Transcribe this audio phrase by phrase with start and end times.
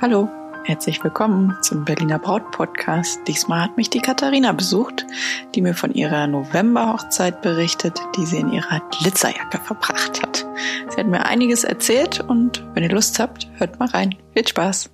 [0.00, 0.28] Hallo,
[0.64, 3.20] herzlich willkommen zum Berliner Braut Podcast.
[3.26, 5.06] Diesmal hat mich die Katharina besucht,
[5.54, 10.46] die mir von ihrer Novemberhochzeit berichtet, die sie in ihrer Glitzerjacke verbracht hat.
[10.90, 14.14] Sie hat mir einiges erzählt und wenn ihr Lust habt, hört mal rein.
[14.34, 14.90] Viel Spaß.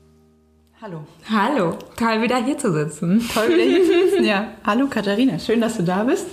[0.83, 1.07] Hallo.
[1.31, 3.27] Hallo, toll wieder hier zu sitzen.
[3.35, 4.49] Toll wieder hier zu sitzen, ja.
[4.67, 6.27] Hallo Katharina, schön, dass du da bist.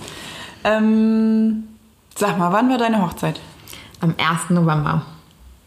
[0.64, 1.64] Ähm,
[2.14, 3.40] sag mal, wann war deine Hochzeit?
[4.00, 4.50] Am 1.
[4.50, 5.06] November.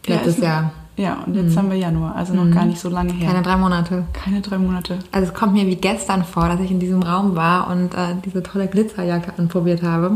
[0.06, 0.72] Letztes Ja, ist- Jahr.
[0.96, 3.28] Ja, und jetzt haben wir Januar, also noch gar nicht so lange her.
[3.28, 4.04] Keine drei Monate.
[4.14, 4.98] Keine drei Monate.
[5.12, 8.14] Also es kommt mir wie gestern vor, dass ich in diesem Raum war und äh,
[8.24, 10.12] diese tolle Glitzerjacke anprobiert habe.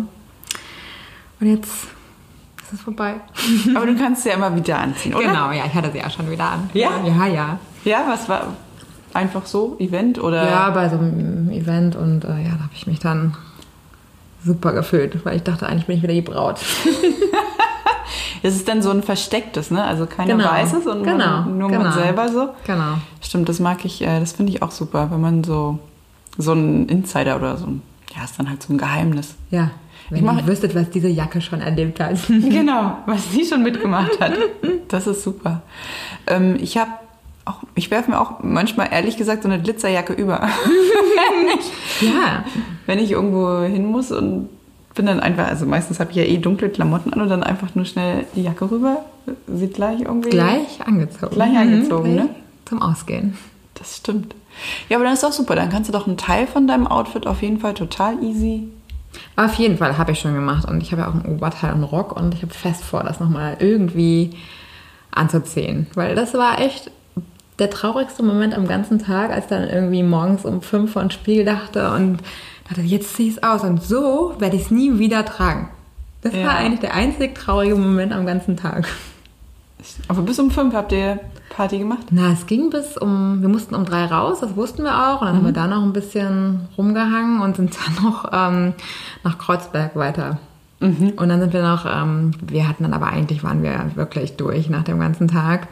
[1.38, 1.88] Und jetzt
[2.62, 3.16] ist es vorbei.
[3.76, 5.26] Aber du kannst sie ja immer wieder anziehen, oder?
[5.26, 6.70] Genau, ja, ich hatte sie auch schon wieder an.
[6.72, 6.90] Ja?
[7.04, 7.58] Ja, ja.
[7.84, 8.54] Ja, was war
[9.12, 9.76] einfach so?
[9.78, 10.48] Event oder?
[10.48, 13.36] Ja, bei so einem Event und äh, ja, da habe ich mich dann
[14.44, 16.58] super gefühlt, weil ich dachte, eigentlich bin ich wieder die Braut.
[18.42, 19.82] Das ist dann so ein verstecktes, ne?
[19.84, 20.50] Also keiner Genau.
[20.50, 21.92] weiß es und Genau, man, nur man genau.
[21.92, 22.48] selber so.
[22.66, 22.94] Genau.
[23.22, 25.78] Stimmt, das mag ich, äh, das finde ich auch super, wenn man so,
[26.38, 27.82] so ein Insider oder so ein,
[28.16, 29.34] ja, ist dann halt so ein Geheimnis.
[29.50, 29.70] Ja,
[30.06, 32.16] Ich wenn mach- ihr wüsstet, was diese Jacke schon erlebt hat.
[32.28, 34.32] Genau, was sie schon mitgemacht hat.
[34.88, 35.62] Das ist super.
[36.26, 36.90] Ähm, ich habe
[37.46, 40.40] auch, ich werfe mir auch manchmal ehrlich gesagt so eine Glitzerjacke über.
[42.00, 42.44] ja,
[42.86, 44.48] Wenn ich irgendwo hin muss und
[45.00, 47.74] bin dann einfach, also meistens habe ich ja eh dunkle Klamotten an und dann einfach
[47.74, 48.98] nur schnell die Jacke rüber.
[49.46, 50.28] Sieht gleich irgendwie.
[50.28, 51.34] gleich angezogen.
[51.34, 52.28] Gleich angezogen, Mhm, ne?
[52.66, 53.38] Zum Ausgehen.
[53.74, 54.34] Das stimmt.
[54.90, 55.56] Ja, aber dann ist doch super.
[55.56, 58.68] Dann kannst du doch einen Teil von deinem Outfit auf jeden Fall total easy.
[59.36, 61.76] Auf jeden Fall habe ich schon gemacht und ich habe ja auch ein Oberteil und
[61.76, 64.32] einen Rock und ich habe fest vor, das nochmal irgendwie
[65.12, 65.86] anzuziehen.
[65.94, 66.90] Weil das war echt
[67.58, 71.46] der traurigste Moment am ganzen Tag, als dann irgendwie morgens um fünf vor den Spiegel
[71.46, 72.18] dachte und
[72.70, 75.68] dachte, jetzt zieh es aus und so werde ich es nie wieder tragen.
[76.22, 76.44] Das Ja.
[76.46, 78.86] war eigentlich der einzig traurige Moment am ganzen Tag.
[80.08, 82.06] Aber bis um fünf habt ihr Party gemacht?
[82.10, 85.20] Na, es ging bis um, wir mussten um drei raus, das wussten wir auch.
[85.22, 88.74] Und dann haben wir da noch ein bisschen rumgehangen und sind dann noch ähm,
[89.24, 90.38] nach Kreuzberg weiter.
[90.80, 94.70] Und dann sind wir noch, ähm, wir hatten dann aber eigentlich, waren wir wirklich durch
[94.70, 95.68] nach dem ganzen Tag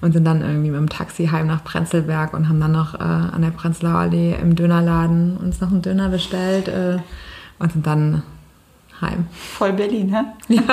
[0.00, 3.02] und sind dann irgendwie mit dem Taxi heim nach Prenzlberg und haben dann noch äh,
[3.02, 6.98] an der Prenzlauer Allee im Dönerladen uns noch einen Döner bestellt äh,
[7.58, 8.22] und sind dann
[9.00, 9.26] heim.
[9.32, 10.56] Voll Berlin, hä?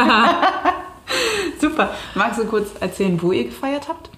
[1.59, 1.91] Super.
[2.15, 4.09] Magst du kurz erzählen, wo ihr gefeiert habt?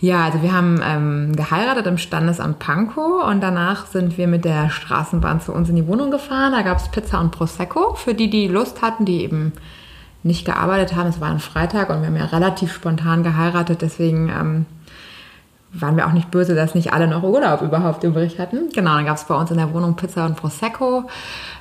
[0.00, 4.68] Ja, also wir haben ähm, geheiratet im Standesamt Pankow und danach sind wir mit der
[4.68, 6.52] Straßenbahn zu uns in die Wohnung gefahren.
[6.52, 9.52] Da gab es Pizza und Prosecco für die, die Lust hatten, die eben
[10.22, 11.08] nicht gearbeitet haben.
[11.08, 14.66] Es war ein Freitag und wir haben ja relativ spontan geheiratet, deswegen ähm,
[15.72, 18.68] waren wir auch nicht böse, dass nicht alle noch Urlaub überhaupt übrig hatten.
[18.74, 21.04] Genau, dann gab es bei uns in der Wohnung Pizza und Prosecco.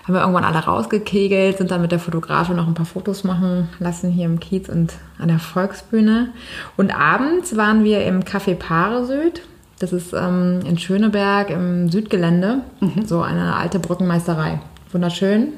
[0.03, 3.69] Haben wir irgendwann alle rausgekegelt, sind dann mit der Fotografin noch ein paar Fotos machen
[3.79, 6.29] lassen hier im Kiez und an der Volksbühne.
[6.75, 9.43] Und abends waren wir im Café Paare Süd.
[9.79, 12.59] Das ist ähm, in Schöneberg im Südgelände,
[13.05, 14.59] so eine alte Brückenmeisterei.
[14.91, 15.53] Wunderschön.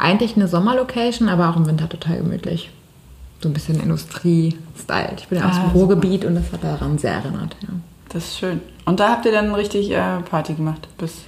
[0.00, 2.70] Eigentlich eine Sommerlocation, aber auch im Winter total gemütlich.
[3.42, 5.12] So ein bisschen Industrie-Style.
[5.16, 7.56] Ich bin ja aus Ah, dem Ruhrgebiet und das hat daran sehr erinnert.
[7.62, 7.68] Ja.
[8.10, 8.60] Das ist schön.
[8.84, 11.22] Und da habt ihr dann richtig äh, Party gemacht bis.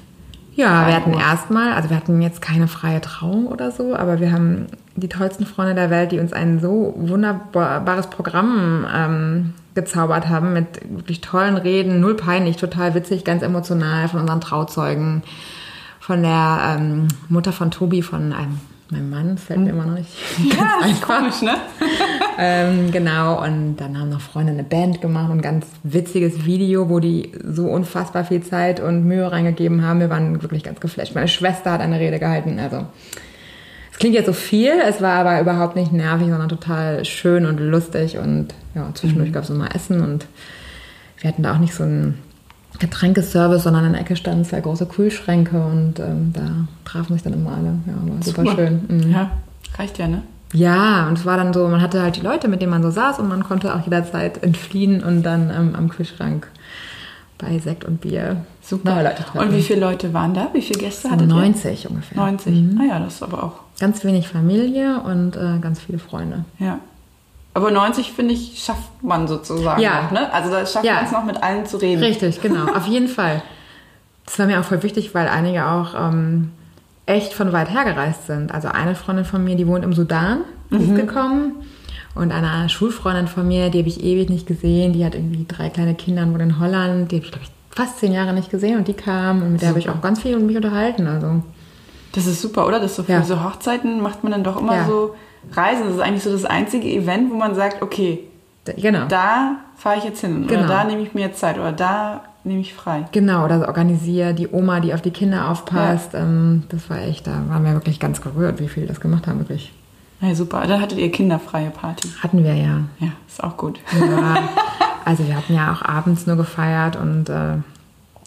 [0.54, 4.32] Ja, wir hatten erstmal, also wir hatten jetzt keine freie Trauung oder so, aber wir
[4.32, 4.66] haben
[4.96, 10.66] die tollsten Freunde der Welt, die uns ein so wunderbares Programm ähm, gezaubert haben mit
[10.90, 15.22] wirklich tollen Reden, null peinlich, total witzig, ganz emotional von unseren Trauzeugen,
[16.02, 18.58] von der ähm, Mutter von Tobi, von einem,
[18.90, 20.10] meinem Mann, fällt mir immer noch nicht
[20.58, 21.18] ganz einfach.
[21.18, 21.54] Komisch, ne?
[22.38, 26.88] Ähm, genau, und dann haben noch Freunde eine Band gemacht und ein ganz witziges Video,
[26.88, 30.00] wo die so unfassbar viel Zeit und Mühe reingegeben haben.
[30.00, 31.14] Wir waren wirklich ganz geflasht.
[31.14, 32.58] Meine Schwester hat eine Rede gehalten.
[32.58, 32.86] Also,
[33.92, 37.58] es klingt jetzt so viel, es war aber überhaupt nicht nervig, sondern total schön und
[37.58, 38.16] lustig.
[38.16, 40.26] Und ja, zwischendurch gab es immer Essen und
[41.20, 42.18] wir hatten da auch nicht so einen
[42.78, 46.50] Getränkeservice, sondern in der Ecke standen zwei große Kühlschränke und ähm, da
[46.84, 47.74] trafen sich dann immer alle.
[47.86, 48.56] Ja, war super, Super.
[48.56, 48.80] schön.
[48.88, 49.12] Mhm.
[49.12, 49.30] Ja,
[49.78, 50.22] reicht ja, ne?
[50.54, 52.90] Ja, und es war dann so, man hatte halt die Leute, mit denen man so
[52.90, 56.46] saß und man konnte auch jederzeit entfliehen und dann ähm, am Kühlschrank
[57.38, 59.02] bei Sekt und Bier Super.
[59.02, 59.38] Leute treffen.
[59.48, 60.48] Und wie viele Leute waren da?
[60.52, 62.16] Wie viele Gäste hattet 90 ungefähr.
[62.18, 62.22] ihr?
[62.22, 62.54] 90.
[62.54, 62.80] Mhm.
[62.80, 63.52] Ah ja, das ist aber auch.
[63.80, 66.44] Ganz wenig Familie und äh, ganz viele Freunde.
[66.58, 66.78] Ja.
[67.54, 70.02] Aber 90, finde ich, schafft man sozusagen Ja.
[70.04, 70.32] noch, ne?
[70.32, 70.94] Also da schafft Ja.
[70.94, 72.02] man es noch mit allen zu reden.
[72.02, 73.42] Richtig, genau, auf jeden Fall.
[74.24, 76.50] Das war mir auch voll wichtig, weil einige auch ähm,
[77.06, 78.54] echt von weit her gereist sind.
[78.54, 80.38] Also eine Freundin von mir, die wohnt im Sudan,
[80.70, 81.56] die ist gekommen.
[82.14, 84.92] Und eine Schulfreundin von mir, die habe ich ewig nicht gesehen.
[84.92, 87.10] Die hat irgendwie drei kleine Kinder und wohnt in Holland.
[87.10, 89.42] Die habe ich, glaube ich, fast zehn Jahre nicht gesehen und die kam.
[89.42, 91.06] Und mit der habe ich auch ganz viel mit mich unterhalten.
[91.06, 91.42] Also
[92.14, 92.80] Das ist super, oder?
[92.80, 93.22] Das so für Ja.
[93.22, 94.84] so Hochzeiten macht man dann doch immer Ja.
[94.86, 95.14] so
[95.52, 95.84] Reisen.
[95.86, 98.20] Das ist eigentlich so das einzige Event, wo man sagt, okay,
[98.76, 99.06] Genau.
[99.08, 100.44] Da fahre ich jetzt hin.
[100.44, 100.68] Oder Genau.
[100.68, 101.58] da nehme ich mir jetzt Zeit.
[101.58, 103.06] Oder da nehme ich frei.
[103.12, 106.10] Genau, oder organisiere die Oma, die auf die Kinder aufpasst.
[106.14, 109.40] Ähm, das war echt, da waren wir wirklich ganz gerührt, wie viele das gemacht haben,
[109.40, 109.72] wirklich.
[110.20, 110.64] Ja, super.
[110.68, 112.08] Dann hattet ihr kinderfreie Party.
[112.22, 112.82] Hatten wir ja.
[113.00, 113.80] Ja, ist auch gut.
[113.98, 114.36] Ja,
[115.04, 117.56] also wir hatten ja auch abends nur gefeiert und äh,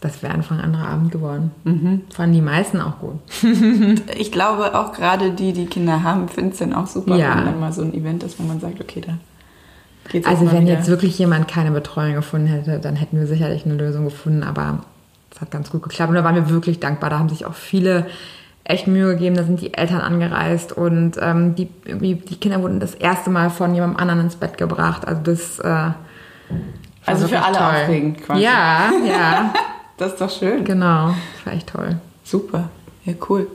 [0.06, 1.52] das wäre einfach ein anderer Abend geworden.
[1.64, 2.02] Mhm.
[2.14, 3.20] Fanden die meisten auch gut.
[4.18, 7.36] Ich glaube auch gerade die, die Kinder haben, finden es dann auch super, Ja.
[7.38, 9.14] wenn dann mal so ein Event ist, wo man sagt, okay, da
[10.10, 10.74] geht's Also wenn wieder.
[10.74, 14.80] jetzt wirklich jemand keine Betreuung gefunden hätte, dann hätten wir sicherlich eine Lösung gefunden, aber
[15.34, 17.10] es hat ganz gut geklappt und da waren wir wirklich dankbar.
[17.10, 18.06] Da haben sich auch viele
[18.64, 22.96] echt Mühe gegeben, da sind die Eltern angereist und ähm, die, die Kinder wurden das
[22.96, 25.08] erste Mal von jemandem anderen ins Bett gebracht.
[25.08, 25.96] Also das äh, war
[27.06, 27.68] Also für alle toll.
[27.68, 28.42] aufregend quasi.
[28.44, 29.54] Ja, ja,
[29.98, 30.64] Das ist doch schön.
[30.66, 31.08] genau.
[31.38, 31.98] Das war echt toll.
[32.24, 32.70] Super.
[33.06, 33.48] Ja, cool.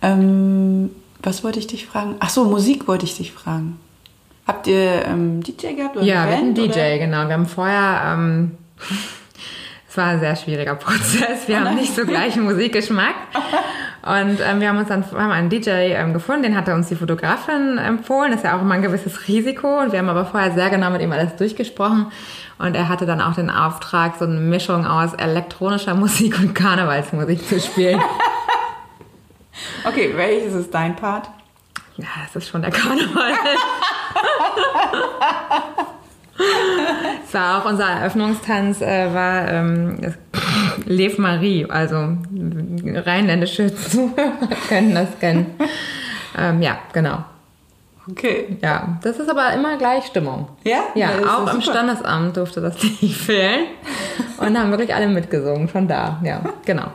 [0.00, 0.90] Ähm,
[1.22, 2.16] was wollte ich dich fragen?
[2.18, 3.78] Ach so, Musik wollte ich dich fragen.
[4.46, 6.58] Habt ihr ähm, DJ gehabt oder Ja, eine wir hatten Band?
[6.58, 6.98] DJ, Oder?
[6.98, 7.28] genau.
[7.28, 8.52] Wir haben vorher, ähm,
[9.92, 11.46] es war ein sehr schwieriger Prozess.
[11.48, 13.14] Wir haben nicht so gleichen Musikgeschmack.
[14.00, 16.96] Und ähm, wir haben uns dann haben einen DJ ähm, gefunden, den hatte uns die
[16.96, 18.30] Fotografin empfohlen.
[18.30, 19.80] Das ist ja auch immer ein gewisses Risiko.
[19.80, 22.10] Und wir haben aber vorher sehr genau mit ihm alles durchgesprochen.
[22.58, 27.46] Und er hatte dann auch den Auftrag, so eine Mischung aus elektronischer Musik und Karnevalsmusik
[27.46, 28.00] zu spielen.
[29.84, 31.28] Okay, welches ist dein Part?
[31.98, 33.34] Ja, das ist schon der Karneval.
[37.26, 39.98] Es war auch unser Eröffnungstanz, äh, war ähm,
[40.86, 42.18] Lev Marie, also
[43.06, 45.46] rheinländische Zuhörer können das kennen.
[46.36, 47.24] Ähm, ja, genau.
[48.10, 48.58] Okay.
[48.60, 50.48] Ja, das ist aber immer gleich Stimmung.
[50.64, 50.80] Ja?
[50.94, 51.62] Ja, ist auch im.
[51.62, 53.66] Standesamt durfte das nicht fehlen.
[54.38, 56.20] Und haben wirklich alle mitgesungen, schon da.
[56.24, 56.88] Ja, genau.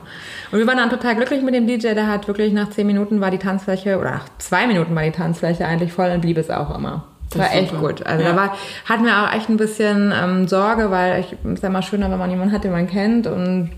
[0.51, 3.21] Und wir waren dann total glücklich mit dem DJ, der hat wirklich nach zehn Minuten
[3.21, 6.49] war die Tanzfläche, oder nach zwei Minuten war die Tanzfläche eigentlich voll und blieb es
[6.49, 7.05] auch immer.
[7.29, 7.87] Das war echt super.
[7.87, 8.05] gut.
[8.05, 8.31] Also Ja.
[8.31, 11.81] da war, hatten wir auch echt ein bisschen ähm, Sorge, weil ich ist ja mal
[11.81, 13.71] schöner, wenn man jemanden hat, den man kennt und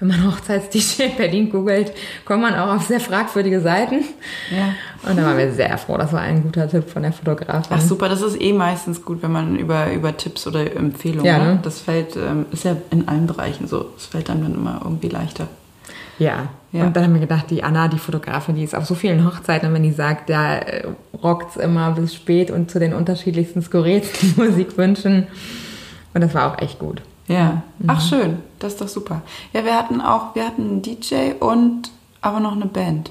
[0.00, 1.92] wenn man Hochzeits-DJ in Berlin googelt,
[2.24, 4.04] kommt man auch auf sehr fragwürdige Seiten.
[4.50, 4.74] Ja.
[5.08, 5.96] Und da waren wir sehr froh.
[5.96, 7.66] Das war ein guter Tipp von der Fotografin.
[7.76, 11.38] Ach super, das ist eh meistens gut, wenn man über, über Tipps oder Empfehlungen, Ja,
[11.38, 11.44] ne?
[11.54, 11.58] ne?
[11.62, 15.08] das fällt, ähm, ist ja in allen Bereichen so, es fällt einem dann immer irgendwie
[15.08, 15.48] leichter.
[16.18, 16.48] Ja.
[16.72, 16.84] Ja.
[16.84, 19.68] Und dann haben wir gedacht, die Anna, die Fotografin, die ist auf so vielen Hochzeiten,
[19.68, 20.86] und wenn die sagt, da äh,
[21.22, 25.28] rockt's immer bis spät und zu den unterschiedlichsten, skurrilsten Musikwünschen.
[26.12, 27.00] Und das war auch echt gut.
[27.26, 27.62] Ja.
[27.78, 27.90] Mhm.
[27.90, 29.22] Ach schön, das ist doch super.
[29.52, 33.10] Ja, wir hatten auch, wir hatten einen DJ und aber noch eine Band.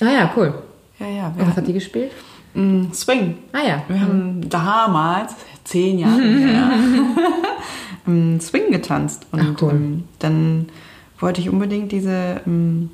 [0.00, 0.54] Ah ja, cool.
[0.98, 1.26] Ja, ja.
[1.28, 2.12] Und was hat hatten, die gespielt?
[2.54, 3.38] Mm, Swing.
[3.52, 3.82] Ah ja.
[3.88, 5.34] Wir haben damals,
[5.64, 6.70] zehn Jahre her,
[8.40, 9.26] Swing getanzt.
[9.32, 9.70] Und Ach, cool.
[9.70, 10.68] ähm, dann
[11.22, 12.90] wollte ich unbedingt diese, ähm,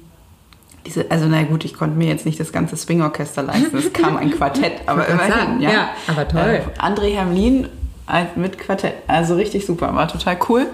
[0.87, 4.17] diese, also na gut, ich konnte mir jetzt nicht das ganze Swing-Orchester leisten, es kam
[4.17, 5.71] ein Quartett, aber immerhin, sagen, ja.
[5.71, 6.61] ja, aber toll.
[6.77, 7.69] Äh, André Hermlin
[8.07, 10.67] als- mit Quartett, also richtig super, war total cool.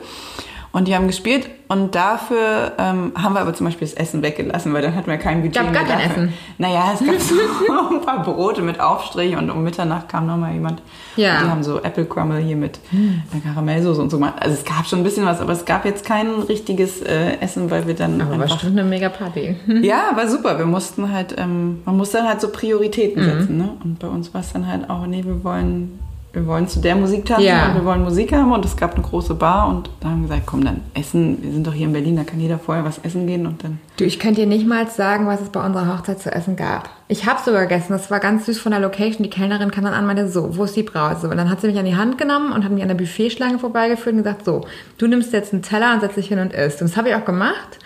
[0.74, 4.72] Und die haben gespielt und dafür ähm, haben wir aber zum Beispiel das Essen weggelassen,
[4.74, 6.22] weil dann hatten wir kein Budget Gab gar mehr kein dafür.
[6.24, 6.34] Essen.
[6.58, 10.82] Naja, es gab so ein paar Brote mit Aufstrich und um Mitternacht kam nochmal jemand.
[11.16, 11.38] Ja.
[11.38, 14.34] Und die haben so Apple Crumble hier mit äh, Karamellsoße und so gemacht.
[14.40, 17.70] Also es gab schon ein bisschen was, aber es gab jetzt kein richtiges äh, Essen,
[17.70, 19.54] weil wir dann Aber war bestimmt eine mega Party.
[19.82, 20.58] Ja, war super.
[20.58, 23.26] Wir mussten halt, ähm, man muss dann halt so Prioritäten Mhm.
[23.40, 23.68] setzen, ne?
[23.84, 26.00] Und bei uns war es dann halt auch, nee, wir wollen,
[26.34, 27.69] wir wollen zu der Musik tanzen Ja.
[27.69, 30.29] und wir wollen Musik haben und es gab eine große Bar und da haben wir
[30.29, 32.98] gesagt, komm dann essen, wir sind doch hier in Berlin, da kann jeder vorher was
[32.98, 33.79] essen gehen und dann.
[33.96, 36.91] Du, ich könnte dir nicht mal sagen, was es bei unserer Hochzeit zu essen gab.
[37.08, 39.22] Ich habe sogar gegessen, das war ganz süß von der Location.
[39.22, 41.29] Die Kellnerin kam dann an und meinte, so, wo ist die Brause?
[41.31, 43.58] Und dann hat sie mich an die Hand genommen und hat mich an der Buffetschlange
[43.60, 44.62] vorbeigeführt und gesagt, so,
[44.98, 46.81] du nimmst jetzt einen Teller und setzt dich hin und isst.
[46.82, 47.79] Und das habe ich auch gemacht,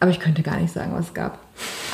[0.00, 1.38] aber ich könnte gar nicht sagen, was es gab.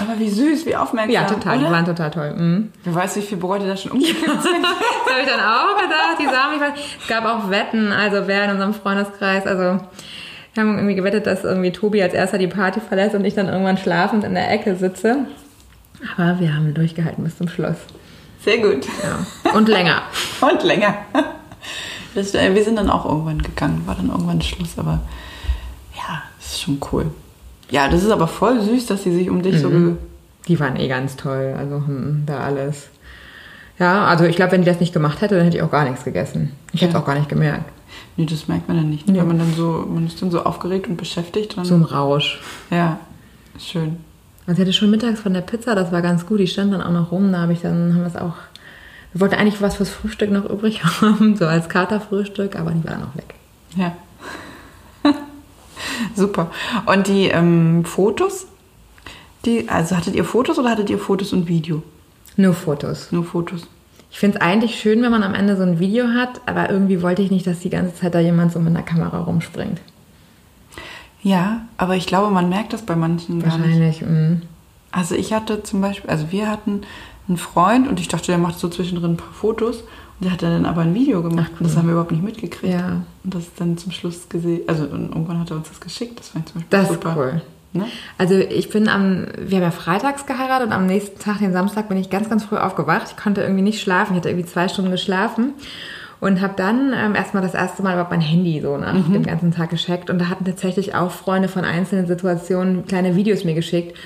[0.00, 1.12] Aber wie süß, wie aufmerksam.
[1.12, 1.72] Ja, total, die Oder?
[1.72, 2.34] waren total toll.
[2.36, 2.72] Mhm.
[2.84, 4.64] Wer weiß, wie viele Bräute da schon umgekippt sind.
[5.10, 6.60] Das habe ich dann auch gedacht, die sahen mich.
[6.60, 9.62] mal- Es gab auch Wetten, also wer in unserem Freundeskreis, also
[10.54, 13.48] wir haben irgendwie gewettet, dass irgendwie Tobi als erster die Party verlässt und ich dann
[13.48, 15.26] irgendwann schlafend in der Ecke sitze.
[16.16, 17.76] Aber wir haben durchgehalten bis zum Schluss.
[18.44, 18.86] Sehr gut.
[19.02, 19.52] Ja.
[19.52, 20.02] Und länger.
[20.40, 20.94] Und länger.
[22.14, 25.00] Das, äh, wir sind dann auch irgendwann gegangen, war dann irgendwann Schluss, aber
[25.96, 27.10] ja, das ist schon cool.
[27.70, 29.86] Ja, das ist aber voll süß, dass sie sich um dich so Mhm.
[29.86, 29.96] ge
[30.48, 32.88] Die waren eh ganz toll, also hm, da alles.
[33.78, 35.84] Ja, also ich glaube, wenn die das nicht gemacht hätte, dann hätte ich auch gar
[35.88, 36.52] nichts gegessen.
[36.72, 37.00] Ich hätte es Ja.
[37.00, 37.64] auch gar nicht gemerkt.
[38.16, 39.06] Nee, das merkt man dann nicht.
[39.06, 41.56] Wenn man dann so, man ist dann so aufgeregt und beschäftigt.
[41.56, 42.40] Dann, So im Rausch.
[42.70, 42.98] Ja,
[43.58, 43.98] schön.
[44.46, 46.40] Also ich hatte schon mittags von der Pizza, das war ganz gut.
[46.40, 47.30] Die stand dann auch noch rum.
[47.32, 48.34] Da habe ich dann, haben wir es auch.
[49.12, 52.92] Wir wollten eigentlich was fürs Frühstück noch übrig haben, so als Katerfrühstück, aber die war
[52.94, 53.34] dann auch weg.
[53.76, 53.92] Ja.
[56.14, 56.50] Super.
[56.86, 58.46] Und die ähm, Fotos?
[59.44, 61.82] Die, also hattet ihr Fotos oder hattet ihr Fotos und Video?
[62.36, 63.10] Nur Fotos.
[63.12, 63.66] Nur Fotos.
[64.10, 67.02] ich finde es eigentlich schön, wenn man am Ende so ein Video hat, aber irgendwie
[67.02, 69.80] wollte ich nicht, dass die ganze Zeit da jemand so mit einer Kamera rumspringt.
[71.22, 73.66] Ja, aber ich glaube, man merkt das bei manchen gar nicht.
[73.66, 74.02] Wahrscheinlich.
[74.02, 74.42] mm.
[74.92, 76.82] Also ich hatte zum Beispiel, also wir hatten
[77.28, 79.84] einen Freund und ich dachte, der macht so zwischendrin ein paar Fotos
[80.20, 82.72] der hat dann aber ein Video gemacht und das haben wir überhaupt nicht mitgekriegt.
[82.72, 83.02] Ja.
[83.24, 86.20] Und das ist dann zum Schluss gesehen, also und irgendwann hat er uns das geschickt,
[86.20, 87.14] das fand ich zum Beispiel Das ist super.
[87.16, 87.42] cool.
[87.72, 87.86] Ne?
[88.18, 91.88] Also ich bin am, wir haben ja freitags geheiratet und am nächsten Tag, den Samstag,
[91.88, 93.06] bin ich ganz, ganz früh aufgewacht.
[93.10, 94.12] Ich konnte irgendwie nicht schlafen.
[94.12, 95.52] Ich hatte irgendwie zwei Stunden geschlafen
[96.18, 99.52] und habe dann ähm, erstmal das erste Mal überhaupt mein Handy so nach dem ganzen
[99.52, 100.10] Tag gecheckt.
[100.10, 103.96] Und da hatten tatsächlich auch Freunde von einzelnen Situationen kleine Videos mir geschickt.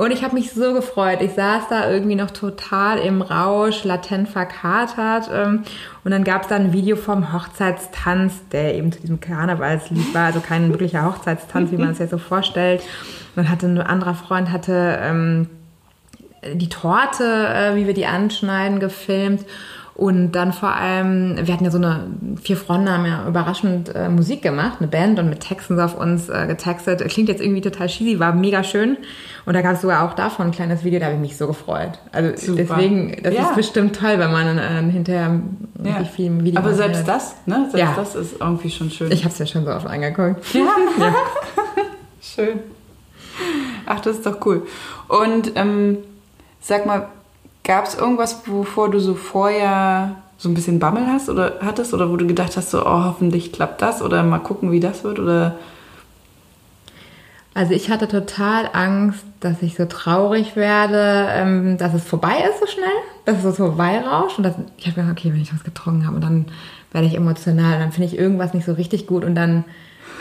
[0.00, 1.20] Und ich habe mich so gefreut.
[1.20, 5.28] Ich saß da irgendwie noch total im Rausch, latent verkatert.
[5.30, 5.64] Ähm,
[6.04, 10.24] und dann gab es da ein Video vom Hochzeitstanz, der eben zu diesem Karnevalslied war.
[10.24, 12.82] Also kein wirklicher Hochzeitstanz, wie man es sich so vorstellt.
[13.36, 15.50] Und hatte ein anderer Freund hatte ähm,
[16.54, 19.44] die Torte, äh, wie wir die anschneiden, gefilmt.
[20.00, 22.06] Und dann vor allem, wir hatten ja so eine,
[22.42, 26.30] vier Freunde haben ja überraschend äh, Musik gemacht, eine Band und mit Texten auf uns
[26.30, 27.06] äh, getextet.
[27.10, 28.96] Klingt jetzt irgendwie total cheesy, war mega schön.
[29.44, 31.46] Und da gab es sogar auch davon ein kleines Video, da habe ich mich so
[31.46, 31.98] gefreut.
[32.12, 32.76] Also Super.
[32.76, 33.42] deswegen, das Ja.
[33.42, 35.38] ist bestimmt toll, wenn man äh, hinterher
[35.84, 36.04] Ja.
[36.04, 37.68] viel im Video Aber selbst das, ne?
[37.70, 37.92] Selbst Ja.
[37.94, 39.12] das ist irgendwie schon schön.
[39.12, 40.42] Ich habe es ja schon so oft angeguckt.
[42.22, 42.60] Schön.
[43.84, 44.66] Ach, das ist doch cool.
[45.08, 45.98] Und ähm,
[46.60, 47.08] sag mal,
[47.64, 52.10] gab es irgendwas, wovor du so vorher so ein bisschen Bammel hast oder hattest oder
[52.10, 55.18] wo du gedacht hast, so, oh, hoffentlich klappt das oder mal gucken, wie das wird
[55.18, 55.56] oder
[57.52, 62.60] Also ich hatte total Angst, dass ich so traurig werde, ähm, dass es vorbei ist
[62.60, 62.86] so schnell,
[63.26, 64.38] dass es so vorbeirauscht.
[64.38, 66.46] Und dass, ich habe gedacht, okay, wenn ich was getrunken habe, dann
[66.92, 69.64] werde ich emotional, dann finde ich irgendwas nicht so richtig gut und dann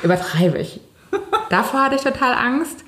[0.04, 0.82] übertreibe ich.
[1.50, 2.84] Davor hatte ich total Angst.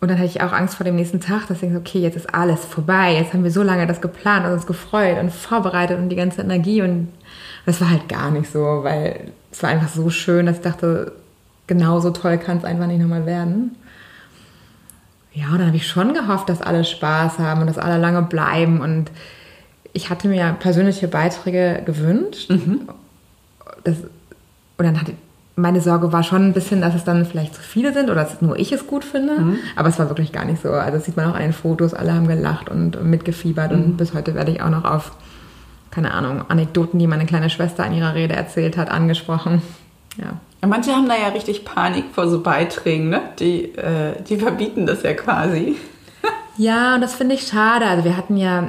[0.00, 2.16] Und dann hatte ich auch Angst vor dem nächsten Tag, dass ich denke, okay, jetzt
[2.16, 3.14] ist alles vorbei.
[3.14, 6.40] Jetzt haben wir so lange das geplant und uns gefreut und vorbereitet und die ganze
[6.40, 6.80] Energie.
[6.80, 7.08] Und
[7.66, 11.12] das war halt gar nicht so, weil es war einfach so schön, dass ich dachte,
[11.66, 13.76] genauso toll kann es einfach nicht nochmal werden.
[15.32, 18.22] Ja, und dann habe ich schon gehofft, dass alle Spaß haben und dass alle lange
[18.22, 18.80] bleiben.
[18.80, 19.10] Und
[19.92, 22.50] ich hatte mir persönliche Beiträge gewünscht.
[23.84, 25.12] Das, und dann hatte
[25.60, 28.40] meine Sorge war schon ein bisschen, dass es dann vielleicht zu viele sind oder dass
[28.42, 29.58] nur ich es gut finde.
[29.76, 30.70] Aber es war wirklich gar nicht so.
[30.70, 33.72] Also das sieht man auch an den Fotos, alle haben gelacht und mitgefiebert.
[33.72, 35.12] Und bis heute werde ich auch noch auf,
[35.90, 39.62] keine Ahnung, Anekdoten, die meine kleine Schwester in ihrer Rede erzählt hat, angesprochen.
[40.16, 40.38] Ja.
[40.66, 43.22] Manche haben da ja richtig Panik vor so Beiträgen, ne?
[43.38, 45.76] Die, äh, die verbieten das ja quasi.
[46.56, 47.86] Ja, und das finde ich schade.
[47.86, 48.68] Also wir hatten ja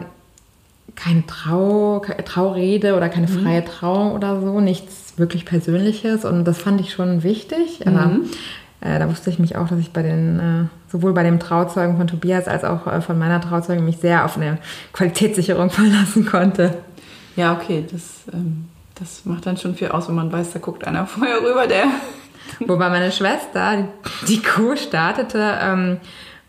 [1.01, 6.79] keine Trau, Traurede oder keine freie Trauung oder so, nichts wirklich Persönliches und das fand
[6.79, 7.87] ich schon wichtig.
[7.87, 8.17] Aber
[8.81, 11.97] äh, da wusste ich mich auch, dass ich bei den, äh, sowohl bei dem Trauzeugen
[11.97, 14.59] von Tobias als auch äh, von meiner Trauzeugin mich sehr auf eine
[14.93, 16.77] Qualitätssicherung verlassen konnte.
[17.35, 18.65] Ja, okay, das, ähm,
[18.99, 21.85] das macht dann schon viel aus, wenn man weiß, da guckt einer vorher rüber, der.
[22.59, 23.87] Wobei meine Schwester,
[24.23, 25.97] die die Kuh startete ähm,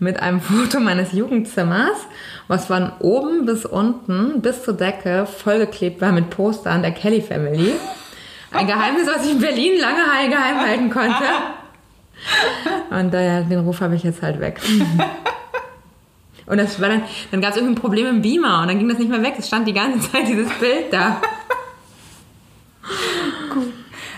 [0.03, 1.97] mit einem Foto meines Jugendzimmers,
[2.49, 7.73] was von oben bis unten, bis zur Decke vollgeklebt war mit Postern der Kelly Family.
[8.51, 11.25] Ein Geheimnis, was ich in Berlin lange geheim halten konnte.
[12.91, 14.61] Und äh, den Ruf habe ich jetzt halt weg.
[16.47, 18.89] Und das war dann, dann gab es irgendwie ein Problem im Beamer und dann ging
[18.89, 19.35] das nicht mehr weg.
[19.39, 21.23] Es stand die ganze Zeit dieses Bild da.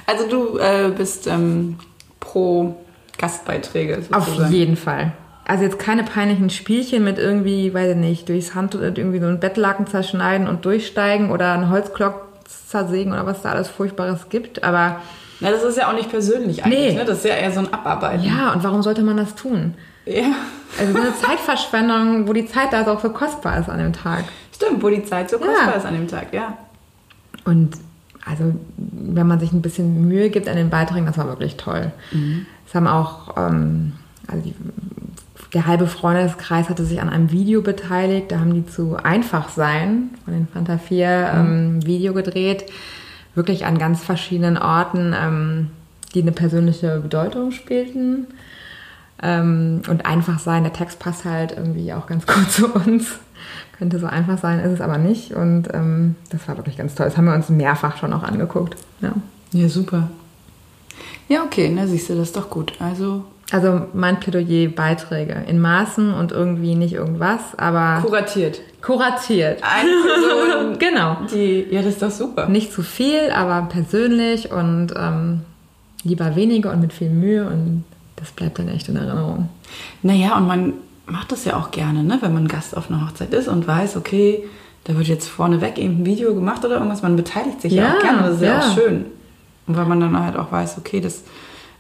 [0.06, 1.76] Also du äh, bist ähm,
[2.18, 2.82] pro
[3.18, 4.52] Gastbeiträge Auf sozusagen.
[4.52, 5.12] jeden Fall.
[5.46, 9.40] Also jetzt keine peinlichen Spielchen mit irgendwie, weiß ich nicht, durchs Hand irgendwie so ein
[9.40, 14.64] Bettlaken zerschneiden und durchsteigen oder einen Holzklock zersägen oder was da alles Furchtbares gibt.
[14.64, 15.00] Aber
[15.40, 16.98] Na, das ist ja auch nicht persönlich eigentlich, Nee.
[16.98, 17.04] ne?
[17.04, 18.24] Das ist ja eher so ein Abarbeiten.
[18.24, 19.74] ja, und warum sollte man das tun?
[20.06, 20.32] Ja.
[20.78, 24.24] Also so eine Zeitverschwendung, wo die Zeit da auch so kostbar ist an dem Tag.
[24.54, 25.46] Stimmt, wo die Zeit so Ja.
[25.46, 26.56] kostbar ist an dem Tag, ja.
[27.44, 27.74] Und
[28.24, 31.92] also, wenn man sich ein bisschen Mühe gibt an den Beiträgen, das war wirklich toll.
[32.66, 33.92] Es haben auch, ähm,
[34.26, 34.54] also die,
[35.54, 38.32] der halbe Freundeskreis hatte sich an einem Video beteiligt.
[38.32, 42.64] Da haben die zu Einfach sein von den Fanta 4 ähm, Video gedreht.
[43.36, 45.70] Wirklich an ganz verschiedenen Orten, ähm,
[46.14, 48.26] die eine persönliche Bedeutung spielten.
[49.22, 53.18] Ähm, und einfach sein, der Text passt halt irgendwie auch ganz gut zu uns.
[53.78, 55.32] Könnte so einfach sein, ist es aber nicht.
[55.34, 57.06] Und ähm, das war wirklich ganz toll.
[57.06, 58.76] Das haben wir uns mehrfach schon auch angeguckt.
[59.00, 59.12] Ja.
[59.52, 60.10] Ja, super.
[61.28, 62.72] Ja, okay, na siehst du, das ist doch gut.
[62.80, 68.60] Also Also mein Plädoyer, Beiträge in Maßen und irgendwie nicht irgendwas, aber kuratiert.
[68.82, 69.62] kuratiert.
[69.62, 71.18] Eine Person, Genau.
[71.32, 72.48] die, ja, das ist doch super.
[72.48, 75.42] Nicht zu viel, aber persönlich und ähm,
[76.02, 77.84] lieber weniger und mit viel Mühe und
[78.16, 79.48] das bleibt dann echt in Erinnerung.
[80.02, 80.72] Naja, und man
[81.06, 82.18] macht das ja auch gerne, ne?
[82.22, 84.42] wenn man Gast auf einer Hochzeit ist und weiß, okay,
[84.82, 87.94] da wird jetzt vorneweg eben ein Video gemacht oder irgendwas, man beteiligt sich ja, Ja,
[87.94, 88.58] auch gerne, das ist ja, ja.
[88.58, 89.04] auch schön.
[89.68, 91.22] Und weil man dann halt auch weiß, okay, das,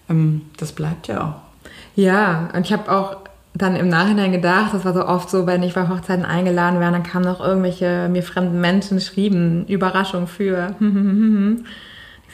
[0.08, 1.43] ähm, das bleibt ja auch.
[1.96, 3.16] Ja, und ich habe auch
[3.54, 6.90] dann im Nachhinein gedacht, das war so oft so, wenn ich bei Hochzeiten eingeladen wäre,
[6.90, 10.74] dann kamen noch irgendwelche mir fremden Menschen, schrieben, Überraschung für.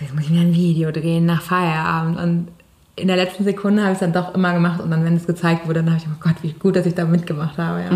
[0.01, 2.19] Jetzt muss ich mir ein Video drehen nach Feierabend.
[2.19, 2.49] Und
[2.97, 4.81] in der letzten Sekunde habe ich es dann doch immer gemacht.
[4.81, 6.95] Und dann, wenn es gezeigt wurde, dann habe ich, oh Gott, wie gut, dass ich
[6.95, 7.81] da mitgemacht habe.
[7.81, 7.91] Ja.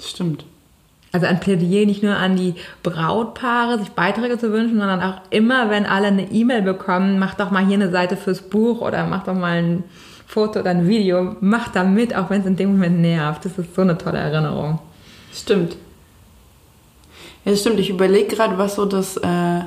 [0.00, 0.46] Stimmt.
[1.12, 5.70] Also ein Plädoyer nicht nur an die Brautpaare, sich Beiträge zu wünschen, sondern auch immer,
[5.70, 9.28] wenn alle eine E-Mail bekommen, macht doch mal hier eine Seite fürs Buch oder macht
[9.28, 9.84] doch mal ein
[10.26, 11.36] Foto oder ein Video.
[11.40, 13.44] Macht da mit, auch wenn es in dem Moment nervt.
[13.44, 14.80] Das ist so eine tolle Erinnerung.
[15.32, 15.76] Stimmt.
[17.44, 17.78] Ja, stimmt.
[17.78, 19.60] Ich überlege gerade, was so das, äh,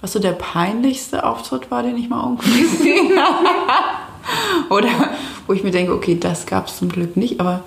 [0.00, 3.46] was so der peinlichste Auftritt war, den ich mal irgendwo gesehen habe.
[4.70, 4.88] Oder
[5.46, 7.62] wo ich mir denke, okay, das gab es zum Glück nicht, aber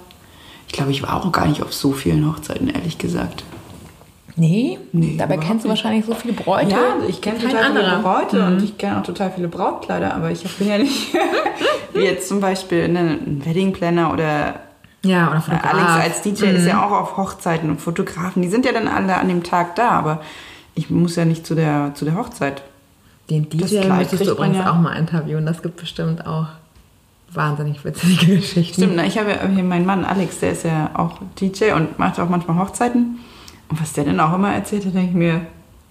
[0.68, 3.44] ich glaube, ich war auch gar nicht auf so vielen Hochzeiten, ehrlich gesagt.
[4.40, 6.72] Nee, Nee, dabei kennst du wahrscheinlich so viele Bräute.
[6.72, 6.78] Ja,
[7.08, 8.02] ich kenne total viele anderer.
[8.02, 8.48] Bräute Mhm.
[8.48, 11.14] und ich kenne auch total viele Brautkleider, aber ich bin ja nicht
[11.94, 14.56] wie jetzt zum Beispiel ein Wedding Planner oder
[15.04, 15.74] Ja, oder äh, Fotograf.
[15.74, 18.42] Alex als DJ ist ja auch auf Hochzeiten und Fotografen.
[18.42, 20.22] Die sind ja dann alle an dem Tag da, aber
[20.76, 22.62] ich muss ja nicht zu der, zu der Hochzeit.
[23.30, 24.72] Den Das DJ Kleid möchtest du übrigens ja.
[24.72, 25.46] auch mal interviewen.
[25.46, 26.48] Das gibt bestimmt auch
[27.32, 28.82] wahnsinnig witzige Geschichten.
[28.82, 29.06] Stimmt, ne?
[29.06, 32.30] ich habe ja hier meinen Mann Alex, der ist ja auch DJ und macht auch
[32.30, 33.20] manchmal Hochzeiten.
[33.70, 35.42] Und was der denn auch immer erzählt, da denke ich mir,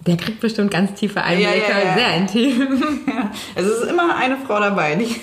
[0.05, 1.93] Der kriegt bestimmt ganz tiefe Einblicke, Ja, ja, ja.
[1.95, 3.03] sehr intim.
[3.07, 5.15] ja, es ist immer eine Frau dabei, die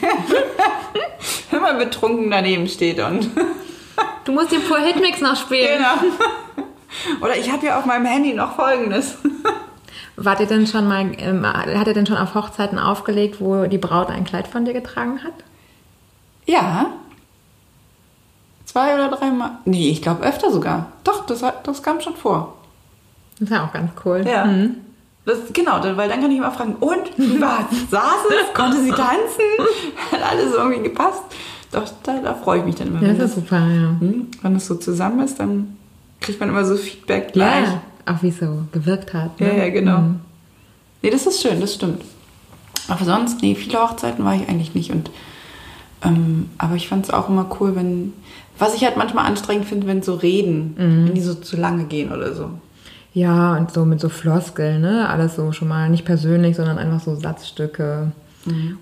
[1.56, 3.28] immer betrunken daneben steht und
[4.25, 5.78] Du musst den Pur Hitmix noch spielen.
[5.78, 6.12] Genau.
[7.25, 9.18] Oder ich habe ja auf meinem Handy noch folgendes.
[10.16, 13.78] Wart ihr denn schon mal, ähm, hat er denn schon auf Hochzeiten aufgelegt, wo die
[13.78, 15.34] Braut ein Kleid von dir getragen hat?
[16.46, 16.86] Ja.
[18.76, 19.52] Zwei oder dreimal.
[19.64, 20.88] Nee, ich glaube öfter sogar.
[21.02, 22.59] Doch, das, hat- das kam schon vor.
[23.38, 24.23] Das ist ja auch ganz cool.
[24.28, 24.45] Ja.
[24.45, 24.75] Mhm.
[25.25, 27.64] Das, genau, weil dann kann ich immer fragen, und, wie war's?
[27.90, 28.52] Saß es?
[28.54, 29.11] Konnte sie tanzen?
[30.12, 31.23] Hat alles irgendwie gepasst?
[31.73, 33.00] Doch, da, da freue ich mich dann immer.
[33.02, 33.97] Ja, das ist super, ja.
[33.99, 35.76] hm, wenn es so zusammen ist, dann
[36.21, 37.65] kriegt man immer so Feedback gleich.
[37.67, 37.80] Ja,
[38.15, 39.30] auch wie es so gewirkt hat.
[39.41, 39.58] Ja, Ne?
[39.58, 39.99] ja, genau.
[40.00, 40.21] Mhm.
[41.00, 42.02] Nee, das ist schön, das stimmt.
[42.89, 44.91] Aber sonst, nee, viele Hochzeiten war ich eigentlich nicht.
[44.93, 45.10] Und,
[46.04, 48.12] ähm, aber ich fand es auch immer cool, wenn.
[48.58, 52.12] Was ich halt manchmal anstrengend finde, wenn so Reden, wenn die so zu lange gehen
[52.12, 52.50] oder so.
[53.12, 55.08] Ja, und so mit so Floskeln, ne?
[55.08, 58.12] Alles so schon mal nicht persönlich, sondern einfach so Satzstücke.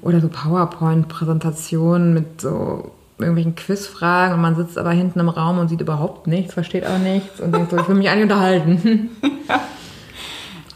[0.02, 5.68] Oder so PowerPoint-Präsentationen mit so irgendwelchen Quizfragen und man sitzt aber hinten im Raum und
[5.68, 9.10] sieht überhaupt nichts, versteht auch nichts und denkt so, ich will mich eigentlich unterhalten.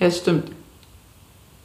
[0.00, 0.44] Ja, das stimmt.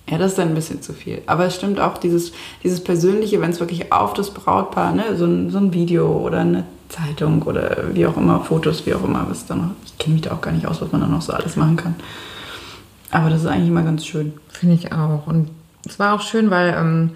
[0.09, 1.21] Ja, das ist dann ein bisschen zu viel.
[1.27, 2.31] Aber es stimmt auch, dieses,
[2.63, 6.39] dieses Persönliche, wenn es wirklich auf das Brautpaar, ne, so ein, so ein Video oder
[6.39, 6.63] eine
[6.93, 9.71] Zeitung oder wie auch immer, Fotos, wie auch immer, was da noch.
[9.85, 11.75] Ich kenne mich da auch gar nicht aus, was man da noch so alles machen
[11.75, 11.95] kann.
[13.11, 14.33] Aber das ist eigentlich immer ganz schön.
[14.49, 15.27] Finde ich auch.
[15.27, 15.49] Und
[15.87, 17.11] es war auch schön, weil, ähm,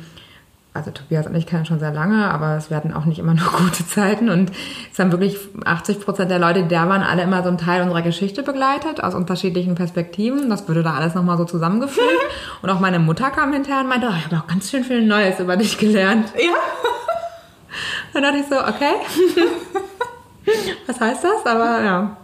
[0.74, 3.48] also Tobias und ich kennen schon sehr lange, aber es werden auch nicht immer nur
[3.58, 4.30] gute Zeiten.
[4.30, 4.52] Und
[4.92, 7.82] es haben wirklich 80 Prozent der Leute, die da waren, alle immer so einen Teil
[7.82, 10.50] unserer Geschichte begleitet, aus unterschiedlichen Perspektiven.
[10.50, 12.08] Das wurde da alles nochmal so zusammengefügt.
[12.62, 15.06] Und auch meine Mutter kam hinterher und meinte, oh, ich habe auch ganz schön viel
[15.06, 16.34] Neues über dich gelernt.
[16.36, 16.56] Ja.
[18.18, 18.96] Dann dachte ich so, okay.
[20.88, 21.46] Was heißt das?
[21.46, 22.18] Aber ja.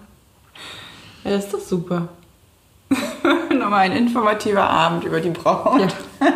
[1.23, 2.07] Ja, das ist doch super.
[3.51, 5.81] Nochmal ein informativer Abend über die Braut.
[6.19, 6.27] ja.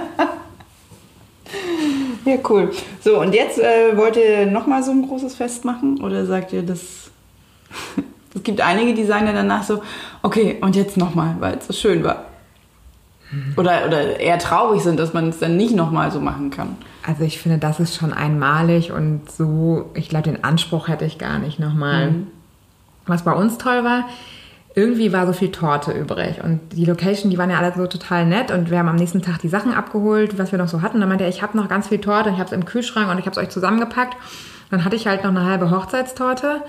[2.23, 2.71] Ja, cool.
[3.01, 6.03] So, und jetzt äh, wollt ihr nochmal so ein großes Fest machen?
[6.03, 7.09] Oder sagt ihr, das.
[8.35, 9.81] Es gibt einige, die sagen dann danach so,
[10.21, 12.26] okay, und jetzt nochmal, weil es so schön war.
[13.57, 16.77] Oder, oder eher traurig sind, dass man es dann nicht nochmal so machen kann.
[17.05, 21.17] Also ich finde, das ist schon einmalig und so, ich glaube, den Anspruch hätte ich
[21.17, 22.13] gar nicht nochmal.
[23.05, 24.05] Was bei uns toll war,
[24.75, 28.25] irgendwie war so viel Torte übrig und die Location, die waren ja alle so total
[28.25, 30.99] nett und wir haben am nächsten Tag die Sachen abgeholt, was wir noch so hatten.
[30.99, 33.17] Dann meinte er, ich habe noch ganz viel Torte, ich habe es im Kühlschrank und
[33.17, 34.15] ich habe es euch zusammengepackt.
[34.69, 36.61] Dann hatte ich halt noch eine halbe Hochzeitstorte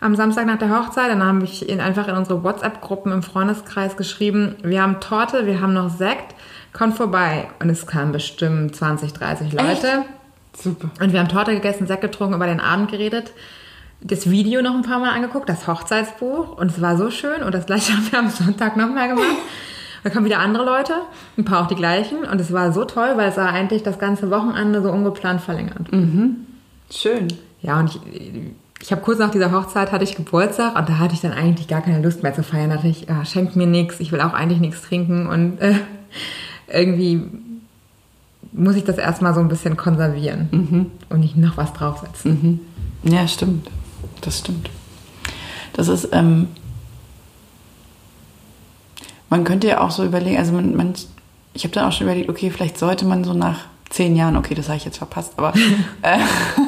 [0.00, 1.10] am Samstag nach der Hochzeit.
[1.10, 5.60] Dann habe ich ihn einfach in unsere WhatsApp-Gruppen im Freundeskreis geschrieben, wir haben Torte, wir
[5.60, 6.34] haben noch Sekt,
[6.72, 7.48] kommt vorbei.
[7.60, 9.66] Und es kamen bestimmt 20, 30 Leute.
[9.68, 10.62] Echt?
[10.62, 10.90] Super.
[11.00, 13.32] Und wir haben Torte gegessen, Sekt getrunken, über den Abend geredet.
[14.00, 16.56] Das Video noch ein paar Mal angeguckt, das Hochzeitsbuch.
[16.56, 17.42] Und es war so schön.
[17.42, 19.36] Und das gleiche haben wir am Sonntag nochmal gemacht.
[20.04, 20.94] Da kamen wieder andere Leute,
[21.36, 22.18] ein paar auch die gleichen.
[22.18, 25.88] Und es war so toll, weil es war eigentlich das ganze Wochenende so ungeplant verlängert.
[26.90, 27.28] Schön.
[27.60, 28.32] Ja, und ich,
[28.80, 31.68] ich habe kurz nach dieser Hochzeit hatte ich Geburtstag und da hatte ich dann eigentlich
[31.68, 32.70] gar keine Lust mehr zu feiern.
[32.70, 35.74] Da dachte ich, ah, schenkt mir nichts, ich will auch eigentlich nichts trinken und äh,
[36.72, 37.22] irgendwie
[38.52, 42.60] muss ich das erstmal so ein bisschen konservieren und nicht noch was draufsetzen.
[43.02, 43.68] Ja, stimmt.
[44.20, 44.70] Das stimmt.
[45.74, 46.48] Das ist, ähm,
[49.30, 50.94] Man könnte ja auch so überlegen, also man, man
[51.52, 54.54] ich habe dann auch schon überlegt, okay, vielleicht sollte man so nach zehn Jahren, okay,
[54.54, 55.52] das habe ich jetzt verpasst, aber
[56.02, 56.18] äh,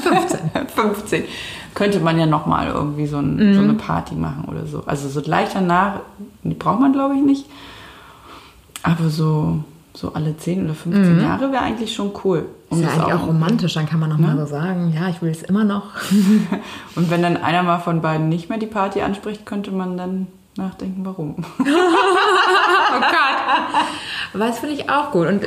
[0.02, 0.40] 15.
[0.74, 1.24] 15
[1.74, 3.54] könnte man ja nochmal irgendwie so, ein, Mhm.
[3.54, 4.82] so eine Party machen oder so.
[4.86, 6.00] Also so gleich danach,
[6.42, 7.46] die braucht man glaube ich nicht.
[8.82, 9.62] Aber so,
[9.94, 12.46] so alle 10 oder 15 Jahre wäre eigentlich schon cool.
[12.70, 12.84] Um Mhm.
[12.84, 14.40] Ist ja eigentlich auch romantisch, dann kann man noch mal Ne?
[14.46, 15.86] so sagen, ja, ich will es immer noch.
[16.96, 20.26] Und wenn dann einer mal von beiden nicht mehr die Party anspricht, könnte man dann
[20.56, 21.36] nachdenken, warum.
[22.92, 23.84] Oh Gott.
[24.34, 25.28] Aber das finde ich auch gut.
[25.28, 25.42] Und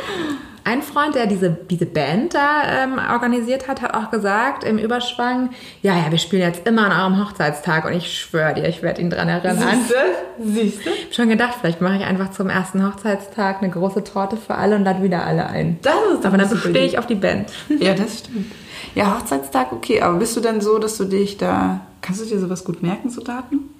[0.66, 5.50] ein Freund, der diese, diese Band da ähm, organisiert hat, hat auch gesagt im Überschwang,
[5.82, 9.02] ja, ja, wir spielen jetzt immer an eurem Hochzeitstag und ich schwöre dir, ich werde
[9.02, 9.80] ihn dran erinnern.
[10.40, 10.90] Siehst du?
[10.90, 14.56] Ich hab schon gedacht, vielleicht mache ich einfach zum ersten Hochzeitstag eine große Torte für
[14.56, 15.80] alle und lade wieder alle ein.
[15.82, 17.52] Das ist doch Aber dann bestehe ich auf die Band.
[17.80, 18.52] Ja, das stimmt.
[18.96, 21.82] Ja, Hochzeitstag, okay, aber bist du denn so, dass du dich da.
[22.02, 23.73] Kannst du dir sowas gut merken, so Daten?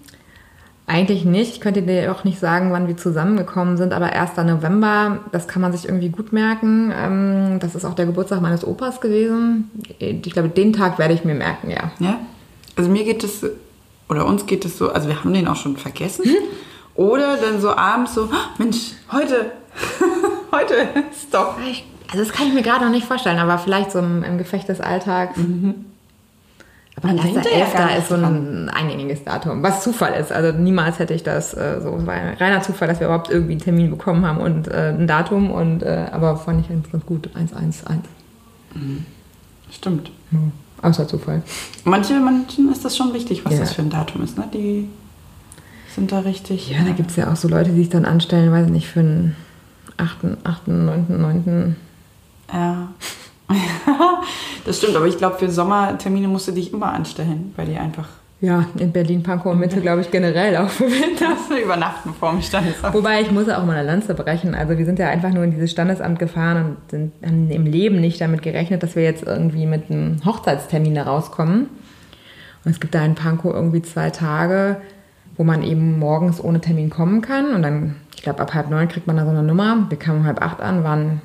[0.86, 1.54] Eigentlich nicht.
[1.54, 4.36] Ich könnte dir auch nicht sagen, wann wir zusammengekommen sind, aber 1.
[4.46, 6.92] November, das kann man sich irgendwie gut merken.
[6.96, 9.72] Ähm, Das ist auch der Geburtstag meines Opas gewesen.
[10.00, 11.92] Ich glaube, den Tag werde ich mir merken, ja.
[12.00, 12.20] Ja.
[12.76, 13.46] Also mir geht es,
[14.10, 16.26] oder uns geht es so, also wir haben den auch schon vergessen.
[16.96, 19.52] Oder dann so abends so, "Ah, Mensch, heute,
[20.52, 20.74] heute
[21.12, 21.56] ist doch.
[21.70, 24.38] Ich, also das kann ich mir gerade noch nicht vorstellen, aber vielleicht so im, im
[24.38, 25.38] Gefecht des Alltags.
[26.96, 27.90] Aber Man denkt da ja gar 1.11.
[27.90, 30.32] nicht ist so ein eingängiges Datum, was Zufall ist.
[30.32, 31.96] Also niemals hätte ich das äh, so.
[31.98, 34.94] Es war ein reiner Zufall, dass wir überhaupt irgendwie einen Termin bekommen haben und äh,
[34.98, 35.50] ein Datum.
[35.52, 37.30] Und, äh, aber fand ich ganz, ganz gut.
[37.34, 37.84] 111.
[39.72, 40.12] Stimmt.
[40.32, 40.40] Ja.
[40.88, 41.42] Außer Zufall.
[41.86, 43.60] Manche, manchen ist das schon wichtig, was Ja.
[43.62, 44.48] das für ein Datum ist, ne?
[44.54, 44.90] Die
[45.96, 46.70] sind da richtig.
[46.70, 48.88] Ja, da gibt es ja auch so Leute, die sich dann anstellen, weiß ich nicht,
[48.88, 49.36] für den
[49.98, 51.76] 8., 8., 9., 9.
[52.54, 52.90] Ja.
[54.66, 58.08] das stimmt, aber ich glaube, für Sommertermine musst du dich immer anstellen, weil die einfach
[58.42, 61.34] Ja, in Berlin, Pankow und Mitte, glaube ich, generell auch für Winter.
[61.64, 62.94] übernachten vorm Standesamt.
[62.94, 64.56] Wobei ich muss auch mal eine Lanze brechen.
[64.56, 68.00] Also wir sind ja einfach nur in dieses Standesamt gefahren und sind, haben im Leben
[68.02, 71.70] nicht damit gerechnet, dass wir jetzt irgendwie mit einem Hochzeitstermin da rauskommen.
[72.66, 74.78] Und es gibt da in Pankow irgendwie zwei Tage,
[75.36, 77.54] wo man eben morgens ohne Termin kommen kann.
[77.54, 79.86] Und dann, ich glaube, ab halb neun kriegt man da so eine Nummer.
[79.90, 81.22] Wir kamen um halb acht an, waren,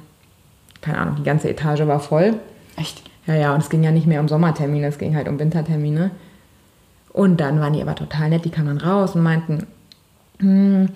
[0.88, 2.34] keine Ahnung, die ganze Etage war voll.
[2.76, 3.02] Echt?
[3.26, 6.10] Ja, ja, und es ging ja nicht mehr um Sommertermine, es ging halt um Wintertermine.
[7.12, 9.66] Und dann waren die aber total nett, die kamen dann raus und meinten,
[10.38, 10.88] hm,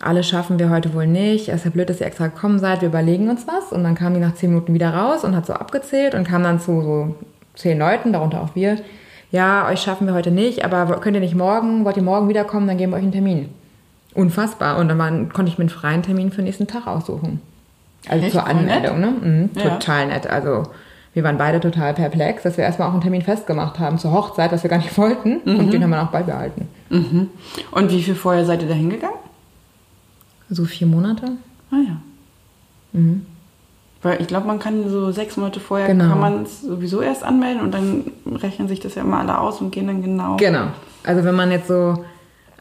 [0.00, 1.48] alles schaffen wir heute wohl nicht.
[1.48, 3.72] Es ist ja blöd, dass ihr extra gekommen seid, wir überlegen uns was.
[3.72, 6.42] Und dann kam die nach zehn Minuten wieder raus und hat so abgezählt und kam
[6.42, 7.14] dann zu so
[7.54, 8.78] zehn Leuten, darunter auch wir.
[9.30, 12.68] Ja, euch schaffen wir heute nicht, aber könnt ihr nicht morgen, wollt ihr morgen wiederkommen,
[12.68, 13.48] dann geben wir euch einen Termin.
[14.14, 14.78] Unfassbar.
[14.78, 17.40] Und dann waren, konnte ich mir einen freien Termin für den nächsten Tag aussuchen.
[18.08, 18.32] Also Echt?
[18.32, 18.50] zur nett.
[18.56, 19.06] Anmeldung, ne?
[19.20, 19.70] Mhm, Ja.
[19.70, 20.26] Total nett.
[20.28, 20.64] Also
[21.14, 24.52] wir waren beide total perplex, dass wir erstmal auch einen Termin festgemacht haben zur Hochzeit,
[24.52, 25.36] was wir gar nicht wollten.
[25.38, 26.68] Und den haben wir auch beibehalten.
[26.90, 27.30] Mhm.
[27.70, 29.16] Und wie viel vorher seid ihr da hingegangen?
[30.50, 31.26] So vier Monate.
[31.70, 31.96] Ah ja.
[34.02, 36.08] Weil ich glaube, man kann so sechs Monate vorher Genau.
[36.08, 39.60] kann man es sowieso erst anmelden und dann rechnen sich das ja immer alle aus
[39.60, 40.36] und gehen dann genau.
[40.36, 40.66] Genau.
[41.04, 42.04] Also wenn man jetzt so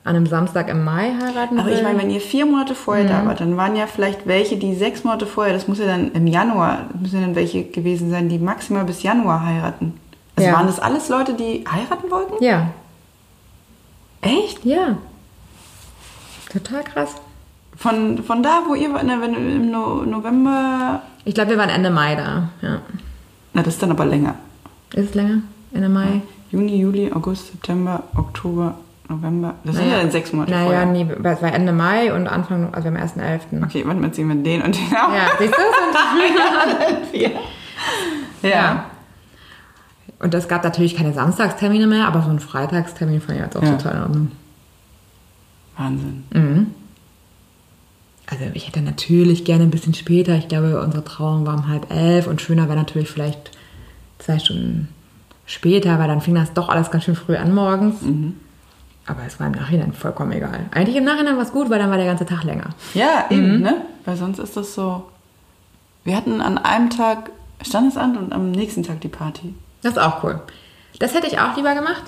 [0.05, 1.75] an einem Samstag im Mai heiraten Aber will.
[1.75, 3.09] ich meine, wenn ihr vier Monate vorher Mhm.
[3.09, 6.11] da wart, dann waren ja vielleicht welche, die sechs Monate vorher, das muss ja dann
[6.13, 9.99] im Januar, das müssen ja dann welche gewesen sein, die maximal bis Januar heiraten.
[10.37, 10.55] Also Ja.
[10.55, 12.41] waren das alles Leute, die heiraten wollten?
[12.43, 12.69] ja,
[14.21, 14.63] Echt?
[14.65, 14.97] ja.
[16.51, 17.15] Total krass.
[17.75, 21.89] Von, von da, wo ihr, ne, wenn im no November, Ich glaube, wir waren Ende
[21.89, 22.49] Mai da.
[22.61, 22.79] Ja.
[23.53, 24.35] na das ist dann aber länger.
[24.93, 25.41] Ist es länger?
[25.73, 26.21] Ende Mai?
[26.51, 28.75] Juni, Juli, August, September, Oktober,
[29.07, 29.55] November.
[29.63, 30.85] Das sind ja dann sechs Monate naja, vorher.
[30.87, 33.63] nee, es war Ende Mai und Anfang, also am 1.11.
[33.63, 35.13] Okay, wann mal ziehen wir den und den auf?
[35.13, 37.17] Ja, siehst du?
[37.17, 37.29] Ja.
[37.29, 38.49] ja.
[38.49, 38.85] Ja.
[40.19, 43.63] Und es gab natürlich keine Samstagstermine mehr, aber so ein Freitagstermin fand ich jetzt auch
[43.63, 43.75] Ja.
[43.77, 44.31] total in Ordnung.
[45.77, 46.23] Wahnsinn.
[46.33, 46.67] Mhm.
[48.27, 50.35] Also ich hätte natürlich gerne ein bisschen später.
[50.35, 53.51] Ich glaube, unsere Trauung war um halb elf und schöner wäre natürlich vielleicht
[54.19, 54.87] zwei Stunden
[55.45, 57.95] später, weil dann fing das doch alles ganz schön früh an morgens.
[59.07, 60.65] Aber es war im Nachhinein vollkommen egal.
[60.71, 62.69] Eigentlich im Nachhinein war es gut, weil dann war der ganze Tag länger.
[62.93, 63.81] Ja, eben, ne?
[64.03, 65.05] Weil sonst ist das so.
[66.03, 67.29] Wir hatten an einem Tag
[67.61, 69.53] Standesamt und am nächsten Tag die Party.
[69.81, 70.39] Das ist auch cool.
[70.99, 72.03] Das hätte ich auch lieber gemacht.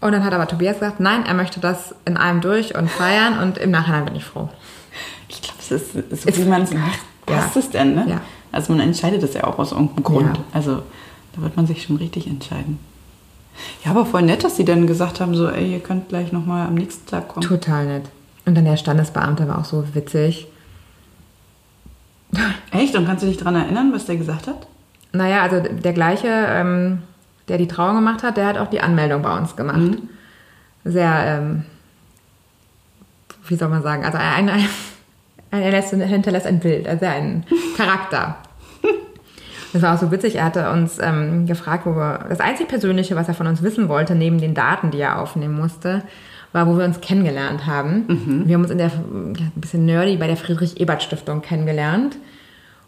[0.00, 3.38] Und dann hat aber Tobias gesagt, nein, er möchte das in einem durch und feiern
[3.38, 4.48] und im Nachhinein bin ich froh.
[5.28, 6.98] Ich glaube, es ist so, wie man es macht.
[7.28, 7.36] Ja.
[7.36, 8.06] Passt es denn, ne?
[8.08, 8.20] Ja.
[8.50, 10.36] Also man entscheidet das ja auch aus irgendeinem Grund.
[10.36, 10.42] Ja.
[10.52, 10.82] Also
[11.34, 12.80] da wird man sich schon richtig entscheiden.
[13.84, 16.66] Ja, aber voll nett, dass sie dann gesagt haben, so, ey, ihr könnt gleich nochmal
[16.66, 17.46] am nächsten Tag kommen.
[17.46, 18.04] Total nett.
[18.44, 20.48] Und dann der Standesbeamte war auch so witzig.
[22.70, 22.96] Echt?
[22.96, 24.66] Und kannst du dich daran erinnern, was der gesagt hat?
[25.12, 27.02] Naja, also der gleiche, ähm,
[27.48, 29.98] der die Trauung gemacht hat, der hat auch die Anmeldung bei uns gemacht.
[30.84, 31.64] Sehr, ähm,
[33.46, 34.68] wie soll man sagen, also ein, ein,
[35.52, 37.44] Er lässt, hinterlässt ein Bild, also ein
[37.76, 38.38] Charakter.
[39.72, 40.36] Das war auch so witzig.
[40.36, 42.26] Er hatte uns ähm, gefragt, wo wir.
[42.28, 45.54] Das einzig Persönliche, was er von uns wissen wollte, neben den Daten, die er aufnehmen
[45.54, 46.02] musste,
[46.52, 48.44] war, wo wir uns kennengelernt haben.
[48.46, 52.16] Wir haben uns in der, ja, ein bisschen nerdy, bei der Friedrich-Ebert-Stiftung kennengelernt.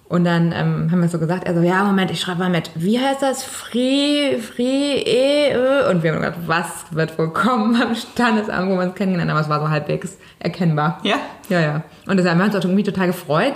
[0.07, 2.71] Und dann ähm, haben wir so gesagt, er so, ja, Moment, ich schreibe mal mit,
[2.75, 3.43] wie heißt das?
[3.43, 5.91] Free, free, e, ö.
[5.91, 9.39] Und wir haben gedacht, was wird wohl kommen am Standesamt, wo wir uns kennengelernt haben.
[9.39, 11.01] Aber es war so halbwegs erkennbar.
[11.05, 11.17] Ja?
[11.49, 11.83] Ja, ja.
[12.07, 13.55] Und deshalb haben wir uns auch irgendwie total gefreut,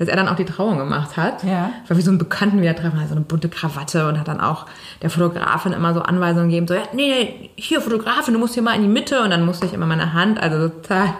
[0.00, 1.44] dass er dann auch die Trauung gemacht hat.
[1.44, 1.70] Ja.
[1.86, 4.64] War wie so ein Bekannten wieder treffen, also eine bunte Krawatte und hat dann auch
[5.02, 8.62] der Fotografin immer so Anweisungen gegeben, so, ja, nee, nee, hier Fotografin, du musst hier
[8.62, 11.12] mal in die Mitte und dann musste ich immer meine Hand, also total,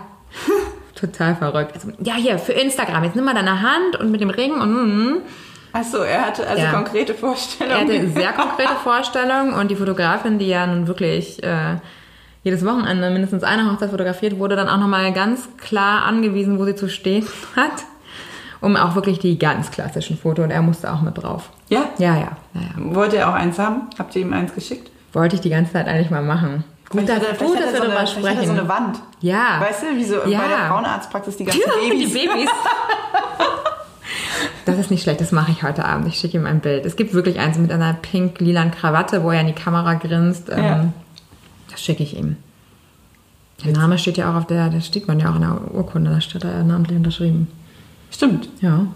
[0.94, 1.72] total verrückt.
[1.74, 4.72] Also, ja, hier, für Instagram, jetzt nimm mal deine Hand und mit dem Ring und,
[4.72, 5.16] mm,
[5.72, 6.72] Achso, er hatte also Ja.
[6.72, 7.80] konkrete er Vorstellungen.
[7.80, 11.76] hatte sehr konkrete Vorstellungen und die Fotografin, die ja nun wirklich äh,
[12.42, 16.74] jedes Wochenende mindestens eine Hochzeit fotografiert, wurde dann auch nochmal ganz klar angewiesen, wo sie
[16.74, 17.84] zu stehen hat,
[18.60, 21.50] um auch wirklich die ganz klassischen Foto und er musste auch mit drauf.
[21.68, 21.84] ja?
[21.98, 22.20] Ja, ja,
[22.54, 22.94] ja, ja.
[22.94, 23.82] Wollte er auch eins haben?
[23.98, 24.90] Habt ihr ihm eins geschickt?
[25.12, 26.64] Wollte ich die ganze Zeit eigentlich mal machen.
[26.90, 28.44] Gut, dass, gut, hat dass wir so darüber er sprechen.
[28.46, 28.98] so eine Wand.
[29.20, 29.60] Ja.
[29.60, 30.40] Weißt du, wie so Ja.
[30.40, 32.12] bei der Frauenarztpraxis die ganzen die Babys.
[32.14, 32.50] Babys.
[34.66, 36.06] Das ist nicht schlecht, das mache ich heute Abend.
[36.06, 36.84] Ich schicke ihm ein Bild.
[36.84, 40.48] Es gibt wirklich eins mit einer pink-lilan Krawatte, wo er in die Kamera grinst.
[40.50, 40.84] Ähm, Ja.
[41.70, 42.36] Das schicke ich ihm.
[43.64, 46.10] Der Name steht ja auch auf der, das steht man ja auch in der Urkunde,
[46.10, 47.48] da steht er namentlich unterschrieben.
[48.10, 48.48] Stimmt.
[48.60, 48.86] Ja.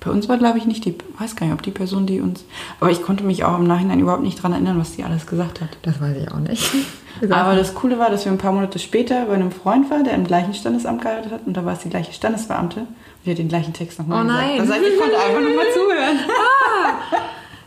[0.00, 2.44] Bei uns war, glaube ich, nicht die, weiß gar nicht, ob die Person, die uns.
[2.78, 5.62] Aber ich konnte mich auch im Nachhinein überhaupt nicht dran erinnern, was die alles gesagt
[5.62, 5.70] hat.
[5.80, 6.70] Das weiß ich auch nicht.
[7.30, 10.12] Aber das Coole war, dass wir ein paar Monate später bei einem Freund waren, der
[10.14, 11.46] im gleichen Standesamt geheiratet hat.
[11.46, 12.80] Und da war es die gleiche Standesbeamte.
[12.80, 12.88] Und
[13.24, 14.44] die hat den gleichen Text nochmal Oh gesagt.
[14.46, 14.58] nein.
[14.58, 16.18] Das heißt, ich konnte einfach nur mal zuhören.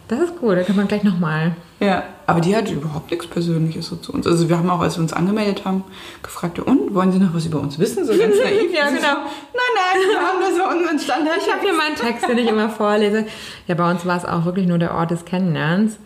[0.08, 1.52] Das ist cool, da kann man gleich nochmal.
[1.80, 4.26] Ja, aber die hat überhaupt nichts Persönliches so zu uns.
[4.26, 5.84] Also wir haben auch, als wir uns angemeldet haben,
[6.24, 8.06] gefragt, und, wollen Sie noch was über uns wissen?
[8.06, 8.74] So ganz naiv.
[8.74, 9.02] Ja, genau.
[9.02, 9.08] So,
[9.54, 11.38] nein, nein, wir haben das bei unseren Standard.
[11.46, 13.26] Ich habe hier meinen Text, den ich immer vorlese.
[13.68, 15.98] Ja, bei uns war es auch wirklich nur der Ort des Kennenlernens.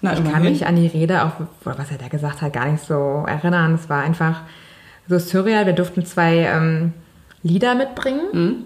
[0.00, 1.32] Na, Ich kann mich an die Rede, auch
[1.64, 3.74] was er da gesagt hat, gar nicht so erinnern.
[3.74, 4.40] Es war einfach
[5.08, 5.66] so surreal.
[5.66, 6.92] Wir durften zwei ähm,
[7.44, 8.64] Lieder mitbringen, Mhm.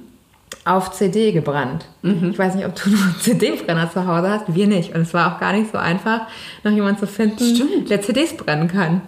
[0.65, 1.85] Auf CD gebrannt.
[2.03, 4.55] Ich weiß nicht, ob du einen CD-Brenner zu Hause hast.
[4.55, 4.95] Wir nicht.
[4.95, 6.23] Und es war auch gar nicht so einfach,
[6.65, 7.91] noch jemanden zu finden, Stimmt.
[7.91, 9.03] der CDs brennen kann.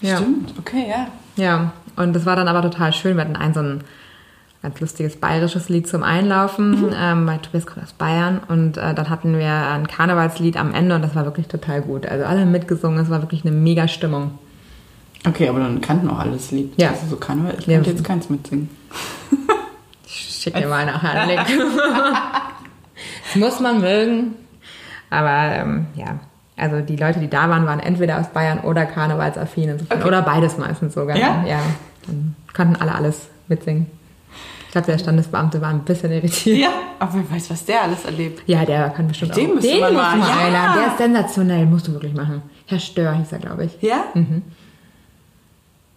[0.00, 0.16] Ja.
[0.16, 1.06] Stimmt, okay, ja.
[1.36, 3.16] Ja, und das war dann aber total schön.
[3.16, 3.84] Wir hatten ein so ein
[4.62, 8.40] ganz lustiges bayerisches Lied zum Einlaufen, ähm, weil Tobias kommt aus Bayern.
[8.48, 12.06] Und äh, dann hatten wir ein Karnevalslied am Ende und das war wirklich total gut.
[12.06, 14.38] Also alle haben mitgesungen, es war wirklich eine mega Stimmung.
[15.26, 16.72] Okay, aber dann kannten auch alles Lied.
[16.76, 16.90] Ja.
[16.90, 17.76] Also so Karneval, ich Ja.
[17.76, 18.68] konnte jetzt keins mitsingen.
[20.42, 21.46] Schicke dir mal nachher einen Link.
[23.24, 24.34] das muss man mögen.
[25.10, 26.18] Aber ähm, ja,
[26.56, 29.70] also die Leute, die da waren, waren entweder aus Bayern oder karnevalsaffin.
[29.70, 29.98] Insofern.
[29.98, 30.08] Okay.
[30.08, 31.16] Oder beides meistens sogar.
[31.16, 31.44] Ja?
[31.46, 31.60] ja.
[32.06, 33.86] Dann konnten alle alles mitsingen.
[34.66, 36.58] Ich glaube, der Standesbeamte war ein bisschen irritiert.
[36.58, 38.42] Ja, aber wer weiß, was der alles erlebt.
[38.46, 39.54] Ja, der kann bestimmt Den auch.
[39.56, 40.46] müsste den man musst du mal, mal ja.
[40.46, 40.80] einladen.
[40.80, 42.42] Der ist sensationell, musst du wirklich machen.
[42.66, 43.82] Herr Stör hieß er, glaube ich.
[43.82, 44.04] Ja?
[44.14, 44.42] Mhm.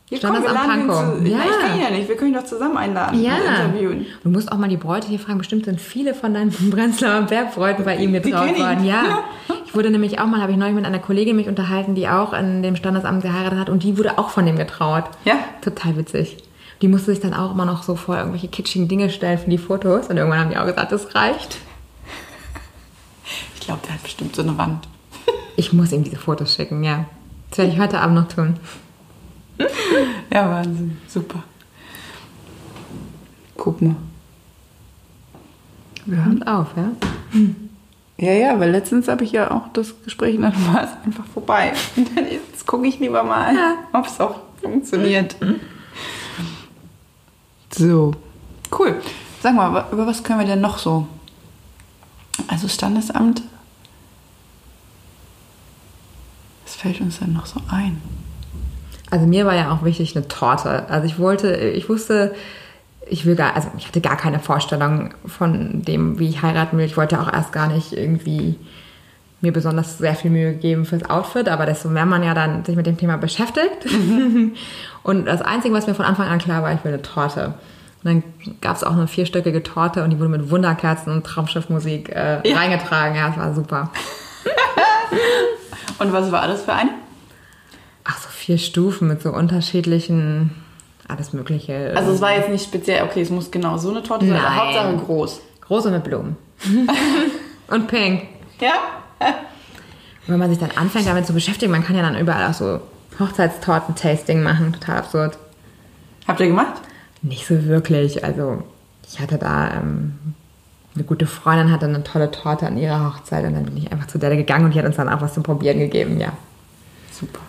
[0.08, 1.26] Hier, Stand komm, am Pankow.
[1.26, 1.40] Ja.
[1.40, 2.08] Ich kann ja nicht.
[2.08, 3.34] Wir können ihn doch zusammen einladen Ja.
[3.38, 3.42] und
[3.72, 4.06] interviewen.
[4.24, 5.40] Du musst auch mal die Bräute hier fragen.
[5.40, 8.86] Bestimmt sind viele von deinen Prenzlauer Bergbräuten bei ihm getraut worden.
[8.86, 9.24] Ja.
[9.66, 12.34] Ich wurde nämlich auch mal, habe ich neulich mit einer Kollegin mich unterhalten, die auch
[12.34, 15.06] in dem Standesamt geheiratet hat und die wurde auch von dem getraut.
[15.26, 15.36] Ja?
[15.62, 16.38] Total witzig.
[16.84, 19.58] Die musste sich dann auch immer noch so vor irgendwelche kitschigen Dinge stellen für die
[19.58, 21.58] Fotos und irgendwann haben die auch gesagt, das reicht.
[23.56, 24.88] Ich glaube, der hat bestimmt so eine Wand.
[25.56, 27.06] Ich muss ihm diese Fotos schicken, ja.
[27.50, 28.58] Das werde ich heute Abend noch tun.
[30.34, 30.98] Ja, Wahnsinn.
[31.08, 31.44] Super.
[33.58, 33.96] Guck mal.
[36.06, 36.92] Wir Und auf, ja.
[38.18, 41.26] Ja, ja, weil letztens habe ich ja auch das Gespräch und dann war es einfach
[41.34, 41.74] vorbei.
[41.96, 43.76] Und dann Jetzt gucke ich lieber mal, Ja.
[43.94, 45.36] ob es auch funktioniert.
[47.74, 48.14] So,
[48.78, 49.02] cool.
[49.42, 51.08] Sag mal, über was können wir denn noch so?
[52.48, 53.42] Also Standesamt.
[56.66, 58.02] Was fällt uns denn noch so ein?
[59.12, 60.90] Also mir war ja auch wichtig eine Torte.
[60.90, 62.34] Also ich wollte, ich wusste,
[63.08, 66.86] ich will gar, also ich hatte gar keine Vorstellung von dem, wie ich heiraten will.
[66.86, 68.56] Ich wollte auch erst gar nicht irgendwie
[69.42, 72.76] mir besonders sehr viel Mühe geben fürs Outfit, aber desto mehr man ja dann sich
[72.76, 73.86] mit dem Thema beschäftigt.
[75.04, 77.54] und das Einzige, was mir von Anfang an klar war, ich will eine Torte.
[78.04, 78.24] Und dann
[78.62, 82.58] gab es auch eine vierstöckige Torte und die wurde mit Wunderkerzen und Traumschiffmusik äh, Ja.
[82.58, 83.16] reingetragen.
[83.16, 83.92] Ja, das war super.
[86.00, 86.90] Und was war das für eine?
[88.06, 90.52] Ach, so vier Stufen mit so unterschiedlichen,
[91.08, 91.94] alles Mögliche.
[91.96, 94.50] Also es war jetzt nicht speziell, okay, es muss genau so eine Torte sein, aber
[94.50, 94.60] Nein.
[94.60, 95.42] Hauptsache groß.
[95.62, 96.38] Große mit Blumen.
[97.68, 98.24] und pink.
[98.60, 98.74] Ja?
[99.20, 102.54] Und wenn man sich dann anfängt damit zu beschäftigen, man kann ja dann überall auch
[102.54, 102.80] so
[103.20, 104.74] Hochzeitstorten-Tasting machen.
[104.74, 105.38] Total absurd.
[106.28, 106.82] Habt ihr gemacht?
[107.22, 108.24] Nicht so wirklich.
[108.24, 108.64] Also
[109.08, 110.36] ich hatte da ähm,
[110.96, 114.08] eine gute Freundin, hatte eine tolle Torte an ihrer Hochzeit und dann bin ich einfach
[114.08, 116.34] zu der gegangen und die hat uns dann auch was zum Probieren gegeben, ja.
[117.12, 117.40] Super.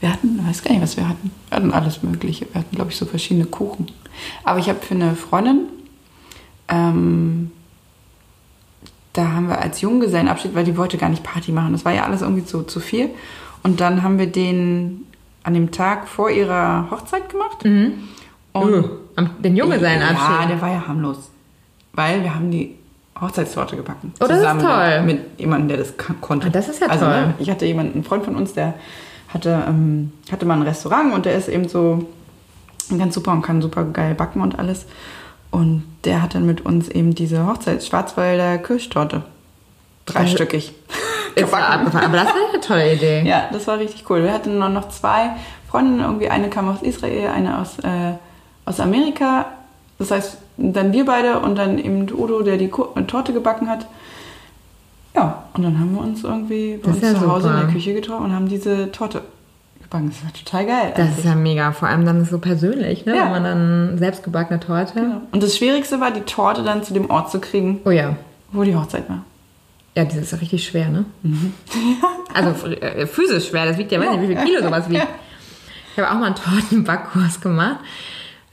[0.00, 1.30] Wir hatten, ich weiß gar nicht, was wir hatten.
[1.48, 2.46] Wir hatten alles Mögliche.
[2.52, 3.86] Wir hatten, glaube ich, so verschiedene Kuchen.
[4.44, 5.66] Aber ich habe für eine Freundin,
[6.68, 7.50] ähm,
[9.12, 11.72] da haben wir als Junggesellenabschied, weil die wollte gar nicht Party machen.
[11.72, 13.10] Das war ja alles irgendwie zu, zu viel.
[13.62, 15.06] Und dann haben wir den
[15.42, 17.64] an dem Tag vor ihrer Hochzeit gemacht.
[17.64, 17.94] Und
[18.54, 18.82] Uh,
[19.38, 20.40] den Junggesellenabschied.
[20.40, 21.30] Ja, der war ja harmlos.
[21.92, 22.74] Weil wir haben die
[23.20, 24.12] Hochzeitstorte gebacken.
[24.20, 25.02] Oh, das ist Zusammen toll.
[25.02, 26.46] Mit jemandem, der das konnte.
[26.46, 27.26] Ah, das ist ja also, toll.
[27.26, 28.74] Ne, ich hatte jemanden, einen Freund von uns, der
[29.28, 32.06] hatte, ähm, hatte mal ein Restaurant und der ist eben so
[32.96, 34.86] ganz super und kann super geil backen und alles.
[35.50, 39.22] Und der hat dann mit uns eben diese Hochzeits Schwarzwälder Kirschtorte.
[40.06, 40.72] Dreistöckig.
[41.34, 41.52] Ist.
[41.52, 42.02] Aber das war
[42.50, 43.22] eine tolle Idee.
[43.26, 44.22] Ja, das war richtig cool.
[44.22, 45.32] Wir hatten noch- noch zwei
[45.68, 48.12] Freundinnen, irgendwie eine kam aus Israel, eine aus, äh,
[48.64, 49.46] aus Amerika.
[49.98, 53.86] Das heißt, dann wir beide und dann eben Udo, der die Torte gebacken hat.
[55.16, 57.64] Ja, und dann haben wir uns irgendwie bei Das uns ja zu Hause in super.
[57.66, 59.22] der Küche getroffen und haben diese Torte
[59.82, 60.10] gebacken.
[60.10, 60.92] Das war total geil.
[60.94, 61.18] Das eigentlich.
[61.18, 61.72] ist ja mega.
[61.72, 63.16] Vor allem dann so persönlich, ne?
[63.16, 63.24] Ja.
[63.24, 64.92] Wenn man dann selbstgebackene Torte.
[64.94, 65.22] Genau.
[65.32, 68.16] Und das Schwierigste war, die Torte dann zu dem Ort zu kriegen, Oh ja.
[68.52, 69.22] wo die Hochzeit war.
[69.96, 71.06] Ja, das ist ja richtig schwer, ne?
[72.34, 75.06] Also äh, physisch schwer, das wiegt ja, weiß nicht, wie viel Kilo sowas wiegt.
[75.98, 77.78] Ich habe auch mal einen Tortenbackkurs gemacht.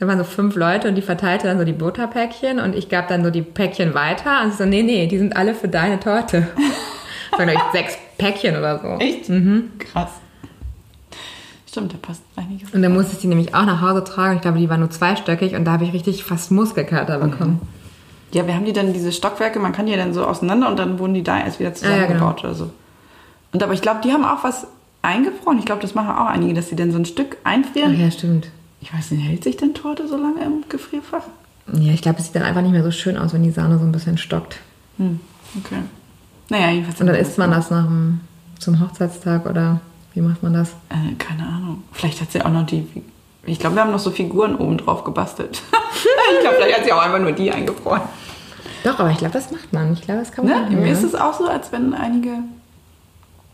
[0.04, 3.08] Da waren so fünf Leute und die verteilte dann so die Butterpäckchen und ich gab
[3.08, 5.98] dann so die Päckchen weiter und sie so, nee, nee, die sind alle für deine
[6.00, 6.48] Torte.
[7.32, 8.88] Das waren, glaube ich, sechs Päckchen oder so.
[9.04, 9.32] Echt?
[9.80, 10.10] Krass.
[11.68, 12.70] Stimmt, da passt einiges.
[12.72, 14.36] Und dann musste ich die nämlich auch nach Hause tragen.
[14.36, 17.60] Ich glaube, die war nur zweistöckig und da habe ich richtig fast Muskelkater bekommen.
[18.34, 20.78] Ja, wir haben die dann, diese Stockwerke, man kann die ja dann so auseinander und
[20.78, 22.50] dann wurden die da erst wieder zusammengebaut Ah, genau.
[22.50, 22.70] oder so.
[23.52, 24.68] Und aber ich glaube, die haben auch was
[25.02, 25.58] eingefroren.
[25.58, 28.00] Ich glaube, das machen auch einige, dass sie dann so ein Stück Ach einfrieren.
[28.00, 28.50] ja, stimmt.
[28.84, 31.24] Ich weiß nicht, hält sich denn Torte so lange im Gefrierfach?
[31.72, 33.80] Ja, ich glaube, es sieht dann einfach nicht mehr so schön aus, wenn die Sahne
[33.80, 34.58] so ein bisschen stockt.
[34.98, 35.22] Hm,
[35.58, 35.78] okay.
[36.50, 37.00] Naja, jedenfalls.
[37.00, 38.20] Und dann isst man das nach dem,
[38.60, 39.80] zum Hochzeitstag oder
[40.14, 40.72] wie macht man das?
[40.90, 41.84] Äh, keine Ahnung.
[41.94, 42.86] Vielleicht hat sie auch noch die.
[43.46, 45.62] Ich glaube, wir haben noch so Figuren oben drauf gebastelt.
[46.34, 48.02] ich glaube, vielleicht hat sie auch einfach nur die eingefroren.
[48.84, 49.94] Doch, aber ich glaube, das macht man.
[49.94, 50.52] Ich glaube, das kann Ne?
[50.56, 50.76] man.
[50.76, 50.92] Mir ja.
[50.94, 52.32] ist es auch so, als wenn einige.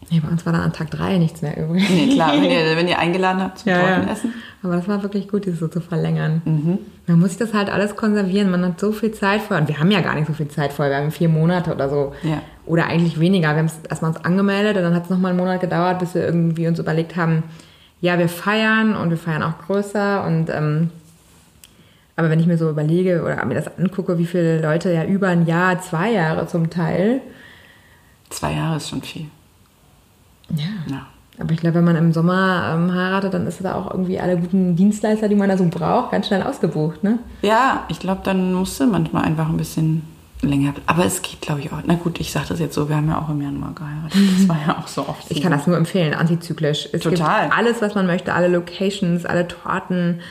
[0.09, 1.87] Nee, bei uns war dann an Tag 3 nichts mehr übrig.
[1.87, 4.15] Nee, klar, wenn ihr, wenn ihr eingeladen habt zum Ja, ja.
[4.61, 6.41] Aber das war wirklich gut, das so zu verlängern.
[6.43, 6.79] Mhm.
[7.07, 8.51] Man muss sich das halt alles konservieren.
[8.51, 9.61] Man hat so viel Zeit vorher.
[9.61, 10.93] Und wir haben ja gar nicht so viel Zeit vorher.
[10.93, 12.13] Wir haben vier Monate oder so.
[12.23, 12.41] Ja.
[12.65, 13.49] Oder eigentlich weniger.
[13.51, 16.13] Wir haben es erstmal uns angemeldet und dann hat es nochmal einen Monat gedauert, bis
[16.13, 17.43] wir irgendwie uns überlegt haben,
[18.01, 20.25] ja, wir feiern und wir feiern auch größer.
[20.25, 20.89] Und ähm,
[22.15, 25.29] aber wenn ich mir so überlege oder mir das angucke, wie viele Leute ja über
[25.29, 27.21] ein Jahr, zwei Jahre zum Teil.
[28.29, 29.27] Zwei Jahre ist schon viel.
[30.49, 30.65] Ja.
[30.89, 31.07] Ja.
[31.39, 34.37] Aber ich glaube, wenn man im Sommer ähm, heiratet, dann ist da auch irgendwie alle
[34.37, 37.19] guten Dienstleister, die man da so braucht, ganz schnell ausgebucht, ne?
[37.41, 40.03] Ja, ich glaube, dann musste manchmal einfach ein bisschen
[40.41, 40.73] länger.
[40.85, 41.79] Aber es geht, glaube ich, auch.
[41.85, 44.19] Na gut, ich sage das jetzt so, wir haben ja auch im Januar geheiratet.
[44.37, 45.29] Das war ja auch so oft.
[45.29, 46.89] Ich kann das nur empfehlen, antizyklisch.
[46.91, 47.49] Es Total.
[47.55, 50.21] alles, was man möchte, alle Locations, alle Torten,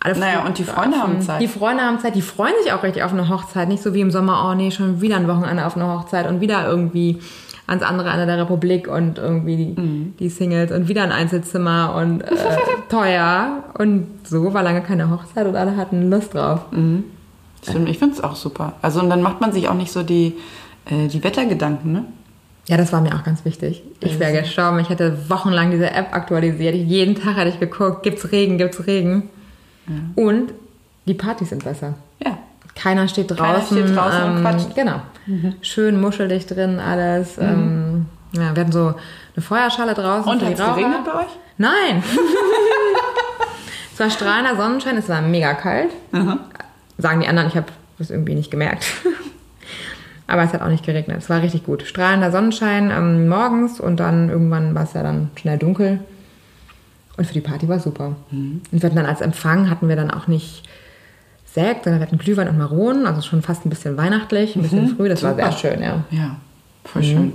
[0.00, 1.40] alle Naja, und die Freunde haben Zeit.
[1.40, 3.68] Die Freunde haben Zeit, die freuen sich auch richtig auf eine Hochzeit.
[3.68, 6.40] Nicht so wie im Sommer, oh nee, schon wieder ein Wochenende auf eine Hochzeit und
[6.40, 7.20] wieder irgendwie
[7.66, 10.14] ans andere Ende der Republik und irgendwie die, Mhm.
[10.18, 12.34] die Singles und wieder ein Einzelzimmer und äh,
[12.88, 13.64] teuer.
[13.78, 16.66] Und so war lange keine Hochzeit und alle hatten Lust drauf.
[17.66, 18.74] Stimmt, ich finde es auch super.
[18.82, 20.34] Also und dann macht man sich auch nicht so die,
[20.86, 22.04] äh, die Wettergedanken, ne?
[22.66, 23.82] Ja, das war mir auch ganz wichtig.
[24.00, 24.78] Ich wäre gestorben.
[24.80, 26.74] Ich hätte wochenlang diese App aktualisiert.
[26.74, 29.28] Jeden Tag hätte ich geguckt, gibt's Regen, gibt's Regen.
[30.14, 30.54] Und
[31.06, 31.92] die Partys sind besser.
[32.24, 32.38] Ja.
[32.74, 33.76] Keiner steht draußen.
[33.76, 34.74] Keiner steht draußen und ähm, quatscht.
[34.74, 35.00] Genau.
[35.62, 37.38] Schön muschelig drin, alles.
[37.38, 38.94] Ähm, ja, wir hatten so
[39.34, 40.30] eine Feuerschale draußen.
[40.30, 41.28] Und hat es geregnet bei euch?
[41.56, 42.02] Nein.
[43.92, 45.90] es war strahlender Sonnenschein, es war mega kalt.
[46.98, 47.66] Sagen die anderen, ich habe
[47.98, 48.84] das irgendwie nicht gemerkt.
[50.26, 51.18] Aber es hat auch nicht geregnet.
[51.18, 51.82] Es war richtig gut.
[51.82, 56.00] Strahlender Sonnenschein ähm, morgens und dann irgendwann war es ja dann schnell dunkel.
[57.16, 58.16] Und für die Party war es super.
[58.32, 60.64] Und wir hatten dann als Empfang hatten wir dann auch nicht
[61.54, 64.96] Sekt, sondern wir hatten Glühwein und Maronen, also schon fast ein bisschen weihnachtlich, ein bisschen
[64.96, 65.08] früh.
[65.08, 65.52] Das war super.
[65.52, 66.02] sehr schön, ja.
[66.10, 66.36] Ja,
[66.84, 67.32] voll schön.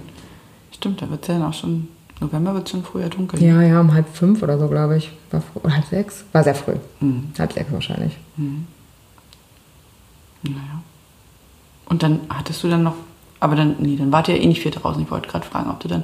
[0.74, 1.88] Stimmt, da wird es ja dann auch schon,
[2.20, 3.41] November wird schon früher dunkel.
[3.41, 5.09] Ja, ja, um halb fünf oder so, glaube ich.
[5.32, 6.26] War früh, oder halb sechs?
[6.34, 6.74] War sehr früh.
[7.38, 8.17] Halb sechs wahrscheinlich.
[10.43, 10.84] Naja.
[11.86, 12.95] Und dann hattest du dann noch,
[13.39, 15.01] aber dann, nee, dann wart ihr ja eh nicht viel draußen.
[15.01, 16.03] Ich wollte gerade fragen, ob du dann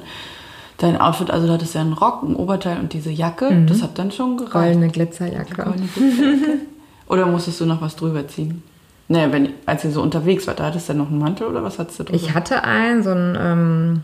[0.78, 3.98] dein Outfit, also du hattest ja einen Rock, ein Oberteil und diese Jacke, das hat
[3.98, 4.52] dann schon gereicht.
[4.52, 5.54] Goldene Glitzerjacke.
[5.62, 6.60] Goldene Glitzerjacke.
[7.06, 8.62] Oder musstest du noch was drüber ziehen?
[9.08, 11.62] Naja, wenn, als ihr so unterwegs wart, da hattest du dann noch einen Mantel oder
[11.62, 12.16] was hattest du drüber?
[12.16, 14.00] Ich hatte einen, so einen ähm,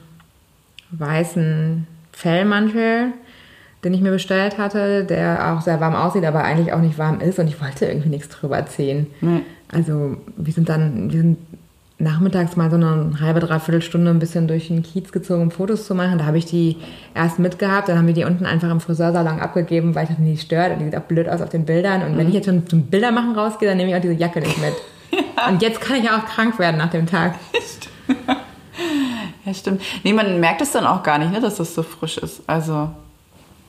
[0.93, 3.13] weißen Fellmantel
[3.85, 7.21] den ich mir bestellt hatte, der auch sehr warm aussieht, aber eigentlich auch nicht warm
[7.21, 9.09] ist und ich wollte irgendwie nichts drüber ziehen.
[9.21, 9.43] Nee.
[9.73, 11.39] Also wir sind dann, wir sind
[12.03, 15.87] nachmittags mal so eine halbe, dreiviertel Stunde ein bisschen durch den Kiez gezogen, um Fotos
[15.87, 16.19] zu machen.
[16.19, 16.77] Da habe ich die
[17.15, 20.43] erst mitgehabt, dann haben wir die unten einfach im Friseursalon abgegeben, weil ich das nicht
[20.43, 22.03] stört und die sieht auch blöd aus auf den Bildern.
[22.03, 24.59] Und wenn ich jetzt schon zum Bildermachen rausgehe, dann nehme ich auch diese Jacke nicht
[24.59, 24.75] mit.
[25.49, 27.35] Und jetzt kann ich auch krank werden nach dem Tag.
[29.45, 29.83] Ja, stimmt.
[30.05, 32.43] Nee, man merkt es dann auch gar nicht, ne, dass das so frisch ist.
[32.47, 32.91] Also,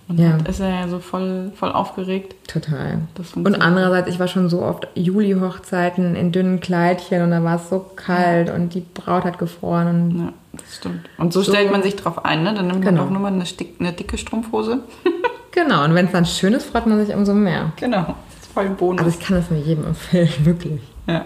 [0.08, 0.38] man Ja.
[0.50, 2.36] ist ja so voll, voll aufgeregt.
[2.48, 3.00] Total.
[3.36, 7.70] Und andererseits, ich war schon so oft Juli-Hochzeiten in dünnen Kleidchen und da war es
[7.70, 9.88] so kalt und die Braut hat gefroren.
[9.88, 11.10] Und Ja, das stimmt.
[11.18, 11.52] Und so, So.
[11.52, 12.54] stellt man sich drauf ein, ne?
[12.54, 13.04] Dann nimmt man Genau.
[13.06, 13.44] doch nur mal eine,
[13.80, 14.80] eine dicke Strumpfhose.
[15.52, 17.72] genau, und wenn es dann schön ist, freut man sich umso mehr.
[17.78, 18.02] Genau.
[18.06, 19.04] Das ist voll Bonus.
[19.06, 20.82] Also ich kann das nur jedem empfehlen, wirklich.
[21.08, 21.26] ja.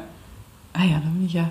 [0.74, 1.50] Ah ja, da bin ich ja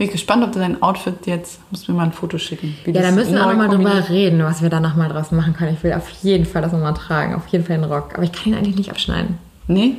[0.00, 2.74] bin ich gespannt, ob du dein Outfit jetzt, musst du mir mal ein Foto schicken.
[2.86, 5.74] Ja, da müssen wir auch nochmal drüber reden, was wir da nochmal draus machen können.
[5.74, 8.14] Ich will auf jeden Fall das nochmal tragen, auf jeden Fall den Rock.
[8.14, 9.36] Aber ich kann ihn eigentlich nicht abschneiden.
[9.66, 9.96] Nee?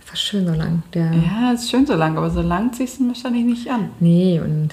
[0.00, 0.82] Ist doch schön so lang.
[0.92, 3.90] Der, Ja, ist schön so lang, aber so lang ziehst du ihn wahrscheinlich nicht an.
[4.00, 4.70] Nee, und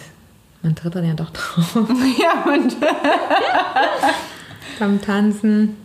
[0.63, 1.75] man tritt dann ja doch drauf
[2.19, 2.75] ja, und
[4.79, 5.75] beim Tanzen.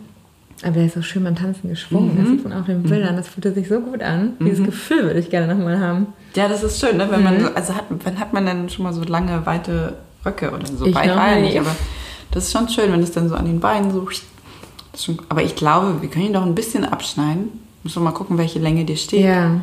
[0.63, 2.17] Aber der ist so schön beim Tanzen geschwungen.
[2.17, 3.17] Das sieht man auf den Bildern.
[3.17, 4.33] Das fühlte sich so gut an.
[4.39, 6.07] Dieses Gefühl würde ich gerne nochmal haben.
[6.35, 7.07] ja, das ist schön, ne?
[7.11, 7.41] Wenn man Mhm.
[7.41, 10.85] so, also hat, wann hat man denn schon mal so lange, weite Röcke oder so?
[10.85, 11.59] Ich weit nicht.
[11.59, 11.75] aber
[12.31, 14.07] das ist schon schön, wenn es dann so an den Beinen so.
[14.97, 17.49] Schon, aber ich glaube, wir können ihn doch ein bisschen abschneiden.
[17.83, 19.25] Müssen wir mal gucken, welche Länge dir steht.
[19.25, 19.59] Ja.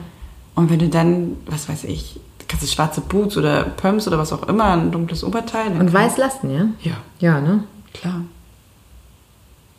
[0.55, 4.31] Und wenn du dann, was weiß ich, kannst du schwarze Boots oder Pumps oder was
[4.33, 5.73] auch immer, ein dunkles Oberteil.
[5.73, 6.67] Und weiß lassen, ja?
[6.83, 7.65] Ja, Ja, ne?
[7.95, 8.21] klar.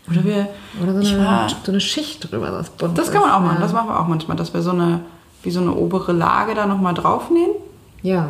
[0.09, 0.47] Oder wir.
[0.81, 3.39] Oder so ich eine, war, so eine Schicht drüber, das bunt das kann man auch
[3.39, 3.61] machen, ja.
[3.61, 5.01] das machen wir auch manchmal, dass wir so eine,
[5.43, 7.51] wie so eine obere Lage da nochmal draufnähen.
[8.01, 8.29] Ja.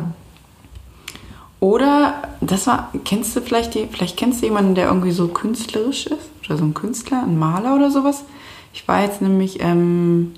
[1.58, 6.06] Oder, das war, kennst du vielleicht, die, vielleicht kennst du jemanden, der irgendwie so künstlerisch
[6.06, 6.30] ist?
[6.44, 8.24] Oder so ein Künstler, ein Maler oder sowas?
[8.72, 10.34] Ich war jetzt nämlich, ähm,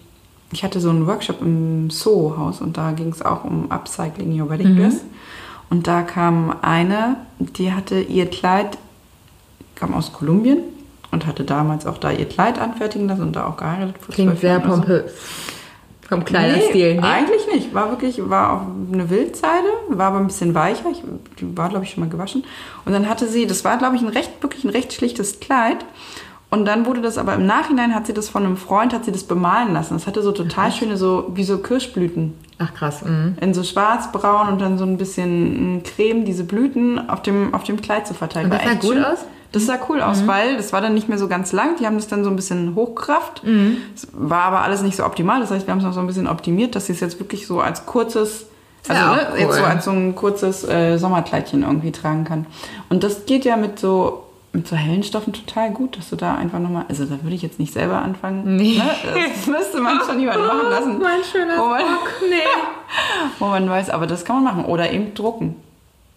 [0.53, 4.49] ich hatte so einen Workshop im Soho-Haus und da ging es auch um Upcycling Your
[4.49, 5.01] Wedding Dress.
[5.69, 8.79] Und da kam eine, die hatte ihr Kleid,
[9.75, 10.61] kam aus Kolumbien
[11.11, 13.97] und hatte damals auch da ihr Kleid anfertigen lassen und da auch geheiratet.
[14.11, 14.69] Klingt sehr so.
[14.69, 15.13] pompös.
[16.09, 16.95] Vom Kleiderstil.
[16.95, 17.07] Nee, ne?
[17.07, 17.75] eigentlich nicht.
[17.75, 20.85] War wirklich, war auch eine Wildseide, war aber ein bisschen weicher.
[20.93, 21.03] Ich,
[21.41, 22.45] die war, glaube ich, schon mal gewaschen.
[22.85, 25.85] Und dann hatte sie, das war, glaube ich, ein recht, wirklich ein recht schlichtes Kleid.
[26.49, 29.11] Und dann wurde das aber im Nachhinein, hat sie das von einem Freund, hat sie
[29.11, 29.95] das bemalen lassen.
[29.95, 32.35] Das hatte so total schöne, so, wie so Kirschblüten.
[32.59, 33.05] Ach krass.
[33.05, 33.37] Mhm.
[33.41, 37.65] In so schwarz-braun und dann so ein bisschen mm, Creme, diese Blüten auf dem, auf
[37.65, 38.47] dem Kleid zu verteilen.
[38.47, 39.05] Und das War sah echt gut schön.
[39.05, 39.25] aus?
[39.53, 41.77] Das sah cool aus, weil das war dann nicht mehr so ganz lang.
[41.81, 43.43] Die haben das dann so ein bisschen hochgerafft.
[43.95, 45.41] Es war aber alles nicht so optimal.
[45.41, 47.47] Das heißt, wir haben es noch so ein bisschen optimiert, dass sie es jetzt wirklich
[47.47, 48.47] so als kurzes,
[48.89, 49.67] also Ja, ne, auch jetzt so cool.
[49.69, 52.47] als so ein kurzes äh, Sommerkleidchen irgendwie tragen kann.
[52.91, 54.23] Und das geht ja mit so
[54.53, 57.43] mit so hellen Stoffen total gut, dass du da einfach nochmal, also da würde ich
[57.43, 58.57] jetzt nicht selber anfangen.
[58.57, 58.79] Nee.
[58.79, 58.85] Ne?
[59.37, 60.99] Das müsste man schon jemand machen lassen.
[60.99, 61.81] Mein schöner Wo man.
[62.31, 62.37] Nee.
[63.39, 64.65] wo man weiß, aber das kann man machen.
[64.65, 65.57] Oder eben drucken.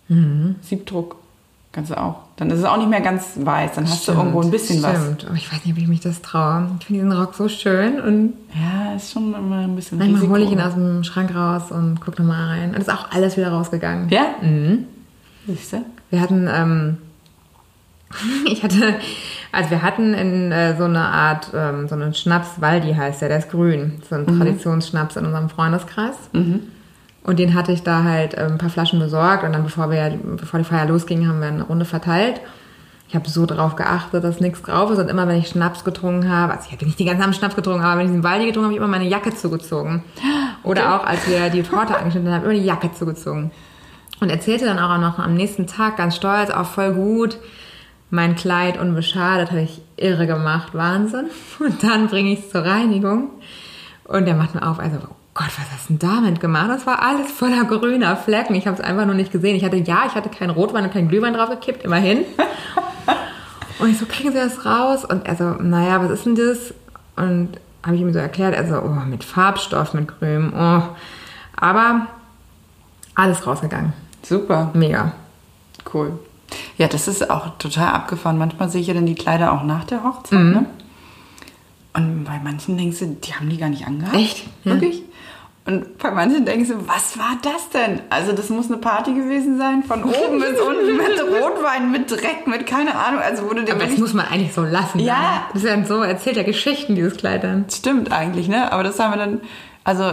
[0.08, 0.56] Mhm.
[0.62, 1.18] Siebdruck.
[1.80, 2.16] Kannst du auch.
[2.36, 3.76] Dann ist es auch nicht mehr ganz weiß.
[3.76, 5.02] Dann hast du irgendwo ein bisschen was.
[5.02, 5.26] Stimmt.
[5.28, 6.68] Aber ich weiß nicht, ob ich mich das traue.
[6.82, 10.34] Ich finde diesen Rock so schön und Ja, ist schon immer ein bisschen manchmal Risiko.
[10.34, 12.72] hole ich ihn aus dem Schrank raus und gucke nochmal rein.
[12.72, 14.10] Und ist auch alles wieder rausgegangen.
[14.10, 14.24] Ja?
[14.42, 14.88] Mhm.
[15.48, 15.86] Siehst du?
[16.10, 16.98] Wir hatten, ähm,
[18.46, 18.96] ich hatte,
[19.54, 23.30] also wir hatten in äh, so eine Art, ähm, so einen Schnaps, Waldi heißt der,
[23.30, 24.02] der ist grün.
[24.10, 26.16] So ein Traditionsschnaps in unserem Freundeskreis.
[27.30, 30.18] Und den hatte ich da halt ähm, ein paar Flaschen besorgt und dann, bevor wir,
[30.36, 32.42] bevor die Feier losging, haben wir eine Runde verteilt.
[33.08, 36.28] Ich habe so darauf geachtet, dass nichts drauf ist und immer, wenn ich Schnaps getrunken
[36.28, 38.48] habe, also ich habe nicht die ganze Abend Schnaps getrunken, aber wenn ich diesen Waldi
[38.48, 40.04] getrunken habe, habe ich immer meine Jacke zugezogen.
[40.64, 43.52] Oder auch, als wir die Torte angeschnitten haben, immer die Jacke zugezogen.
[44.22, 47.38] Und erzählte dann auch noch am nächsten Tag ganz stolz, auch voll gut,
[48.10, 51.28] mein Kleid unbeschadet, habe ich irre gemacht, Wahnsinn.
[51.60, 53.30] Und dann bringe ich es zur Reinigung
[54.06, 54.98] und der macht mir auf, also,
[55.34, 56.70] Gott, was hast du denn damit gemacht?
[56.70, 58.56] Das war alles voller grüner Flecken.
[58.56, 59.56] Ich habe es einfach nur nicht gesehen.
[59.56, 62.26] Ich hatte, ja, ich hatte keinen Rotwein und keinen Glühwein draufgekippt, immerhin.
[63.80, 65.06] Und ich so, kriegen Sie das raus?
[65.06, 66.74] Und er so, naja, was ist denn das?
[67.16, 70.82] Und habe ich ihm so erklärt, also, oh, mit Farbstoff, mit Grün, oh.
[71.56, 72.08] Aber
[73.16, 73.94] alles rausgegangen.
[74.22, 74.72] Super.
[74.74, 75.14] Mega.
[75.94, 76.20] Cool.
[76.78, 78.38] Ja, das ist auch total abgefahren.
[78.38, 80.40] Manchmal sehe ich ja dann die Kleider auch nach der Hochzeit.
[80.40, 80.52] Mhm.
[80.52, 80.66] Ne?
[81.94, 84.16] Und bei manchen denkst du, die haben die gar nicht angehabt.
[84.16, 84.46] Echt?
[84.64, 84.74] Ja.
[84.74, 85.04] Wirklich?
[85.70, 88.02] Und bei manchen denkst du, was war das denn?
[88.10, 92.48] Also das muss eine Party gewesen sein, von oben bis unten, mit Rotwein, mit Dreck,
[92.48, 93.22] mit keine Ahnung.
[93.22, 94.98] Also wurde dir Aber das muss man eigentlich so lassen.
[94.98, 95.14] Ja.
[95.14, 95.42] dann.
[95.54, 97.66] Das ist ja so, erzählt ja Geschichten, dieses Kleid dann.
[97.70, 98.72] Stimmt eigentlich, ne?
[98.72, 99.42] Aber das haben wir dann,
[99.84, 100.12] also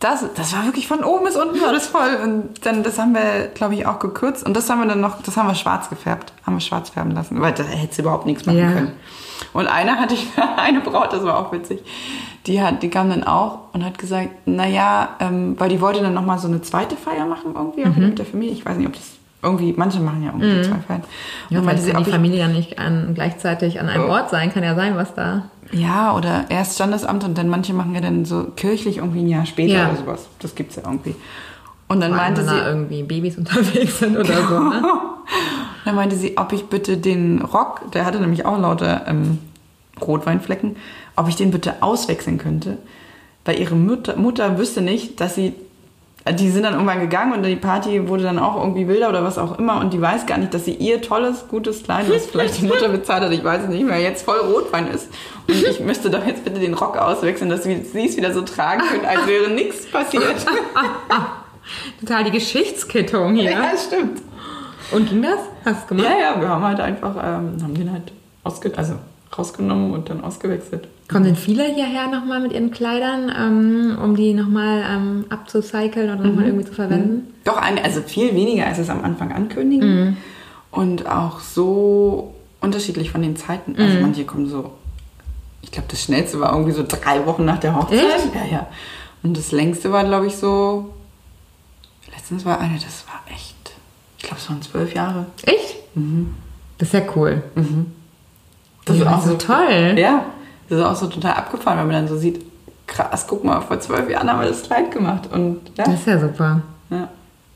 [0.00, 2.18] das, das war wirklich von oben bis unten alles voll.
[2.22, 4.44] Und dann, das haben wir, glaube ich, auch gekürzt.
[4.44, 6.32] Und das haben wir dann noch, das haben wir schwarz gefärbt.
[6.44, 8.72] Haben wir schwarz färben lassen, weil da hätte überhaupt nichts machen Ja.
[8.72, 8.92] können.
[9.52, 10.26] Und eine hatte ich,
[10.56, 11.80] eine Braut, das war auch witzig.
[12.46, 16.14] Die hat, die kam dann auch und hat gesagt, naja, ähm, weil die wollte dann
[16.14, 18.08] nochmal so eine zweite Feier machen irgendwie, auch Mhm.
[18.10, 18.52] mit der Familie.
[18.54, 19.02] Ich weiß nicht, ob das
[19.42, 21.02] irgendwie, manche machen ja irgendwie zwei Feiern.
[21.48, 24.12] Ja, und vielleicht sie, die Familie dann nicht an, gleichzeitig an einem Oh.
[24.12, 24.52] Ort sein.
[24.52, 25.44] Kann ja sein, was da.
[25.72, 29.46] Ja, oder erst Standesamt und dann manche machen ja dann so kirchlich irgendwie ein Jahr
[29.46, 29.88] später Ja.
[29.90, 30.28] oder sowas.
[30.40, 31.14] Das gibt's ja irgendwie.
[31.88, 34.58] Und dann Vor allem, meinte wenn sie, da irgendwie Babys unterwegs sind oder so.
[34.60, 34.82] Ne?
[35.84, 39.38] dann meinte sie, ob ich bitte den Rock, der hatte nämlich auch lauter ähm,
[40.00, 40.76] Rotweinflecken,
[41.16, 42.78] ob ich den bitte auswechseln könnte.
[43.44, 45.54] Weil ihre Mutter, Mutter wüsste nicht, dass sie,
[46.32, 49.38] die sind dann irgendwann gegangen und die Party wurde dann auch irgendwie wilder oder was
[49.38, 52.60] auch immer und die weiß gar nicht, dass sie ihr tolles, gutes Kleid, was vielleicht
[52.60, 55.08] die Mutter bezahlt hat, ich weiß es nicht mehr, jetzt voll Rotwein ist.
[55.48, 58.82] Und ich müsste doch jetzt bitte den Rock auswechseln, dass sie es wieder so tragen
[58.82, 60.24] können, als wäre nichts passiert.
[62.00, 63.52] Total die Geschichtskittung hier.
[63.52, 64.22] Ja, stimmt.
[64.90, 65.40] Und ging das?
[65.64, 66.08] Hast du gemacht?
[66.10, 68.12] Ja, ja, wir haben halt einfach, ähm, haben den halt
[68.44, 68.94] ausge also
[69.36, 70.88] rausgenommen und dann ausgewechselt.
[71.08, 76.16] Kommen denn viele hierher nochmal mit ihren Kleidern, ähm, um die nochmal ähm, abzucyceln oder
[76.22, 77.32] nochmal irgendwie zu verwenden?
[77.44, 80.16] Doch, ein, also viel weniger, als es am Anfang ankündigen.
[80.72, 83.76] Und auch so unterschiedlich von den Zeiten.
[83.78, 84.72] Also manche kommen so,
[85.62, 88.00] ich glaube, das schnellste war irgendwie so drei Wochen nach der Hochzeit.
[88.00, 88.34] Echt?
[88.34, 88.66] Ja, ja.
[89.22, 90.92] Und das längste war, glaube ich, so,
[92.12, 93.54] letztens war eine, das war echt,
[94.18, 95.26] ich glaube, es waren zwölf Jahre.
[95.44, 95.76] Echt?
[96.78, 97.42] Das ist ja cool.
[98.84, 99.94] Das Ja, so toll.
[99.96, 100.26] Ja,
[100.68, 102.44] das ist auch so total abgefahren, wenn man dann so sieht,
[102.86, 105.28] krass, guck mal, vor zwölf Jahren haben wir das Kleid gemacht.
[105.32, 106.60] Und ja, Das ist ja super.
[106.90, 107.08] ja.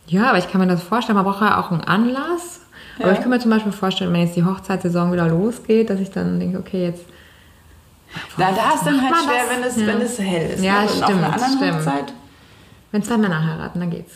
[0.06, 1.14] Ja, aber ich kann mir das vorstellen.
[1.16, 2.60] Man braucht ja auch einen Anlass.
[2.98, 3.14] Aber Ja.
[3.14, 6.40] ich kann mir zum Beispiel vorstellen, wenn jetzt die Hochzeitssaison wieder losgeht, dass ich dann
[6.40, 7.04] denke, okay, jetzt
[8.36, 9.56] Na, da ist dann halt schwer, das?
[9.56, 9.86] wenn es, Ja.
[9.86, 10.64] wenn es hell ist.
[10.64, 10.88] Ja, ne?
[10.88, 11.74] Stimmt, Auf einer anderen stimmt.
[11.76, 12.12] Hochzeit.
[12.90, 14.14] wenn zwei Männer heiraten, dann geht's.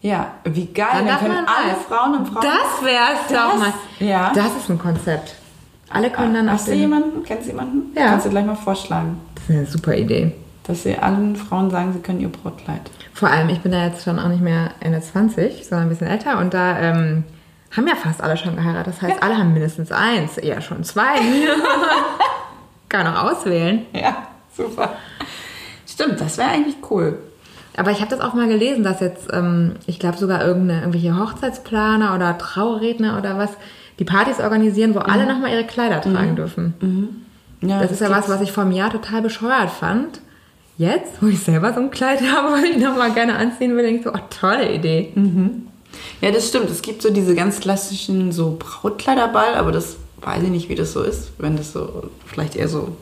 [0.00, 0.86] Ja, wie geil.
[0.94, 1.74] Dann Dann, können alle.
[1.86, 2.42] Frauen und Frauen.
[2.42, 3.72] Das wär's Das- doch mal.
[4.00, 4.32] ja.
[4.34, 5.34] Das ist ein Konzept.
[5.92, 6.80] Alle können dann Hast du den...
[6.80, 7.22] jemanden?
[7.24, 7.96] Kennst du jemanden?
[7.96, 8.06] Ja.
[8.08, 10.32] Kannst du gleich mal vorschlagen, Das ist eine super Idee.
[10.64, 12.80] dass sie allen Frauen sagen, sie können ihr Brautkleid.
[13.14, 16.06] Vor allem, ich bin da jetzt schon auch nicht mehr Ende 20, sondern ein bisschen
[16.08, 17.24] älter und da ähm,
[17.76, 18.94] haben ja fast alle schon geheiratet.
[18.94, 21.16] Das heißt, alle haben mindestens eins, eher schon zwei.
[22.88, 23.86] Kann noch auswählen.
[23.92, 24.92] Ja, super.
[25.86, 27.18] Stimmt, das wäre eigentlich cool.
[27.76, 31.18] Aber ich habe das auch mal gelesen, dass jetzt, ähm, ich glaube sogar irgendeine, irgendwelche
[31.18, 33.50] Hochzeitsplaner oder Trauredner oder was,
[34.02, 37.24] die Partys organisieren, wo alle nochmal ihre Kleider tragen dürfen.
[37.60, 40.20] Ja, Das ist ja was, was ich vor einem Jahr total bescheuert fand.
[40.76, 43.98] Jetzt, wo ich selber so ein Kleid habe, was ich nochmal gerne anziehen will, denke
[44.00, 45.12] ich so, oh, tolle Idee.
[46.20, 46.68] Ja, das stimmt.
[46.70, 50.92] Es gibt so diese ganz klassischen so Brautkleiderball, aber das weiß ich nicht, wie das
[50.92, 52.96] so ist, wenn das so vielleicht eher so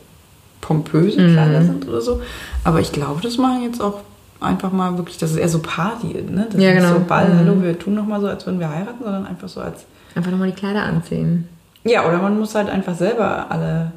[0.59, 2.21] pompöse Kleider sind oder so.
[2.63, 4.01] Aber ich glaube, das machen jetzt auch
[4.39, 6.47] einfach mal wirklich, das ist eher so Party, ne?
[6.51, 6.93] Das Ja, ist genau.
[6.95, 7.37] so Ball, Mhm.
[7.39, 9.85] hallo, wir tun noch mal so, als würden wir heiraten, sondern einfach so als
[10.15, 11.47] Einfach nochmal die Kleider anziehen.
[11.83, 13.91] Ja, oder man muss halt einfach selber alle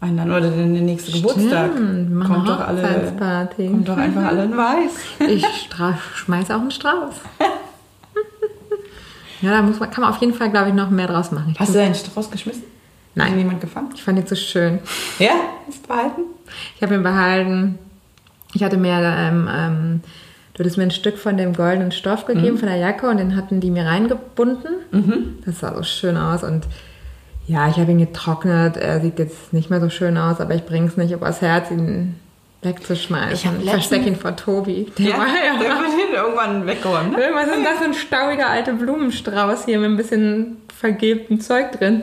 [0.00, 0.30] einladen.
[0.30, 1.74] Oder der nächste Geburtstag.
[1.74, 3.12] wir machen Kommt doch alle.
[3.56, 4.92] Kommt doch einfach alle in weiß.
[5.28, 5.46] Ich
[6.16, 7.14] schmeiße auch einen Strauß.
[9.42, 11.50] ja, da muss man, kann man auf jeden Fall, glaube ich, noch mehr draus machen.
[11.52, 12.64] Ich, Hast du deinen Strauß geschmissen?
[13.14, 13.30] Nein.
[13.30, 13.90] Hat jemand gefangen?
[13.94, 14.80] ich fand ihn so schön.
[15.18, 15.32] Ja?
[15.68, 16.22] Ist behalten?
[16.76, 17.78] Ich habe ihn behalten.
[18.54, 20.00] Ich hatte mir, ähm, ähm,
[20.54, 23.36] du hattest mir ein Stück von dem goldenen Stoff gegeben, von der Jacke, und den
[23.36, 25.36] hatten die mir reingebunden.
[25.44, 26.42] Das sah so schön aus.
[26.42, 26.64] Und
[27.46, 28.76] ja, ich habe ihn getrocknet.
[28.76, 31.70] Er sieht jetzt nicht mehr so schön aus, aber ich bringe es nicht übers Herz,
[31.70, 32.14] ihn
[32.62, 33.58] wegzuschmeißen.
[33.58, 34.90] Ich Ich verstecke ihn vor Tobi.
[34.98, 37.12] Der Ja, war ja der wird ihn irgendwann weggeräumt.
[37.12, 37.24] Ne?
[37.34, 41.72] Was ist denn das für ein staubiger alter Blumenstrauß hier mit ein bisschen vergilbtem Zeug
[41.72, 42.02] drin?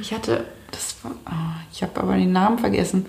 [0.00, 3.06] Ich hatte, das war, ah, ich habe aber den Namen vergessen.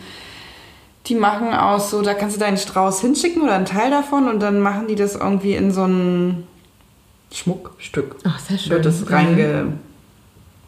[1.08, 4.40] Die machen aus so, da kannst du deinen Strauß hinschicken oder einen Teil davon und
[4.40, 6.44] dann machen die das irgendwie in so ein
[7.34, 8.18] Schmuckstück.
[8.24, 8.72] Ach, sehr schön.
[8.72, 9.08] Wird das Mhm.
[9.14, 9.66] reinge...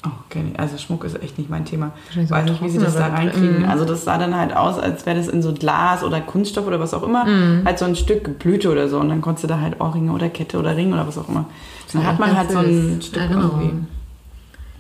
[0.05, 0.43] Oh, okay.
[0.57, 1.91] Also Schmuck ist echt nicht mein Thema.
[2.13, 3.59] So Weiß nicht, wie sie das da reinkriegen.
[3.59, 3.69] Mhm.
[3.69, 6.79] Also das sah dann halt aus, als wäre das in so Glas oder Kunststoff oder
[6.81, 7.23] was auch immer.
[7.23, 7.61] Mhm.
[7.63, 8.99] Halt so ein Stück Blüte oder so.
[8.99, 11.45] Und dann konntest du da halt Ohrringe oder Kette oder Ring oder was auch immer.
[11.93, 13.01] Dann hat man halt so ein.
[13.01, 13.61] Stück Erinnerung.
[13.61, 13.85] irgendwie.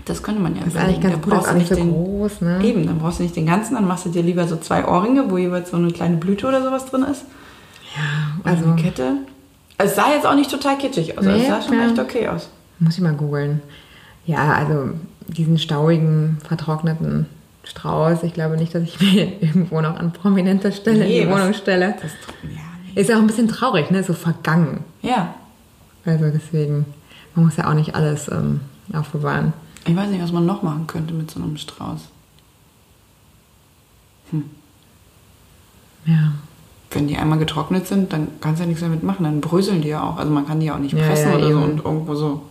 [0.05, 1.59] Das könnte man ja Das ist eigentlich ganz Da gut, das ist brauchst auch du
[1.59, 2.63] nicht so den- groß, ne?
[2.63, 5.29] Eben, dann brauchst du nicht den ganzen, dann machst du dir lieber so zwei Ohrringe,
[5.31, 7.23] wo jeweils so eine kleine Blüte oder sowas drin ist.
[7.95, 8.01] Ja,
[8.41, 9.11] Oder also eine Kette.
[9.77, 11.23] Es sah jetzt auch nicht total kitschig aus.
[11.25, 11.87] Nee, es sah schon ja.
[11.87, 12.49] echt okay aus.
[12.79, 13.61] muss ich mal googeln.
[14.25, 14.89] Ja, also
[15.27, 17.27] diesen stauigen, vertrockneten
[17.65, 21.33] Strauß, ich glaube nicht, dass ich mir irgendwo noch an prominenter Stelle Nee, in die
[21.33, 21.95] was- Wohnung stelle.
[22.01, 22.11] Das,
[22.43, 23.01] ja.
[23.01, 24.03] Ist auch ein bisschen traurig, ne?
[24.03, 24.83] So vergangen.
[25.01, 25.33] ja,
[26.05, 26.85] Also deswegen,
[27.35, 28.59] man muss ja auch nicht alles ähm,
[28.93, 29.53] aufbewahren.
[29.85, 31.99] Ich weiß nicht, was man noch machen könnte mit so einem Strauß.
[36.05, 36.33] Ja.
[36.91, 39.23] wenn die einmal getrocknet sind, dann kannst du ja nichts damit machen.
[39.23, 40.17] Dann bröseln die ja auch.
[40.17, 41.63] Also man kann die ja auch nicht Ja, pressen ja, oder so eben.
[41.63, 42.41] und irgendwo so.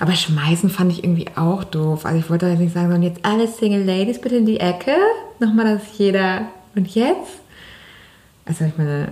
[0.00, 2.04] Aber schmeißen fand ich irgendwie auch doof.
[2.04, 4.94] Also ich wollte jetzt nicht sagen, sondern jetzt alle Single Ladies bitte in die Ecke.
[5.38, 6.48] Nochmal, dass jeder.
[6.74, 7.38] Und jetzt?
[8.44, 9.08] Also ich meine,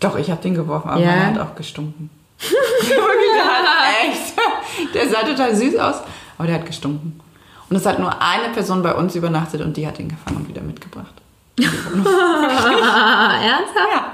[0.00, 1.08] Doch, ich habe den geworfen, aber Ja?
[1.10, 2.10] er hat auch gestunken.
[2.38, 3.64] Wirklich, der hat
[4.08, 4.94] echt.
[4.94, 5.96] Der sah total süß aus,
[6.38, 7.20] aber der hat gestunken.
[7.68, 10.48] Und es hat nur eine Person bei uns übernachtet und die hat ihn gefangen und
[10.48, 11.14] wieder mitgebracht.
[11.60, 11.64] ah,
[13.42, 13.92] ernsthaft?
[13.92, 14.12] Ja.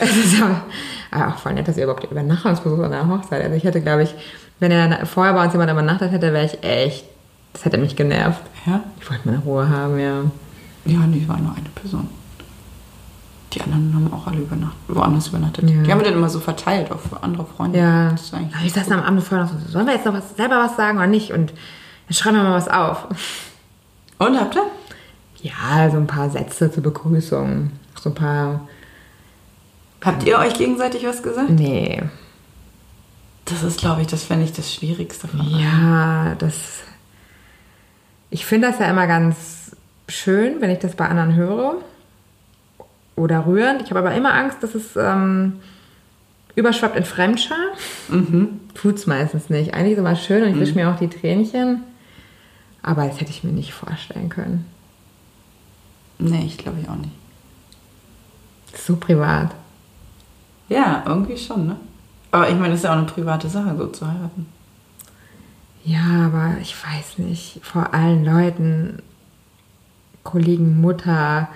[0.00, 0.62] Es ist aber,
[1.10, 3.42] aber auch voll nett, dass ihr überhaupt Übernachtungsbesuch an der Hochzeit.
[3.42, 4.14] Also ich hätte, glaube ich,
[4.60, 7.04] wenn er vorher bei uns jemand übernachtet hätte, wäre ich echt,
[7.52, 8.42] das hätte mich genervt.
[8.66, 8.82] Ja?
[9.00, 10.22] Ich wollte meine Ruhe haben, ja.
[10.84, 12.08] Ja, nee, es war nur eine Person.
[13.52, 15.70] Die anderen haben auch alle übernachtet, woanders übernachtet.
[15.70, 15.82] Ja.
[15.82, 17.78] Die haben wir dann immer so verteilt auf andere Freunde.
[17.78, 18.10] Ja.
[18.10, 18.32] Das
[18.64, 20.98] ich saß am Abend vorher noch so, sollen wir jetzt noch was, selber was sagen
[20.98, 21.32] oder nicht?
[21.32, 21.52] Und
[22.08, 23.06] dann schreiben wir mal was auf.
[24.18, 24.64] Und habt ihr?
[25.42, 27.70] Ja, so ein paar Sätze zur Begrüßung.
[27.98, 28.60] So ein paar,
[30.04, 31.50] Habt ihr euch gegenseitig was gesagt?
[31.50, 32.02] nee.
[33.44, 35.58] Das ist, glaube ich, das fände ich das Schwierigste von allem.
[35.58, 36.82] Ja, das.
[38.28, 39.74] Ich finde das ja immer ganz
[40.06, 41.76] schön, wenn ich das bei anderen höre.
[43.18, 43.82] Oder rührend.
[43.82, 45.54] Ich habe aber immer Angst, dass es ähm,
[46.54, 47.58] überschwappt in Fremdscham.
[48.08, 48.60] Mhm.
[48.74, 49.74] Tut's meistens nicht.
[49.74, 51.82] Eigentlich ist es immer schön und ich wische mir auch die Tränchen.
[52.80, 54.66] Aber das hätte ich mir nicht vorstellen können.
[56.18, 57.12] Nee, ich glaube ich auch nicht.
[58.74, 59.50] So privat.
[60.68, 61.76] Ja, irgendwie schon, ne?
[62.30, 64.46] Aber ich meine, das ist ja auch eine private Sache, so zu heiraten.
[65.84, 67.60] Ja, aber ich weiß nicht.
[67.62, 69.02] Vor allen Leuten,
[70.22, 71.48] Kollegen, Mutter,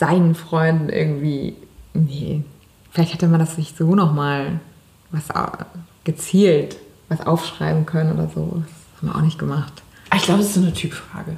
[0.00, 1.54] seinen Freunden irgendwie.
[1.94, 2.42] Nee.
[2.90, 4.58] Vielleicht hätte man das sich so nochmal
[5.12, 5.52] was au-
[6.04, 6.76] gezielt
[7.08, 8.62] was aufschreiben können oder so.
[8.62, 9.72] Das haben wir auch nicht gemacht.
[10.08, 11.36] Aber Ich glaube, das ist so eine Typfrage.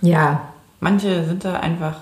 [0.00, 0.42] Ja.
[0.80, 1.94] Manche sind da einfach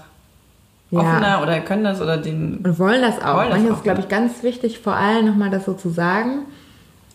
[0.91, 1.01] Ja.
[1.01, 2.57] offener oder können das oder den.
[2.59, 3.37] Und wollen das auch.
[3.37, 4.05] Wollen auch, ist, glaube ja.
[4.05, 6.47] ich, ganz wichtig, vor allem nochmal das so zu sagen.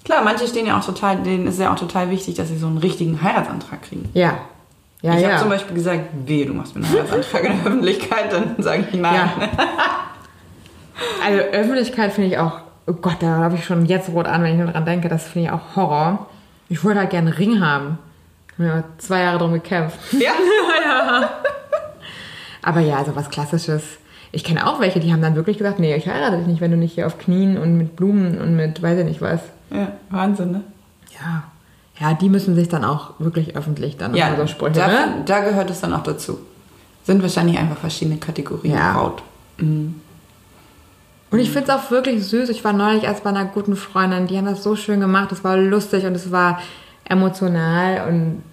[0.04, 2.68] Klar, manche stehen ja auch total, denen ist ja auch total wichtig, dass sie so
[2.68, 4.08] einen richtigen Heiratsantrag kriegen.
[4.14, 4.38] Ja.
[5.06, 5.30] Ja, ich ja.
[5.30, 8.88] habe zum Beispiel gesagt, wehe, du machst mir einen Heiratsantrag in der Öffentlichkeit, dann sage
[8.90, 9.14] ich nein.
[9.14, 9.50] Ja.
[11.24, 14.54] Also Öffentlichkeit finde ich auch, oh Gott, da habe ich schon jetzt rot an, wenn
[14.54, 16.26] ich nur dran denke, das finde ich auch Horror.
[16.70, 18.00] Ich wollte halt gerne einen Ring haben.
[18.58, 20.00] Haben ja zwei Jahre drum gekämpft.
[20.20, 20.32] Ja.
[22.64, 23.84] Aber ja, also was Klassisches.
[24.32, 26.72] Ich kenne auch welche, die haben dann wirklich gesagt, nee, ich heirate dich nicht, wenn
[26.72, 29.42] du nicht hier auf Knien und mit Blumen und mit weiß ich nicht was.
[29.70, 30.62] ja, Wahnsinn, ne?
[31.14, 31.44] Ja.
[32.00, 35.24] Ja, die müssen sich dann auch wirklich öffentlich dann Ja, Sprüche, da, ne?
[35.26, 36.40] da gehört es dann auch dazu.
[37.04, 38.94] Sind wahrscheinlich einfach verschiedene Kategorien Ja.
[38.94, 39.24] Braut.
[39.58, 40.02] Mhm.
[41.32, 42.50] Und ich finde es auch wirklich süß.
[42.50, 45.32] Ich war neulich erst bei einer guten Freundin, die haben das so schön gemacht.
[45.32, 46.60] Es war lustig und es war
[47.06, 48.44] emotional und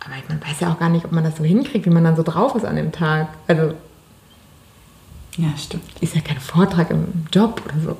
[0.00, 2.14] aber man weiß ja auch gar nicht, ob man das so hinkriegt, wie man dann
[2.14, 3.28] so drauf ist an dem Tag.
[3.48, 3.74] Also
[5.36, 5.82] Ja, stimmt.
[6.00, 7.96] ist ja kein Vortrag im Job oder so.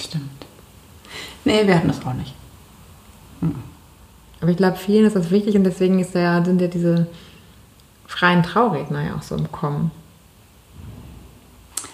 [0.00, 0.30] Stimmt.
[1.44, 2.34] Nee, wir hatten das auch nicht.
[4.40, 7.06] Aber ich glaube, vielen ist das wichtig und deswegen ist ja, sind ja diese
[8.06, 9.90] freien Trauredner ja auch so im Kommen.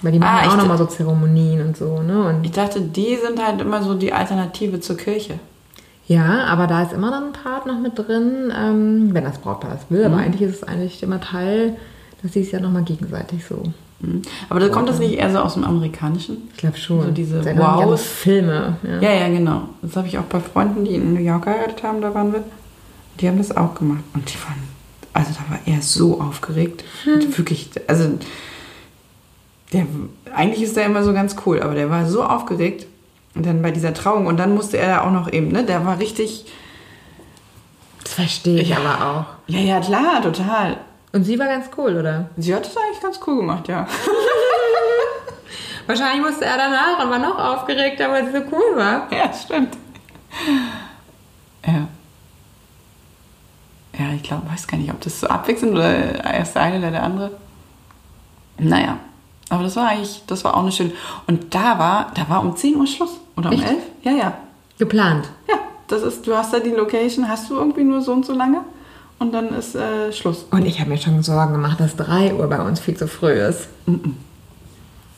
[0.02, 2.24] Weil die machen Ah, ja auch nochmal so Zeremonien und so, ne?
[2.28, 5.38] Und Ich dachte, die sind halt immer so die Alternative zur Kirche.
[6.08, 9.70] Ja, aber da ist immer dann ein Part noch mit drin, ähm, wenn das Brautpaar
[9.74, 10.04] das will.
[10.04, 11.76] Aber eigentlich ist es eigentlich immer Teil,
[12.22, 13.62] dass sie es ja nochmal gegenseitig so.
[14.00, 14.22] Mhm.
[14.48, 16.48] Aber da kommt das nicht eher so aus dem Amerikanischen?
[16.52, 17.02] Ich glaube schon.
[17.02, 18.02] So diese Wows.
[18.02, 18.76] Filme.
[18.82, 19.00] Ja.
[19.00, 19.62] Ja, ja, genau.
[19.82, 22.42] Das habe ich auch bei Freunden, die in New York geheiratet haben, da waren wir.
[23.20, 24.02] Die haben das auch gemacht.
[24.14, 24.62] Und die waren,
[25.12, 26.84] also da war er so aufgeregt.
[27.06, 28.18] Und wirklich, also
[29.72, 29.86] der,
[30.34, 32.86] eigentlich ist der immer so ganz cool, aber der war so aufgeregt.
[33.34, 34.26] Und dann bei dieser Trauung.
[34.26, 36.46] Und dann musste er auch noch eben, ne, der war richtig,
[38.02, 38.78] Das verstehe ich Ja.
[38.78, 39.24] aber auch.
[39.52, 40.78] ja, ja, klar, total.
[41.12, 42.30] Und sie war ganz cool, oder?
[42.36, 43.86] Sie hat das eigentlich ganz cool gemacht, ja.
[45.86, 49.12] Wahrscheinlich musste er danach und war noch aufgeregter, weil sie so cool war.
[49.12, 49.76] Ja, stimmt.
[51.66, 51.88] Ja.
[53.98, 56.92] Ja, ich glaube, weiß gar nicht, ob das so abwechselnd oder erst der eine oder
[56.92, 57.32] der andere.
[58.58, 58.98] Naja,
[59.48, 60.92] aber das war eigentlich, das war auch eine schöne.
[61.26, 63.18] Und da war, da war um 10 Uhr Schluss.
[63.36, 63.68] Oder um Echt?
[63.68, 63.78] 11?
[64.02, 64.38] Ja, ja.
[64.78, 65.28] Geplant.
[65.48, 65.56] Ja,
[65.88, 68.60] das ist, du hast da die Location, hast du irgendwie nur so und so lange
[69.20, 70.46] und dann ist äh, Schluss.
[70.50, 73.32] Und ich habe mir schon Sorgen gemacht, dass 3 Uhr bei uns viel zu früh
[73.32, 73.68] ist.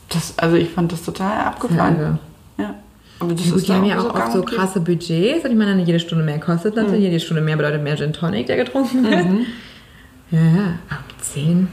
[0.09, 1.99] Das, also ich fand das total abgefahren.
[1.99, 2.19] irre.
[2.57, 2.75] Ja.
[3.19, 5.45] Aber das Ja, gut, die haben ja auch oft so krasse Budgets.
[5.45, 7.01] Und ich meine, jede Stunde mehr kostet natürlich.
[7.01, 9.25] Jede Stunde mehr bedeutet mehr Gin Tonic, der getrunken wird.
[10.31, 10.65] Ja, ja.
[10.89, 11.69] Ab 10.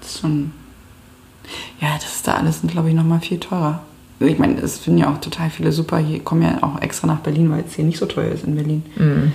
[0.00, 0.52] Das ist schon.
[1.80, 3.82] Ja, das ist da alles, glaube ich, nochmal viel teurer.
[4.18, 5.98] Ich meine, es finden ja auch total viele super.
[5.98, 8.54] Hier kommen ja auch extra nach Berlin, weil es hier nicht so teuer ist in
[8.54, 8.82] Berlin.
[8.98, 9.32] Also,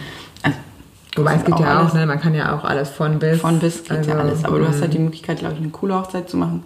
[1.16, 2.06] Wobei es geht ja auch, alles- ne?
[2.06, 3.42] Man kann ja auch alles von bis.
[3.42, 4.46] Von bis geht ja Also, alles.
[4.46, 5.04] Aber du hast halt die mm.
[5.06, 6.64] Möglichkeit, glaube ich, eine coole Hochzeit zu machen.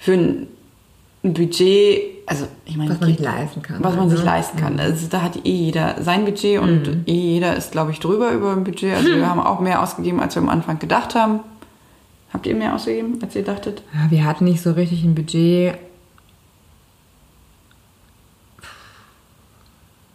[0.00, 0.46] für ein,
[1.22, 3.76] Budget, also ich meine, Was man sich leisten kann.
[3.82, 4.24] Was man sich ne?
[4.24, 4.78] leisten kann.
[4.78, 7.02] Also da hat eh jeder sein Budget und Mhm.
[7.06, 8.94] eh jeder ist, glaube ich, drüber über ein Budget.
[8.94, 11.40] Also wir haben auch mehr ausgegeben, als wir am Anfang gedacht haben.
[12.32, 13.82] Habt ihr mehr ausgegeben, als ihr dachtet?
[13.92, 15.74] Ja, wir hatten nicht so richtig ein Budget.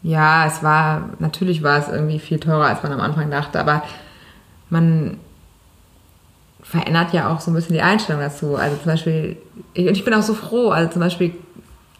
[0.03, 3.83] Ja, es war, natürlich war es irgendwie viel teurer, als man am Anfang dachte, aber
[4.69, 5.17] man
[6.61, 8.55] verändert ja auch so ein bisschen die Einstellung dazu.
[8.55, 9.37] Also zum Beispiel,
[9.73, 11.33] ich, und ich bin auch so froh, also zum Beispiel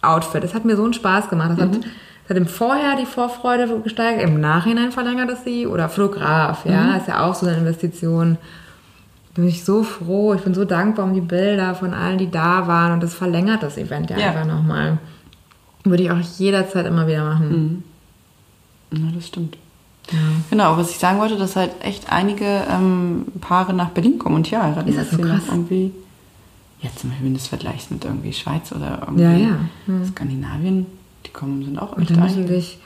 [0.01, 1.51] Outfit, das hat mir so einen Spaß gemacht.
[1.51, 5.66] Das hat, das hat im Vorher die Vorfreude gesteigert, im Nachhinein verlängert es sie.
[5.68, 8.38] Oder Fotograf, ja, ist ja auch so eine Investition.
[9.36, 12.68] bin ich so froh, ich bin so dankbar um die Bilder von allen, die da
[12.68, 14.28] waren und das verlängert das Event ja, Ja.
[14.28, 14.97] einfach nochmal.
[15.86, 17.84] Würde ich auch jederzeit immer wieder machen.
[18.96, 19.58] Ja, das stimmt.
[20.50, 24.48] Genau, was ich sagen wollte, dass halt echt einige ähm, Paare nach Berlin kommen und
[24.48, 24.89] hier heiraten.
[24.89, 25.44] Ist das so krass?
[25.50, 25.91] irgendwie,
[26.82, 29.56] jetzt zum Beispiel, wenn du es vergleichst mit irgendwie Schweiz oder irgendwie Ja, ja.
[29.86, 30.06] Hm.
[30.06, 30.86] Skandinavien,
[31.26, 32.54] die kommen, sind auch Und echt dann müssen einige.
[32.56, 32.80] sich,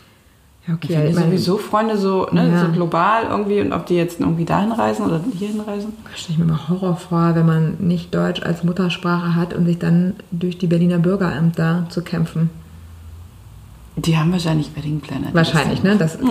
[0.68, 2.66] ja Ich okay, ich meine, sowieso Freunde so, ne, Ja.
[2.68, 5.94] so global irgendwie und ob die jetzt irgendwie dahin reisen oder hierhin reisen.
[6.16, 9.80] stelle ich mir mal Horror vor, wenn man nicht Deutsch als Muttersprache hat und sich
[9.80, 12.52] dann durch die Berliner Bürgerämter zu kämpfen.
[13.98, 15.34] Die haben wahrscheinlich Wedding Planner.
[15.34, 15.98] Wahrscheinlich, ne?
[15.98, 16.30] Das, ja.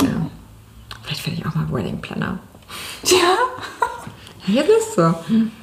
[1.02, 2.38] Vielleicht werde ich auch mal Wedding Planner.
[3.04, 3.36] Ja.
[4.46, 5.14] Jetzt ist so.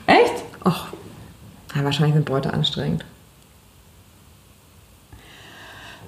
[0.06, 0.34] Echt?
[0.66, 0.88] Och,
[1.74, 3.06] ja, wahrscheinlich sind Beute anstrengend.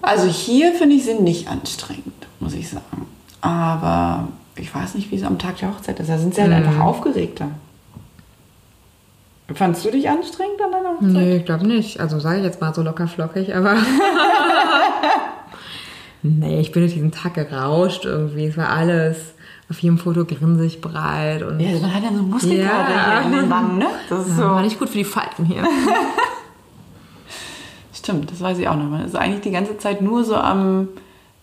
[0.02, 3.08] Also hier finde ich sie nicht anstrengend, muss ich sagen.
[3.39, 4.28] Aber
[4.58, 6.10] ich weiß nicht, wie es am Tag der Hochzeit ist.
[6.10, 7.48] Da sind sie halt einfach aufgeregter.
[9.54, 11.10] Fandst du dich anstrengend an deiner Hochzeit?
[11.10, 12.02] Nee, ich glaube nicht.
[12.02, 13.78] Also sage ich jetzt mal so locker flockig, aber.
[16.39, 18.45] nee, ich bin durch diesen Tag gerauscht irgendwie.
[18.45, 19.17] Es war alles
[19.69, 21.59] auf jedem Foto grinsig breit und.
[21.59, 23.21] Ja, man hat ja so Muskelkater Ja.
[23.21, 23.88] hier in den Wangen, ne?
[24.09, 24.63] Das ist Ja, war so.
[24.63, 25.63] nicht gut für die Falten hier.
[27.93, 28.89] Stimmt, das weiß ich auch noch.
[28.89, 30.89] Man ist eigentlich die ganze Zeit nur so am,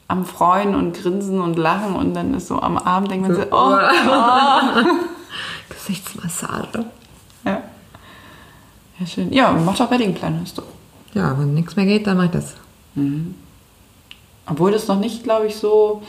[0.06, 3.42] am Freuen und Grinsen und Lachen und dann ist so am Abend denkt man so,
[3.50, 3.76] oh,
[5.68, 6.84] Gesichtsmassage.
[7.44, 7.62] ja.
[9.00, 9.32] Ja, schön.
[9.32, 10.64] Ja, mach doch Weddingplanner, ist doch.
[11.14, 12.54] Ja, wenn nichts mehr geht, dann mach ich das.
[14.46, 16.02] Obwohl das noch nicht, glaube ich, so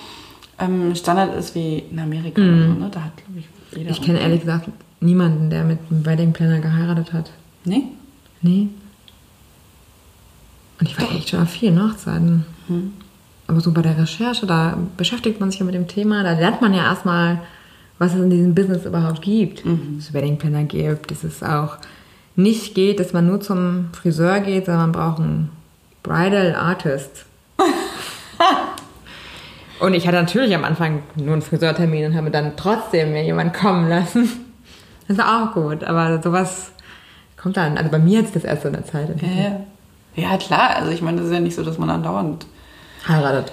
[0.60, 2.90] ähm, Standard ist wie in Amerika oder so, ne?
[2.92, 3.92] Da hat, glaube ich, jeder.
[3.92, 4.70] Ich kenne ehrlich gesagt
[5.00, 7.32] niemanden, der mit einem Wedding Planner geheiratet hat.
[7.66, 7.84] Nee?
[8.42, 8.68] Nee.
[10.80, 12.46] Und ich war echt schon auf vielen Hochzeiten.
[13.48, 16.62] Aber so bei der Recherche, da beschäftigt man sich ja mit dem Thema, da lernt
[16.62, 17.42] man ja erstmal,
[18.00, 19.64] was es in diesem Business überhaupt gibt.
[19.66, 21.78] Dass es Wedding Planner gibt, dass es auch
[22.36, 25.50] nicht geht, dass man nur zum Friseur geht, sondern man braucht einen
[26.02, 27.26] Bridal Artist.
[29.80, 33.54] und ich hatte natürlich am Anfang nur einen Friseurtermin und habe dann trotzdem mir jemanden
[33.54, 34.30] kommen lassen.
[35.06, 36.72] Das war auch gut, aber sowas
[37.36, 37.78] kommt dann.
[37.78, 39.10] Also bei mir jetzt das erste in der Zeit.
[39.22, 40.30] Ja, ja.
[40.32, 40.78] ja, klar.
[40.78, 42.46] Also ich meine, das ist ja nicht so, dass man andauernd
[43.06, 43.52] Heiratet.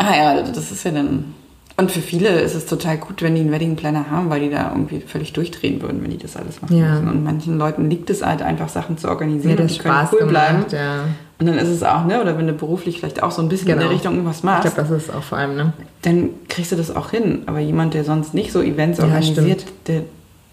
[0.00, 0.56] heiratet.
[0.56, 1.32] Das ist ja dann...
[1.76, 4.70] Und für viele ist es total gut, wenn die einen Weddingplanner haben, weil die da
[4.72, 6.88] irgendwie völlig durchdrehen würden, wenn die das alles machen Ja.
[6.94, 7.08] müssen.
[7.08, 10.12] Und manchen Leuten liegt es halt einfach, Sachen zu organisieren und das die können Spaß
[10.20, 10.56] cool bleiben.
[10.58, 11.04] gemacht, ja.
[11.40, 13.68] Und dann ist es auch, ne, oder wenn du beruflich vielleicht auch so ein bisschen
[13.68, 13.94] in der Genau.
[13.94, 15.72] Richtung irgendwas Ich machst, glaube, das ist auch vor allem, ne?
[16.02, 17.42] dann kriegst du das auch hin.
[17.46, 20.02] Aber jemand, der sonst nicht so Events Ja, organisiert, der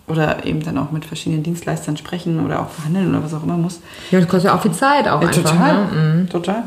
[0.08, 3.58] oder eben dann auch mit verschiedenen Dienstleistern sprechen oder auch verhandeln oder was auch immer
[3.58, 3.82] muss.
[4.10, 5.44] Ja, das kostet ja auch viel Zeit auch Ja, einfach.
[5.44, 5.74] total.
[5.88, 6.14] Ne?
[6.24, 6.30] Mhm.
[6.30, 6.64] Total.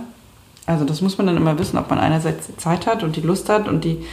[0.66, 3.48] Also das muss man dann immer wissen, ob man einerseits Zeit hat und die Lust
[3.48, 4.04] hat und die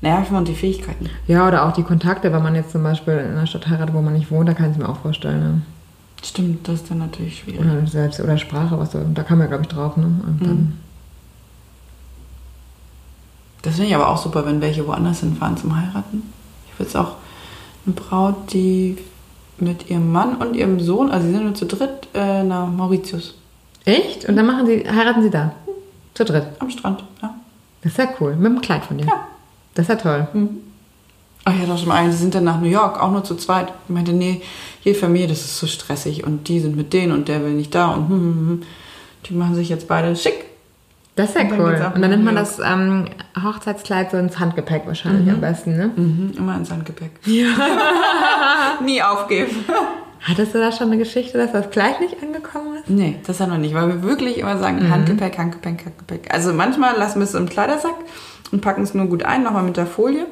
[0.00, 1.08] Nerven und die Fähigkeiten.
[1.28, 4.00] Ja, oder auch die Kontakte, wenn man jetzt zum Beispiel in einer Stadt heiratet, wo
[4.02, 5.40] man nicht wohnt, da kann ich es mir auch vorstellen.
[5.40, 5.62] Ne?
[6.22, 7.60] Stimmt, das ist dann natürlich schwierig.
[7.60, 9.96] Oder selbst oder Sprache, was da, da kam ja, glaube ich, drauf.
[9.96, 10.04] Ne?
[10.04, 10.78] Und dann,
[13.62, 16.22] Das finde ich aber auch super, wenn welche woanders hinfahren zum Heiraten.
[16.66, 17.16] Ich würde es auch
[17.86, 18.98] eine Braut, die
[19.58, 23.34] mit ihrem Mann und ihrem Sohn, also sie sind nur zu dritt, äh, nach Mauritius
[23.84, 24.26] Echt?
[24.28, 25.52] Und dann machen sie, heiraten sie da?
[26.14, 26.44] Zu dritt.
[26.58, 27.02] am Strand.
[27.22, 27.34] Ja.
[27.82, 28.36] Das ist ja cool.
[28.36, 29.06] Mit dem Kleid von dir.
[29.06, 29.26] Ja.
[29.74, 30.28] Das ist ja toll.
[31.44, 33.34] Ach ja, doch schon mal einen, sie sind dann nach New York, auch nur zu
[33.34, 33.72] zweit.
[33.84, 34.42] Ich meinte, nee,
[34.82, 37.74] jede Familie, das ist so stressig und die sind mit denen und der will nicht
[37.74, 38.62] da und hm, hm, hm.
[39.26, 40.44] die machen sich jetzt beide schick.
[41.16, 41.92] Das ist ja cool.
[41.94, 43.06] Und dann nimmt man das ähm,
[43.42, 45.90] Hochzeitskleid so ins Handgepäck wahrscheinlich am besten, ne?
[45.94, 47.10] Mhm, immer ins Handgepäck.
[48.84, 49.50] Nie aufgeben.
[50.22, 52.90] Hattest du da schon eine Geschichte, dass das Kleid nicht angekommen ist?
[52.90, 56.32] Nee, das ja noch nicht, weil wir wirklich immer sagen, Handgepäck, Handgepäck, Handgepäck.
[56.32, 57.94] Also manchmal lassen wir es im Kleidersack
[58.52, 60.26] und packen es nur gut ein, nochmal mit der Folie.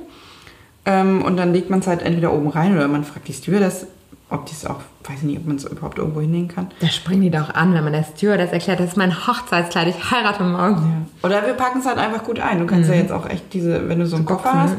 [0.91, 3.87] Ähm, und dann legt man es halt entweder oben rein oder man fragt die Stewardess,
[4.31, 6.69] ob die es auch, weiß ich nicht, ob man es überhaupt irgendwo hinlegen kann.
[6.81, 10.11] Da springen die doch an, wenn man der Stewardess erklärt, das ist mein Hochzeitskleid, ich
[10.11, 11.07] heirate morgen.
[11.23, 12.59] Oder wir packen es halt einfach gut ein.
[12.59, 14.77] Du kannst ja jetzt auch echt diese, wenn du so einen Koffer hast,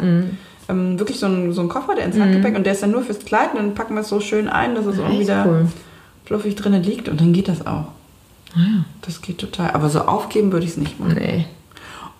[0.69, 3.03] ähm, wirklich so einen, so einen Koffer, der ins Handgepäck und der ist dann nur
[3.03, 5.45] fürs Kleid und dann packen wir es so schön ein, dass es irgendwie Echt da
[5.47, 5.67] cool.
[6.25, 7.85] fluffig drinnen liegt und dann geht das auch.
[8.55, 9.71] Ah, Das geht total.
[9.71, 11.15] Aber so aufgeben würde ich es nicht machen.
[11.19, 11.45] Nee.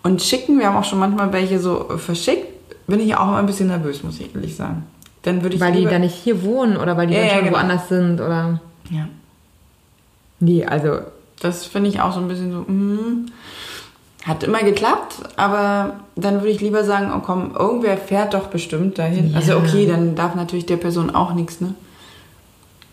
[0.04, 2.48] Und schicken, wir haben auch schon manchmal welche so verschickt,
[2.90, 4.84] bin ich auch ein bisschen nervös, muss ich ehrlich sagen.
[5.24, 7.36] Dann würde ich Weil die dann nicht hier wohnen oder weil die Ja, dann ja,
[7.36, 7.58] schon genau.
[7.58, 8.60] woanders sind oder.
[8.90, 9.08] Ja,
[10.42, 11.00] Nee, also.
[11.42, 13.26] das finde ich auch so ein bisschen so, mm,
[14.26, 18.98] hat immer geklappt, aber dann würde ich lieber sagen, oh komm, irgendwer fährt doch bestimmt
[18.98, 19.32] dahin.
[19.32, 19.38] Ja.
[19.38, 21.74] Also okay, dann darf natürlich der Person auch nichts, ne?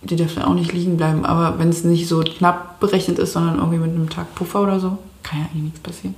[0.03, 3.33] Die darf dann auch nicht liegen bleiben, aber wenn es nicht so knapp berechnet ist,
[3.33, 6.15] sondern irgendwie mit einem Tag Puffer oder so, kann ja eigentlich nichts passieren.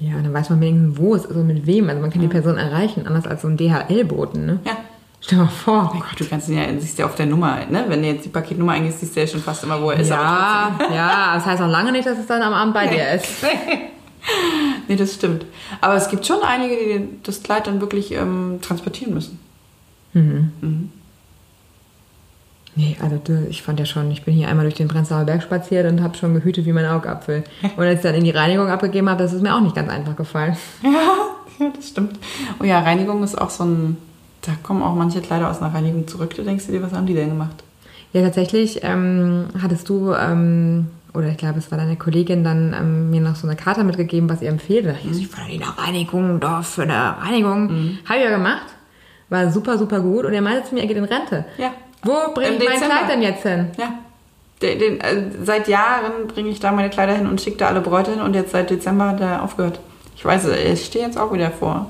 [0.00, 1.88] Ja, und dann weiß man wenigstens, wo es ist, also mit wem.
[1.88, 4.58] Also man kann die Person erreichen, anders als so ein DHL-Boten, ne?
[4.64, 4.76] Ja.
[5.20, 5.92] Stell dir mal vor.
[5.94, 7.84] Oh Gott, du kannst ihn ja, siehst ja auf der Nummer, ne?
[7.88, 10.10] Wenn du jetzt die Paketnummer eingibst, siehst du ja schon fast immer, wo er ist.
[10.10, 13.26] Ja, ja, das heißt auch lange nicht, dass es dann am Abend bei dir ist.
[14.88, 15.44] Nee, das stimmt.
[15.82, 19.38] Aber es gibt schon einige, die das Kleid dann wirklich ähm, transportieren müssen.
[22.76, 25.90] Nee, also ich fand ja schon, ich bin hier einmal durch den Prenzlauer Berg spaziert
[25.90, 27.44] und habe schon gehütet wie mein Augapfel.
[27.76, 29.90] Und als ich dann in die Reinigung abgegeben habe, das ist mir auch nicht ganz
[29.90, 30.56] einfach gefallen.
[30.82, 32.18] Ja, ja, das stimmt.
[32.60, 33.96] Oh ja, Reinigung ist auch so ein.
[34.42, 36.34] Da kommen auch manche Kleider aus einer Reinigung zurück.
[36.34, 37.62] Du denkst dir, was haben die denn gemacht?
[38.12, 43.10] Ja, tatsächlich ähm, hattest du, ähm, oder ich glaube, es war deine Kollegin, dann ähm,
[43.10, 44.84] mir noch so eine Karte mitgegeben, was ihr empfiehlt.
[44.86, 47.98] Da dachte ich, ich war in der Reinigung, doch für eine Reinigung.
[48.04, 48.66] Habe ich ja gemacht.
[49.30, 50.24] War super, super gut.
[50.24, 51.44] Und er meinte zu mir, er geht in Rente.
[51.56, 51.70] Ja.
[52.04, 52.78] Wo bringe ich mein.
[52.80, 53.66] Kleid denn jetzt hin?
[53.78, 53.94] Ja.
[54.62, 57.80] Den, den, äh, seit Jahren bringe ich da meine Kleider hin und schicke da alle
[57.80, 59.80] Bräute hin und jetzt seit Dezember hat er aufgehört.
[60.16, 61.86] Ich weiß, ich stehe jetzt auch wieder vor,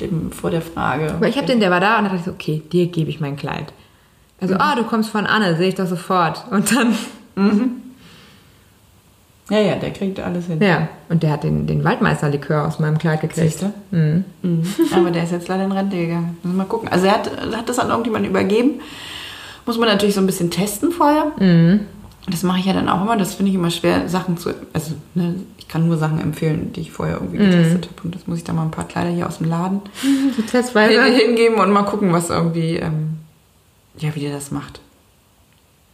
[0.00, 1.12] dem, vor der Frage.
[1.14, 3.08] Aber ich habe den, der war da und da dachte ich so, okay, dir gebe
[3.08, 3.72] ich mein Kleid.
[4.40, 6.44] Also, ah, du kommst von Anne, sehe ich das sofort.
[6.50, 6.94] Und dann,
[9.48, 10.60] Ja, ja, der kriegt alles hin.
[10.60, 13.58] ja, und der hat den, den Waldmeisterlikör aus meinem Kleid gekriegt.
[13.58, 13.72] Siehst du?
[13.92, 14.24] Mhm.
[14.92, 16.36] Aber der ist jetzt leider in Rente gegangen.
[16.42, 16.88] Mal gucken.
[16.88, 18.80] Also er hat, er hat das an irgendjemanden übergeben.
[19.66, 21.32] Muss man natürlich so ein bisschen testen vorher.
[22.28, 23.16] Das mache ich ja dann auch immer.
[23.16, 24.50] Das finde ich immer schwer, Sachen zu.
[24.72, 28.02] Also, ne, ich kann nur Sachen empfehlen, die ich vorher irgendwie getestet habe.
[28.04, 29.80] Und das muss ich dann mal ein paar Kleider hier aus dem Laden
[30.36, 31.02] So testweise.
[31.04, 33.18] hingeben und mal gucken, was irgendwie, ähm,
[33.98, 34.80] ja, wie der das macht.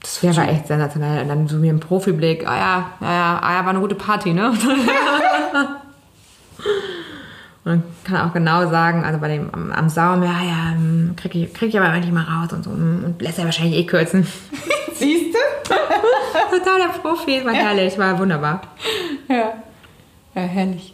[0.01, 1.23] Das wird war echt sensationell.
[1.23, 3.95] Und dann so mir im Profiblick, ah ja, ja, ja, ah ja, war eine gute
[3.95, 4.53] Party, ne?
[7.65, 11.35] Dann kann auch genau sagen, also bei dem am, am Saum, ja, ja, hm, krieg
[11.37, 12.71] ich, krieg ich aber endlich mal raus und so.
[12.71, 14.27] hm, Und lässt er wahrscheinlich eh kürzen.
[14.95, 15.39] Siehst du?
[16.59, 18.63] Total der Profi, war herrlich, war wunderbar.
[19.29, 19.53] Ja.
[20.35, 20.93] Ja, herrlich.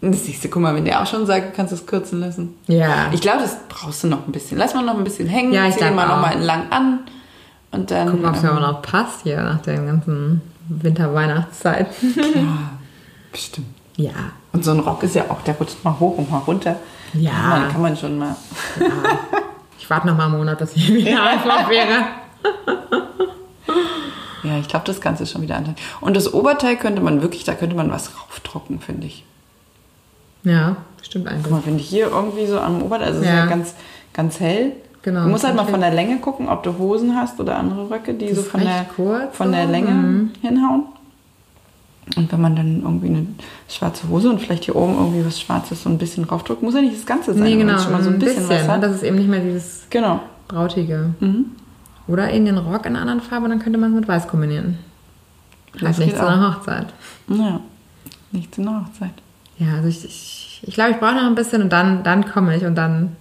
[0.00, 2.54] Das siehst du, guck mal, wenn der auch schon sagt, du kannst es kürzen lassen.
[2.68, 3.10] Ja.
[3.12, 4.56] Ich glaube, das brauchst du noch ein bisschen.
[4.58, 6.22] Lass mal noch ein bisschen hängen, Ja, ich zieh den mal noch auch.
[6.22, 7.00] mal entlang an
[7.72, 8.10] und dann.
[8.10, 11.88] Gucken, ob es mir ähm, auch noch passt hier nach der ganzen Winter-Weihnachtszeit.
[12.34, 12.70] ja,
[13.32, 13.66] bestimmt.
[13.96, 14.12] ja.
[14.58, 16.74] Und so ein Rock ist ja auch, der rutscht mal hoch und mal runter.
[17.14, 17.30] Ja.
[17.60, 18.34] Dann kann man schon mal.
[19.78, 22.06] Ich warte noch mal einen Monat, bis ich wieder einfach wäre.
[24.42, 25.80] Ja, ich glaube, das kannst du schon wieder anhalten.
[26.00, 29.24] Und das Oberteil könnte man wirklich, da könnte man was rauftrocken, finde ich.
[30.42, 31.50] Ja, stimmt Guck eigentlich.
[31.52, 33.38] mal, finde ich hier irgendwie so am Oberteil, also es ist Ja.
[33.44, 33.74] ja ganz,
[34.12, 34.72] ganz hell.
[35.02, 37.88] Genau, Du musst halt mal von der Länge gucken, ob du Hosen hast oder andere
[37.90, 39.66] Röcke, die Das so ist von der, kurz von der.
[39.66, 40.30] Länge Mhm.
[40.42, 40.84] hinhauen.
[42.16, 43.26] Und wenn man dann irgendwie eine
[43.68, 46.80] schwarze Hose und vielleicht hier oben irgendwie was Schwarzes so ein bisschen raufdrückt, muss ja
[46.80, 47.78] nicht das Ganze sein, Nee, genau.
[47.78, 48.82] schon mal so ein bisschen, was Und hat.
[48.82, 50.20] das ist eben nicht mehr dieses Genau.
[50.48, 51.10] Brautige.
[51.20, 51.46] Mhm.
[52.06, 54.78] Oder in den Rock in einer anderen Farbe, dann könnte man es mit Weiß kombinieren.
[55.74, 56.86] Das Halt nicht zu einer Hochzeit.
[57.28, 57.60] Ja,
[58.32, 59.12] nicht zu einer Hochzeit.
[59.58, 62.56] Ja, also ich, ich, ich glaube, ich brauche noch ein bisschen und dann, dann komme
[62.56, 63.16] ich und dann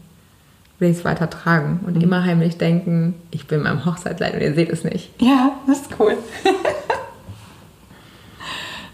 [0.80, 1.88] will ich es weiter tragen Mhm.
[1.96, 5.10] und immer heimlich denken, ich bin beim Hochzeitskleid und ihr seht es nicht.
[5.20, 6.16] Ja, das ist cool.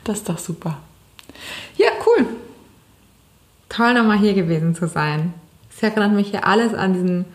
[0.04, 0.78] das ist doch super.
[1.78, 2.26] Ja, cool.
[3.70, 5.34] Toll, nochmal hier gewesen zu sein.
[5.76, 7.26] Es erinnert mich hier alles an diesen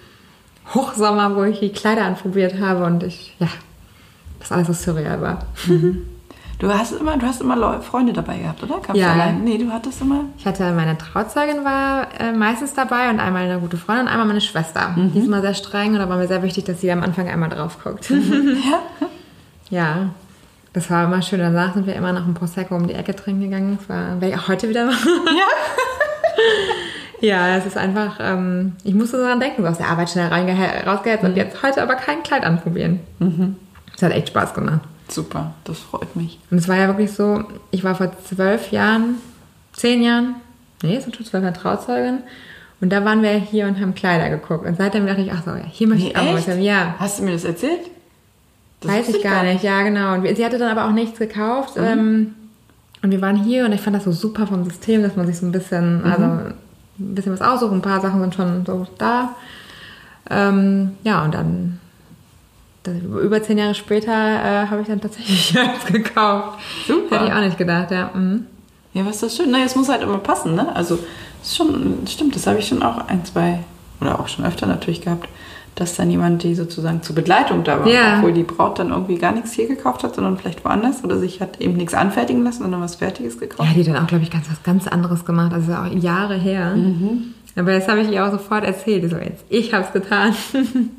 [0.75, 3.49] Hochsommer, wo ich die Kleider anprobiert habe und ich, ja,
[4.39, 5.47] das alles so surreal war.
[6.61, 8.79] Du hast immer, du hast immer Freunde dabei gehabt, oder?
[8.81, 9.15] Kamst Ja.
[9.15, 9.45] du allein?
[9.45, 10.25] Nee, du hattest immer.
[10.39, 14.27] Ich hatte meine Trauzeugin war äh, meistens dabei und einmal eine gute Freundin und einmal
[14.27, 14.91] meine Schwester.
[14.91, 15.13] Mhm.
[15.13, 17.29] Die ist immer sehr streng und da war mir sehr wichtig, dass sie am Anfang
[17.29, 18.11] einmal drauf guckt.
[18.11, 18.81] Ja.
[19.71, 20.11] ja,
[20.79, 21.41] das war immer schön.
[21.41, 23.79] Danach sind wir immer nach dem Prosecco um die Ecke trinken gegangen.
[23.79, 25.09] Das war, werde ich auch heute wieder machen.
[27.21, 27.21] Ja.
[27.21, 30.29] ja, es ist einfach, ähm, ich musste so dran denken, so aus der Arbeit schnell
[30.87, 31.31] rausgehetzt Mhm.
[31.31, 33.01] und jetzt heute aber kein Kleid anprobieren.
[33.93, 34.81] Das hat echt Spaß gemacht.
[35.09, 36.39] Super, das freut mich.
[36.51, 39.17] Und es war ja wirklich so, ich war vor zwölf Jahren,
[39.73, 40.35] zehn Jahren,
[40.83, 42.19] nee, es sind schon zwölf Jahre Trauzeugin.
[42.81, 44.65] Und da waren wir hier und haben Kleider geguckt.
[44.67, 46.63] Und seitdem dachte ich, ach so, ja, hier möchte ich auch was haben.
[46.63, 47.81] Ja, Hast du mir das erzählt?
[48.81, 49.63] Das weiß ich gar nicht.
[49.63, 50.15] Ja, genau.
[50.15, 51.75] Und sie hatte dann aber auch nichts gekauft.
[51.77, 52.35] Ähm,
[53.03, 55.39] und wir waren hier und ich fand das so super vom System, dass man sich
[55.39, 56.55] so ein bisschen, also ein
[56.97, 57.73] bisschen was aussucht.
[57.73, 59.35] Ein paar Sachen sind schon so da.
[60.31, 61.81] Ähm, ja, und dann
[62.87, 66.59] über zehn Jahre später äh, habe ich dann tatsächlich eins gekauft.
[66.87, 67.17] Super.
[67.17, 68.11] Hätte ich auch nicht gedacht, ja.
[68.15, 68.47] Mhm.
[68.95, 69.51] Ja, was ist das schön?
[69.51, 70.75] Naja, es muss halt immer passen, ne?
[70.75, 73.61] Also, das ist schon, stimmt, das habe ich schon auch ein, zwei,
[74.01, 75.29] oder auch schon öfter natürlich gehabt,
[75.81, 78.17] dass dann jemand die sozusagen zur Begleitung da war, Ja.
[78.19, 81.41] obwohl die Braut dann irgendwie gar nichts hier gekauft hat, sondern vielleicht woanders oder sich
[81.41, 83.69] hat eben nichts anfertigen lassen, sondern was Fertiges gekauft.
[83.69, 85.53] Ja, die dann auch, glaube ich, ganz was ganz anderes gemacht.
[85.53, 86.75] Also auch Jahre her.
[87.57, 89.11] Aber das habe ich ihr auch sofort erzählt.
[89.11, 90.35] So, jetzt, ich habe es getan.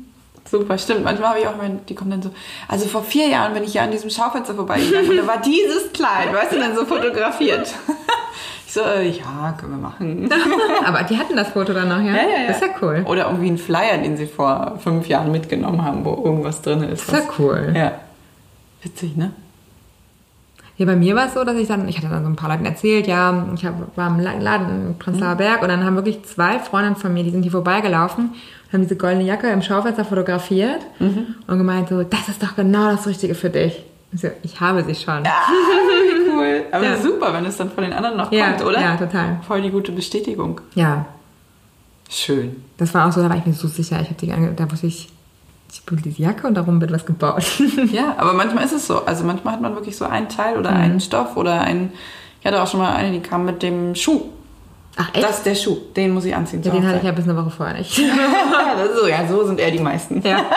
[0.50, 1.04] Super, stimmt.
[1.04, 2.30] Manchmal habe ich auch, wenn die kommen dann so,
[2.66, 5.92] also vor vier Jahren bin ich ja an diesem Schaufenster vorbeigegangen und da war dieses
[5.92, 7.72] Kleid, weißt du, dann so fotografiert.
[8.70, 10.28] Ich so, äh, ja, können wir machen.
[10.86, 12.12] Aber die hatten das Foto dann noch, ja?
[12.14, 12.46] Ja, ja, ja.
[12.46, 13.02] Das ist ja cool.
[13.04, 17.08] Oder irgendwie ein Flyer, den sie vor fünf Jahren mitgenommen haben, wo irgendwas drin ist.
[17.08, 17.72] Das ist ja cool.
[17.76, 17.92] Ja.
[18.82, 19.32] Witzig, ne?
[20.76, 22.48] Ja, bei mir war es so, dass ich dann, ich hatte dann so ein paar
[22.48, 25.96] Leuten erzählt, ja, ich hab, war im La- Laden in Prenzlauer Berg und dann haben
[25.96, 28.30] wirklich zwei Freundinnen von mir, die sind hier vorbeigelaufen
[28.72, 33.04] haben diese goldene Jacke im Schaufenster fotografiert und gemeint so, das ist doch genau das
[33.08, 33.82] Richtige für dich.
[34.12, 35.24] Ich, so, ich habe sie schon.
[35.24, 35.32] Ja,
[36.16, 36.64] wie cool.
[36.72, 36.96] Aber Ja.
[36.96, 38.80] super, wenn es dann von den anderen noch Ja, kommt, oder?
[38.80, 39.38] ja, total.
[39.46, 40.60] Voll die gute Bestätigung.
[40.74, 41.06] Ja,
[42.08, 42.62] Schön.
[42.78, 44.00] das war auch so, da war ich mir so sicher.
[44.00, 45.08] Ich habe die, ange- da wusste ich,
[45.72, 47.44] ich will diese Jacke und darum wird was gebaut.
[47.92, 49.04] Ja, aber manchmal ist es so.
[49.04, 50.76] Also manchmal hat man wirklich so ein Teil oder Mhm.
[50.80, 51.92] einen Stoff oder ein.
[52.40, 54.22] Ich hatte auch schon mal eine, die kam mit dem Schuh.
[54.96, 55.22] Ach echt?
[55.22, 55.76] Das ist der Schuh.
[55.94, 56.62] Den muss ich anziehen.
[56.64, 57.96] ja, den hatte ich ja bis eine Woche vorher nicht.
[57.98, 58.06] ja,
[58.76, 60.20] das ist so, ja, so sind eher die meisten.
[60.26, 60.40] ja.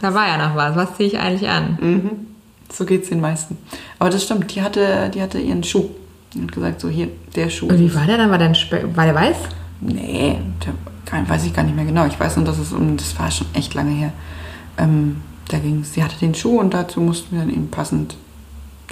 [0.00, 0.74] Da war ja noch was.
[0.74, 1.78] Was ziehe ich eigentlich an?
[1.80, 2.26] Mhm.
[2.72, 3.58] So geht's den meisten.
[3.98, 5.90] Aber das stimmt, die hatte, die hatte ihren Schuh.
[6.34, 7.68] Und hat gesagt, so hier, der Schuh.
[7.68, 8.30] Und wie war der dann?
[8.30, 8.52] War der,
[8.96, 9.36] war der weiß?
[9.80, 10.72] Nee, der,
[11.04, 12.06] kein, weiß ich gar nicht mehr genau.
[12.06, 14.12] Ich weiß nur, dass es um, das war schon echt lange her.
[14.78, 18.16] Ähm, da ging sie hatte den Schuh und dazu mussten wir dann eben passend,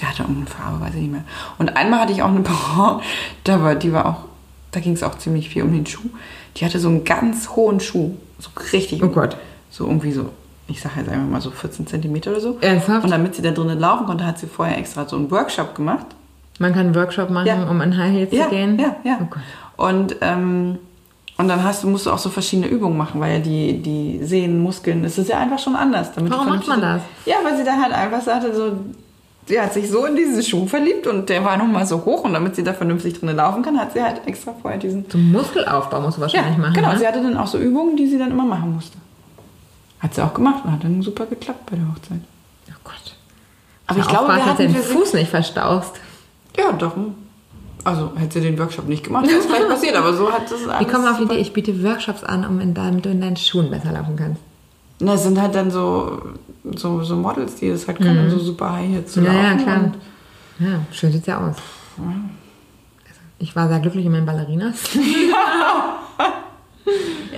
[0.00, 1.24] der hatte irgendeine Farbe, weiß ich nicht mehr.
[1.58, 3.02] Und einmal hatte ich auch eine Braut,
[3.44, 4.24] da war, die war auch,
[4.72, 6.10] da ging es auch ziemlich viel um den Schuh.
[6.56, 9.08] Die hatte so einen ganz hohen Schuh, so richtig Oh.
[9.08, 9.36] Gott.
[9.70, 10.30] So irgendwie so,
[10.70, 12.58] ich sage jetzt einfach mal so 14 Zentimeter oder so.
[12.60, 13.04] Ernsthaft?
[13.04, 16.06] Und damit sie da drinnen laufen konnte, hat sie vorher extra so einen Workshop gemacht.
[16.58, 17.62] Man kann einen Workshop machen, Ja.
[17.68, 18.78] um in High Heels Ja, zu gehen.
[18.78, 19.18] ja, ja.
[19.76, 19.84] Oh.
[19.86, 20.78] Und, ähm,
[21.38, 24.20] und dann hast du, musst du auch so verschiedene Übungen machen, weil ja die, die
[24.24, 26.10] Sehnen, Muskeln, das ist ja einfach schon anders.
[26.16, 28.72] Warum macht man vernünftig- Ja, weil sie da halt einfach sagte, so,
[29.46, 32.24] sie hat sich so in diesen Schuh verliebt und der war nun mal so hoch
[32.24, 35.08] und damit sie da vernünftig drin laufen kann, hat sie halt extra vorher diesen.
[35.08, 36.74] Zum Muskelaufbau musst du wahrscheinlich machen.
[36.74, 36.92] genau.
[36.92, 36.98] Ne?
[36.98, 38.98] Sie hatte dann auch so Übungen, die sie dann immer machen musste.
[40.00, 42.20] Hat sie auch gemacht und hat dann super geklappt bei der Hochzeit.
[42.68, 43.16] Oh Gott.
[43.86, 45.92] Aber ich Ja, glaube, dass du den Fuß nicht verstauchst.
[46.56, 46.94] Ja, doch.
[47.84, 50.66] Also hätte sie den Workshop nicht gemacht, wäre es vielleicht passiert, aber so hat es
[50.68, 50.80] alles.
[50.86, 53.36] Wir kommen auf die Idee, ich biete Workshops an, um in, damit du in deinen
[53.36, 54.40] Schuhen besser laufen kannst.
[55.00, 56.20] Na, es sind halt dann so,
[56.76, 59.26] so, so Models, die das halt können, so super high hier zu Mhm.
[59.26, 59.62] Ja, ja, laufen.
[59.64, 59.80] klar.
[59.84, 59.94] Und
[60.58, 61.56] Ja, schön sieht's ja aus.
[61.96, 64.90] Also, ich war sehr glücklich in meinen Ballerinas.
[64.94, 65.96] ja,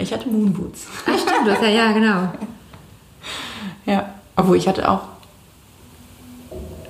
[0.00, 0.86] ich hatte Moonboots.
[1.06, 2.32] Ah, stimmt, das ja, ja, genau.
[3.86, 5.02] Ja, obwohl ich hatte auch.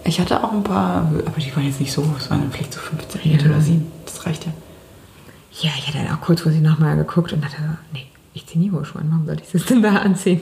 [0.04, 2.80] Ich hatte auch ein paar, aber die waren jetzt nicht so, es waren vielleicht so
[2.80, 3.38] 15 Ja.
[3.46, 3.86] oder 7.
[4.04, 4.52] Das reicht ja.
[5.60, 7.56] Ja, ich hatte dann auch kurzfristig nochmal geguckt und dachte,
[7.92, 9.08] nee, ich ziehe nie hohe Schuhe an.
[9.10, 10.40] Warum sollte ich das denn da anziehen?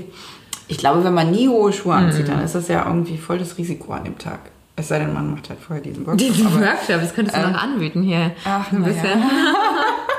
[0.68, 2.30] Ich glaube, wenn man nie hohe Schuhe anzieht, Mhm.
[2.32, 4.38] dann ist das ja irgendwie voll das Risiko an dem Tag.
[4.76, 6.28] Es sei denn, man macht halt vorher diesen Workshop.
[6.32, 8.30] Diesen Workshop, das könntest du ähm, noch anbieten hier.
[8.44, 9.04] ach, ein na bisschen.
[9.20, 9.30] Ja,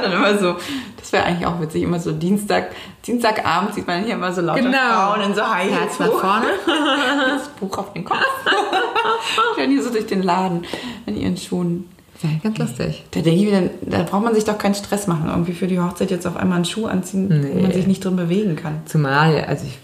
[0.00, 0.56] dann immer so,
[0.96, 2.70] das wäre eigentlich auch witzig, immer so Dienstag,
[3.06, 4.78] Dienstagabend sieht man hier immer so lauter Genau.
[4.78, 6.46] Frauen in so High Heels Herz nach vorne.
[7.36, 8.18] das Buch auf den Kopf.
[9.56, 10.64] Rennen hier so durch den Laden
[11.06, 11.88] in ihren Schuhen.
[12.22, 13.04] Ja, ganz lustig.
[13.12, 15.66] Da denke ich mir, dann, da braucht man sich doch keinen Stress machen, irgendwie für
[15.66, 17.62] die Hochzeit jetzt auf einmal einen Schuh anziehen, wo Nee.
[17.62, 18.82] man sich nicht drin bewegen kann.
[18.84, 19.78] Zumal, also ich,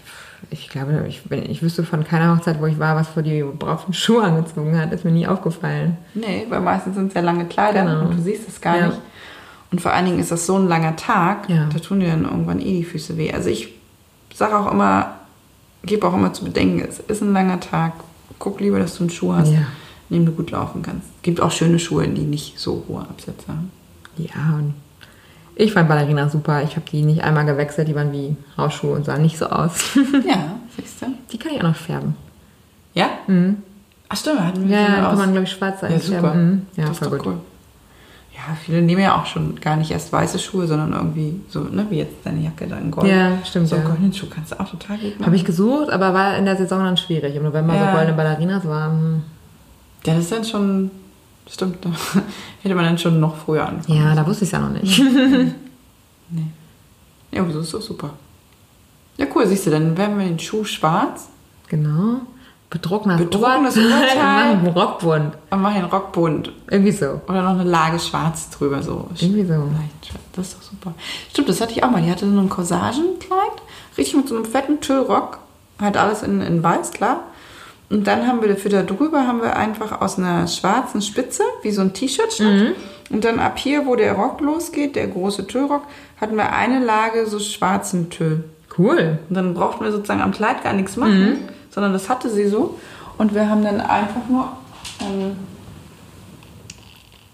[0.51, 3.41] ich glaube, ich, wenn- ich wüsste von keiner Hochzeit, wo ich war, was vor die
[3.43, 5.97] Braut einen Schuh angezogen hat, ist mir nie aufgefallen.
[6.13, 8.01] Nee, weil meistens sind es ja lange Kleider Genau.
[8.05, 8.87] und du siehst es gar Ja.
[8.87, 8.99] nicht.
[9.71, 11.67] Und vor allen Dingen ist das so ein langer Tag, Ja.
[11.71, 13.33] da tun dir dann irgendwann eh die Füße weh.
[13.33, 13.69] Also ich
[14.33, 15.15] sage auch immer,
[15.83, 17.93] gebe auch immer zu bedenken, es ist ein langer Tag.
[18.39, 19.59] Guck lieber, dass du einen Schuh hast, Ja.
[20.09, 21.07] in dem du gut laufen kannst.
[21.23, 23.71] Gibt auch schöne Schuhe, die nicht so hohe Absätze haben.
[24.17, 24.73] Ja, und
[25.55, 26.61] ich fand Ballerina super.
[26.63, 29.71] Ich habe die nicht einmal gewechselt, die waren wie Hausschuhe und sahen nicht so aus.
[30.27, 31.07] Ja, siehst du?
[31.31, 32.15] die kann ich auch noch färben.
[32.93, 33.09] Ja?
[34.09, 36.21] Ach stimmt, hatten wir Ja, ja, kann man, glaube ich, schwarz Ja, einfärben.
[36.21, 36.33] super.
[36.35, 36.61] Mhm.
[36.77, 37.25] Ja, das ist doch gut.
[37.25, 37.37] cool.
[38.55, 41.97] Viele nehmen ja auch schon gar nicht erst weiße Schuhe, sondern irgendwie so, ne, wie
[41.97, 43.07] jetzt deine Jacke da in Gold.
[43.07, 43.89] Ja, stimmt, So einen ja.
[43.89, 45.25] goldenen Schuh kannst du auch total gut machen.
[45.25, 47.35] Habe ich gesucht, aber war in der Saison dann schwierig.
[47.35, 47.87] Im November Ja.
[47.91, 48.91] so goldene Ballerinas war.
[48.91, 49.23] hm.
[50.05, 50.91] Ja, das ist dann schon,
[51.49, 51.89] stimmt, da
[52.63, 53.97] hätte man dann schon noch früher anfangen.
[53.99, 55.01] Ja, da wusste ich es ja noch nicht.
[57.31, 58.11] Ja, aber so ist doch super.
[59.17, 61.27] Ja, cool, siehst du, dann werden wir den Schuh schwarz
[61.67, 62.21] genau.
[62.69, 63.97] Bedrucktes Bedrucktes Oberteil.
[63.97, 64.55] Oberteil.
[64.55, 65.37] Machen Rockbund.
[65.49, 66.51] und machen den Rock bunt.
[66.69, 67.21] Irgendwie so.
[67.27, 69.07] Oder noch eine Lage schwarz drüber, so.
[69.19, 69.69] Irgendwie so.
[70.33, 70.93] Das ist doch super.
[71.29, 72.01] Stimmt, das hatte ich auch mal.
[72.01, 73.61] Die hatte so ein Corsagenkleid,
[73.97, 75.39] richtig mit so einem fetten Tüllrock,
[75.79, 77.21] halt alles in, in weiß, klar.
[77.89, 81.71] Und dann haben wir dafür da drüber haben wir einfach aus einer schwarzen Spitze, wie
[81.71, 82.75] so ein T-Shirt-Schnitt.
[83.09, 85.83] Und dann ab hier, wo der Rock losgeht, der große Tüllrock,
[86.19, 88.43] hatten wir eine Lage so schwarzen Tüll.
[88.77, 89.19] Cool.
[89.29, 91.39] Und dann brauchten wir sozusagen am Kleid gar nichts machen,
[91.69, 92.77] sondern das hatte sie so.
[93.17, 94.49] Und wir haben dann einfach nur,
[95.01, 95.35] ähm,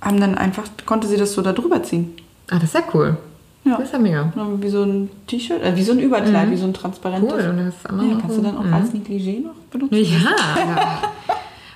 [0.02, 2.14] haben dann einfach, konnte sie das so da drüber ziehen.
[2.52, 3.18] Ah, das ist ja cool.
[3.66, 3.78] Ja.
[3.78, 4.32] Das ist ja mega.
[4.60, 7.32] Wie so ein T-Shirt, äh, wie so ein Überkleid, wie so ein transparentes.
[7.34, 7.50] Cool.
[7.50, 8.74] Und das andere Ja, noch kannst du dann auch Mhm.
[8.74, 9.96] als Negligé noch benutzen?
[9.96, 10.20] Ja.
[10.58, 10.98] ja.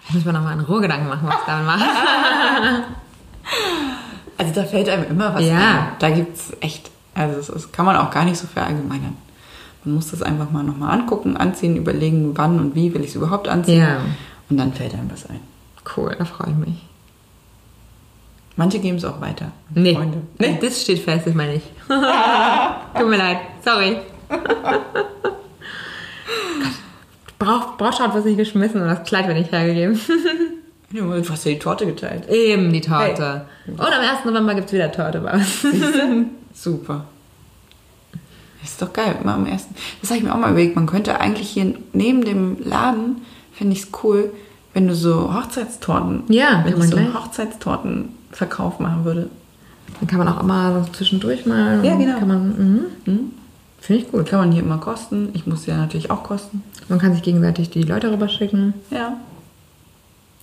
[0.10, 1.84] Da muss man nochmal in Ruhe Gedanken machen, was ich damit mache.
[4.38, 5.56] Also da fällt einem immer was Ja.
[5.58, 5.88] ein.
[6.00, 9.16] Da gibt es echt, also das ist, kann man auch gar nicht so verallgemeinern.
[9.88, 13.16] Man muss das einfach mal nochmal angucken, anziehen, überlegen, wann und wie will ich es
[13.16, 13.80] überhaupt anziehen.
[13.80, 14.02] Ja.
[14.50, 15.40] Und dann fällt einem was ein.
[15.96, 16.86] Cool, da freue ich mich.
[18.58, 19.54] Manche geben es auch weiter.
[19.74, 19.96] Nee.
[19.96, 20.24] Freunde.
[20.40, 20.58] nee.
[20.60, 21.64] Das steht fest, das meine ich.
[21.88, 23.38] Tut mir leid.
[23.64, 24.00] Sorry.
[27.40, 29.98] Brauch, Brautschau was nicht geschmissen und das Kleid wird nicht hergegeben.
[30.90, 32.30] Du hast ja die Torte geteilt.
[32.30, 33.46] Eben die Torte.
[33.68, 34.24] Und am 1.
[34.24, 35.66] November gibt es wieder Torte bei uns.
[36.54, 37.04] Super.
[38.62, 39.16] Das ist doch geil.
[39.22, 39.76] Immer am ersten.
[40.02, 40.76] Das habe ich mir auch mal überlegt.
[40.76, 43.22] Man könnte eigentlich hier neben dem Laden,
[43.54, 44.32] finde ich es cool,
[44.74, 47.14] wenn du so Hochzeitstorten, Ja, wenn man ich so einen.
[47.14, 49.30] Hochzeitstortenverkauf machen würde.
[50.00, 51.84] Dann kann man auch immer so zwischendurch mal.
[51.84, 52.20] Ja, genau.
[52.20, 52.48] Kann man,
[53.06, 53.32] mhm.
[53.80, 54.26] Finde ich gut.
[54.28, 55.30] Kann man hier immer kosten.
[55.34, 56.62] Ich muss ja natürlich auch kosten.
[56.90, 58.74] Man kann sich gegenseitig die Leute rüberschicken.
[58.92, 59.14] Ja.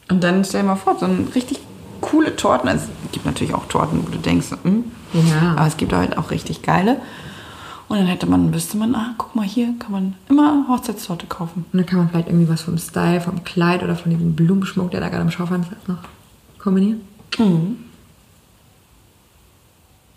[0.09, 1.61] Und dann stell dir mal vor, so ein richtig
[2.01, 2.69] coole Torten.
[2.69, 5.55] Also, es gibt natürlich auch Torten, wo du denkst, hm, Ja.
[5.57, 6.97] aber es gibt halt auch richtig geile.
[7.89, 11.67] Und dann hätte man, wüsste man, ah, guck mal hier, kann man immer Hochzeitstorte kaufen.
[11.73, 14.91] Und dann kann man vielleicht irgendwie was vom Style, vom Kleid oder von diesem Blumenschmuck,
[14.91, 15.99] der da gerade im Schaufenster ist, noch
[16.59, 17.03] kombinieren.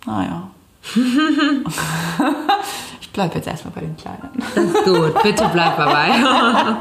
[0.06, 0.50] Naja.
[3.02, 4.30] ich bleibe jetzt erstmal bei den Kleinen.
[4.56, 5.22] Das ist gut.
[5.22, 6.78] Bitte bleib dabei.